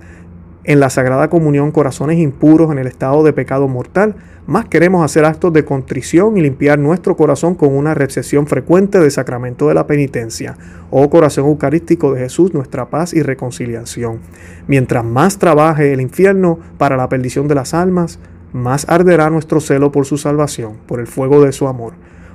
en 0.67 0.81
la 0.81 0.89
Sagrada 0.89 1.29
Comunión 1.29 1.71
corazones 1.71 2.19
impuros 2.19 2.71
en 2.71 2.77
el 2.77 2.87
estado 2.87 3.23
de 3.23 3.31
pecado 3.31 3.69
mortal, 3.69 4.15
más 4.47 4.65
queremos 4.65 5.03
hacer 5.03 5.23
actos 5.23 5.53
de 5.53 5.63
contrición 5.63 6.37
y 6.37 6.41
limpiar 6.41 6.77
nuestro 6.77 7.15
corazón 7.15 7.55
con 7.55 7.73
una 7.73 7.93
recepción 7.93 8.47
frecuente 8.47 8.99
del 8.99 9.09
sacramento 9.09 9.69
de 9.69 9.73
la 9.73 9.87
penitencia, 9.87 10.57
oh 10.91 11.09
corazón 11.09 11.45
eucarístico 11.45 12.13
de 12.13 12.19
Jesús, 12.19 12.53
nuestra 12.53 12.89
paz 12.89 13.13
y 13.13 13.21
reconciliación. 13.21 14.19
Mientras 14.67 15.05
más 15.05 15.37
trabaje 15.39 15.93
el 15.93 16.01
infierno 16.01 16.59
para 16.77 16.97
la 16.97 17.07
perdición 17.07 17.47
de 17.47 17.55
las 17.55 17.73
almas, 17.73 18.19
más 18.51 18.85
arderá 18.89 19.29
nuestro 19.29 19.61
celo 19.61 19.93
por 19.93 20.05
su 20.05 20.17
salvación, 20.17 20.73
por 20.85 20.99
el 20.99 21.07
fuego 21.07 21.41
de 21.43 21.53
su 21.53 21.69
amor. 21.69 21.93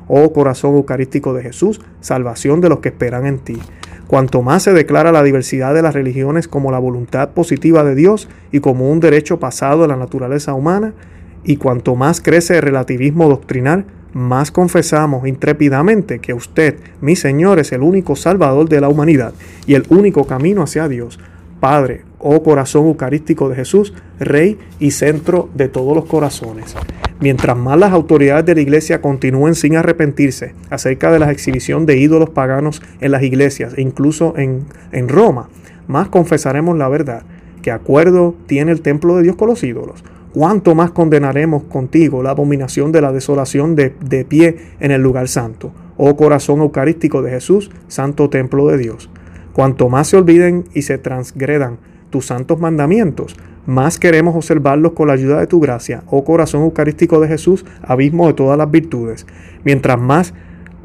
Oh 0.08 0.32
corazón 0.32 0.74
eucarístico 0.74 1.34
de 1.34 1.42
Jesús, 1.42 1.82
salvación 2.00 2.62
de 2.62 2.70
los 2.70 2.78
que 2.78 2.88
esperan 2.88 3.26
en 3.26 3.40
ti. 3.40 3.58
Cuanto 4.06 4.42
más 4.42 4.64
se 4.64 4.72
declara 4.72 5.12
la 5.12 5.22
diversidad 5.22 5.74
de 5.74 5.82
las 5.82 5.94
religiones 5.94 6.48
como 6.48 6.70
la 6.70 6.78
voluntad 6.78 7.30
positiva 7.30 7.84
de 7.84 7.94
Dios 7.94 8.28
y 8.50 8.60
como 8.60 8.90
un 8.90 9.00
derecho 9.00 9.38
pasado 9.38 9.82
de 9.82 9.88
la 9.88 9.96
naturaleza 9.96 10.54
humana, 10.54 10.92
y 11.44 11.56
cuanto 11.56 11.96
más 11.96 12.20
crece 12.20 12.56
el 12.56 12.62
relativismo 12.62 13.28
doctrinal, 13.28 13.84
más 14.12 14.50
confesamos 14.50 15.26
intrépidamente 15.26 16.18
que 16.18 16.34
usted, 16.34 16.76
mi 17.00 17.16
Señor, 17.16 17.58
es 17.58 17.72
el 17.72 17.82
único 17.82 18.14
Salvador 18.14 18.68
de 18.68 18.80
la 18.80 18.88
humanidad 18.88 19.32
y 19.66 19.74
el 19.74 19.84
único 19.88 20.26
camino 20.26 20.62
hacia 20.62 20.88
Dios. 20.88 21.18
Padre, 21.60 22.02
oh 22.18 22.42
corazón 22.42 22.86
eucarístico 22.86 23.48
de 23.48 23.56
Jesús, 23.56 23.94
Rey 24.18 24.58
y 24.78 24.90
centro 24.90 25.48
de 25.54 25.68
todos 25.68 25.94
los 25.96 26.04
corazones. 26.04 26.74
Mientras 27.22 27.56
más 27.56 27.78
las 27.78 27.92
autoridades 27.92 28.44
de 28.44 28.56
la 28.56 28.62
iglesia 28.62 29.00
continúen 29.00 29.54
sin 29.54 29.76
arrepentirse 29.76 30.54
acerca 30.70 31.12
de 31.12 31.20
la 31.20 31.30
exhibición 31.30 31.86
de 31.86 31.96
ídolos 31.96 32.30
paganos 32.30 32.82
en 33.00 33.12
las 33.12 33.22
iglesias 33.22 33.74
e 33.76 33.80
incluso 33.80 34.34
en, 34.36 34.66
Roma, 35.08 35.48
más 35.86 36.08
confesaremos 36.08 36.76
la 36.76 36.88
verdad, 36.88 37.22
que 37.62 37.70
acuerdo 37.70 38.34
tiene 38.48 38.72
el 38.72 38.80
templo 38.80 39.16
de 39.16 39.22
Dios 39.22 39.36
con 39.36 39.46
los 39.46 39.62
ídolos. 39.62 40.02
¿Cuánto 40.34 40.74
más 40.74 40.90
condenaremos 40.90 41.62
contigo 41.62 42.24
la 42.24 42.30
abominación 42.30 42.90
de 42.90 43.02
la 43.02 43.12
desolación 43.12 43.76
de, 43.76 43.94
de 44.04 44.24
pie 44.24 44.56
en 44.80 44.90
el 44.90 45.00
lugar 45.00 45.28
santo? 45.28 45.72
Oh 45.96 46.16
corazón 46.16 46.60
eucarístico 46.60 47.22
de 47.22 47.30
Jesús, 47.30 47.70
santo 47.86 48.30
templo 48.30 48.66
de 48.66 48.78
Dios. 48.78 49.10
Cuanto 49.52 49.88
más 49.88 50.08
se 50.08 50.16
olviden 50.16 50.64
y 50.74 50.82
se 50.82 50.98
transgredan 50.98 51.78
tus 52.10 52.26
santos 52.26 52.58
mandamientos, 52.58 53.36
más 53.66 53.98
queremos 53.98 54.34
observarlos 54.34 54.92
con 54.92 55.08
la 55.08 55.14
ayuda 55.14 55.40
de 55.40 55.46
tu 55.46 55.60
gracia, 55.60 56.02
oh 56.08 56.24
corazón 56.24 56.62
eucarístico 56.62 57.20
de 57.20 57.28
Jesús, 57.28 57.64
abismo 57.82 58.26
de 58.26 58.34
todas 58.34 58.58
las 58.58 58.70
virtudes. 58.70 59.26
Mientras 59.64 60.00
más 60.00 60.34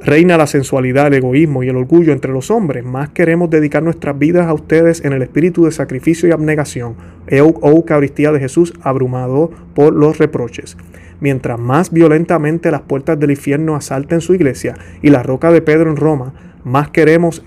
reina 0.03 0.37
la 0.37 0.47
sensualidad, 0.47 1.07
el 1.07 1.15
egoísmo 1.15 1.63
y 1.63 1.69
el 1.69 1.75
orgullo 1.75 2.13
entre 2.13 2.31
los 2.31 2.51
hombres, 2.51 2.85
más 2.85 3.09
queremos 3.09 3.49
dedicar 3.49 3.81
nuestras 3.81 4.17
vidas 4.17 4.47
a 4.47 4.53
ustedes 4.53 5.03
en 5.03 5.13
el 5.13 5.21
espíritu 5.21 5.65
de 5.65 5.71
sacrificio 5.71 6.29
y 6.29 6.31
abnegación, 6.31 6.95
oh 7.31 7.69
Eucaristía 7.69 8.31
de 8.31 8.39
Jesús, 8.39 8.73
abrumado 8.81 9.51
por 9.73 9.93
los 9.93 10.17
reproches. 10.19 10.77
Mientras 11.19 11.59
más 11.59 11.91
violentamente 11.91 12.69
las 12.69 12.81
puertas 12.81 13.19
del 13.19 13.31
infierno 13.31 13.75
asalten 13.75 14.21
su 14.21 14.35
iglesia 14.35 14.75
y 15.01 15.09
la 15.09 15.23
roca 15.23 15.51
de 15.51 15.61
Pedro 15.61 15.89
en 15.89 15.97
Roma, 15.97 16.33
más 16.63 16.89
queremos 16.89 17.43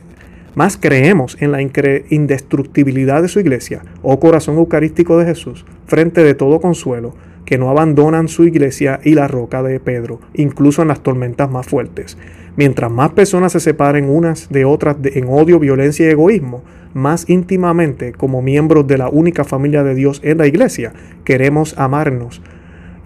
más 0.55 0.77
creemos 0.77 1.37
en 1.41 1.53
la 1.53 1.63
indestructibilidad 1.63 3.23
de 3.23 3.29
su 3.29 3.41
iglesia, 3.41 3.83
oh 4.03 4.21
corazón 4.21 4.57
eucarístico 4.57 5.19
de 5.19 5.27
Jesús, 5.27 5.65
frente 5.87 6.23
de 6.23 6.35
todo 6.35 6.61
consuelo, 6.61 7.15
que 7.45 7.59
no 7.59 7.71
abandonan 7.71 8.29
su 8.29 8.45
iglesia 8.45 9.01
y 9.03 9.15
la 9.15 9.27
roca 9.27 9.63
de 9.63 9.81
Pedro, 9.81 10.21
incluso 10.35 10.83
en 10.83 10.89
las 10.89 11.03
tormentas 11.03 11.51
más 11.51 11.67
fuertes. 11.67 12.17
Mientras 12.57 12.91
más 12.91 13.11
personas 13.11 13.53
se 13.53 13.61
separen 13.61 14.09
unas 14.09 14.49
de 14.51 14.65
otras 14.65 14.97
en 15.03 15.29
odio, 15.29 15.59
violencia 15.59 16.07
y 16.07 16.11
egoísmo, 16.11 16.63
más 16.95 17.29
íntimamente 17.29 18.13
como 18.13 18.43
miembros 18.43 18.87
de 18.87 18.99
la 18.99 19.09
única 19.09 19.45
familia 19.45 19.83
de 19.85 19.95
Dios 19.95 20.21
en 20.25 20.39
la 20.39 20.47
iglesia, 20.47 20.93
queremos 21.25 21.79
amarnos 21.79 22.43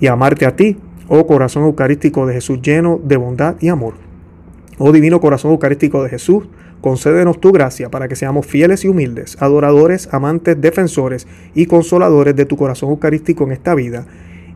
y 0.00 0.06
amarte 0.06 0.46
a 0.46 0.56
ti, 0.56 0.78
oh 1.08 1.26
corazón 1.26 1.64
eucarístico 1.64 2.26
de 2.26 2.34
Jesús 2.34 2.60
lleno 2.62 3.00
de 3.02 3.16
bondad 3.16 3.56
y 3.60 3.68
amor. 3.68 3.94
Oh 4.78 4.92
divino 4.92 5.20
corazón 5.20 5.52
eucarístico 5.52 6.02
de 6.02 6.10
Jesús, 6.10 6.48
concédenos 6.84 7.40
tu 7.40 7.50
gracia 7.50 7.90
para 7.90 8.08
que 8.08 8.14
seamos 8.14 8.44
fieles 8.44 8.84
y 8.84 8.88
humildes, 8.88 9.38
adoradores, 9.40 10.06
amantes, 10.12 10.60
defensores 10.60 11.26
y 11.54 11.64
consoladores 11.64 12.36
de 12.36 12.44
tu 12.44 12.58
corazón 12.58 12.90
eucarístico 12.90 13.44
en 13.44 13.52
esta 13.52 13.74
vida, 13.74 14.04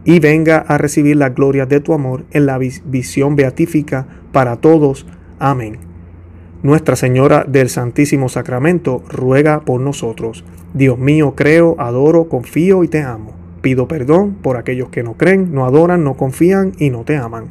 y 0.04 0.20
venga 0.20 0.58
a 0.58 0.76
recibir 0.76 1.16
las 1.16 1.34
glorias 1.34 1.70
de 1.70 1.80
tu 1.80 1.94
amor 1.94 2.26
en 2.32 2.44
la 2.44 2.58
visión 2.58 3.34
beatífica 3.34 4.06
para 4.30 4.56
todos. 4.56 5.06
Amén. 5.38 5.78
Nuestra 6.62 6.96
Señora 6.96 7.46
del 7.48 7.70
Santísimo 7.70 8.28
Sacramento, 8.28 9.02
ruega 9.08 9.60
por 9.60 9.80
nosotros. 9.80 10.44
Dios 10.74 10.98
mío, 10.98 11.32
creo, 11.34 11.76
adoro, 11.78 12.28
confío 12.28 12.84
y 12.84 12.88
te 12.88 13.00
amo. 13.00 13.32
Pido 13.62 13.88
perdón 13.88 14.34
por 14.42 14.58
aquellos 14.58 14.90
que 14.90 15.02
no 15.02 15.14
creen, 15.14 15.54
no 15.54 15.64
adoran, 15.64 16.04
no 16.04 16.18
confían 16.18 16.72
y 16.78 16.90
no 16.90 17.04
te 17.04 17.16
aman. 17.16 17.46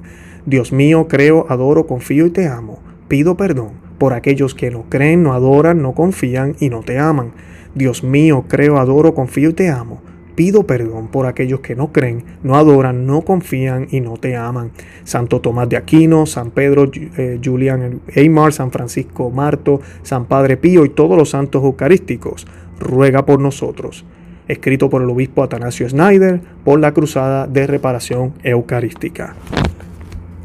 Dios 0.45 0.71
mío, 0.71 1.07
creo, 1.07 1.47
adoro, 1.49 1.87
confío 1.87 2.27
y 2.27 2.29
te 2.29 2.47
amo. 2.47 2.77
Pido 3.07 3.35
perdón 3.37 3.86
por 3.97 4.13
aquellos 4.13 4.55
que 4.55 4.71
no 4.71 4.83
creen, 4.89 5.23
no 5.23 5.33
adoran, 5.33 5.81
no 5.81 5.93
confían 5.93 6.55
y 6.59 6.69
no 6.69 6.81
te 6.81 6.99
aman. 6.99 7.31
Dios 7.75 8.03
mío, 8.03 8.45
creo, 8.47 8.77
adoro, 8.77 9.13
confío 9.13 9.49
y 9.49 9.53
te 9.53 9.69
amo 9.69 10.01
pido 10.37 10.67
perdón 10.67 11.07
por 11.07 11.25
aquellos 11.25 11.61
que 11.61 11.75
no 11.75 11.91
creen, 11.91 12.23
no 12.43 12.57
adoran, 12.57 13.07
no 13.07 13.21
confían 13.23 13.87
y 13.89 14.01
no 14.01 14.17
te 14.17 14.37
aman. 14.37 14.69
Santo 15.03 15.41
Tomás 15.41 15.67
de 15.67 15.77
Aquino, 15.77 16.27
San 16.27 16.51
Pedro, 16.51 16.91
eh, 16.93 17.41
Julián 17.43 18.01
Eymar, 18.07 18.53
San 18.53 18.71
Francisco 18.71 19.31
Marto, 19.31 19.81
San 20.03 20.25
Padre 20.25 20.55
Pío 20.55 20.85
y 20.85 20.89
todos 20.89 21.17
los 21.17 21.31
santos 21.31 21.63
eucarísticos, 21.63 22.45
ruega 22.79 23.25
por 23.25 23.41
nosotros. 23.41 24.05
Escrito 24.47 24.91
por 24.91 25.01
el 25.01 25.09
obispo 25.09 25.41
Atanasio 25.41 25.89
Schneider 25.89 26.39
por 26.63 26.79
la 26.79 26.93
Cruzada 26.93 27.47
de 27.47 27.65
Reparación 27.65 28.33
Eucarística. 28.43 29.35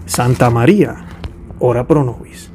Santa 0.06 0.48
María, 0.48 1.04
ora 1.58 1.86
pro 1.86 2.02
nobis. 2.02 2.51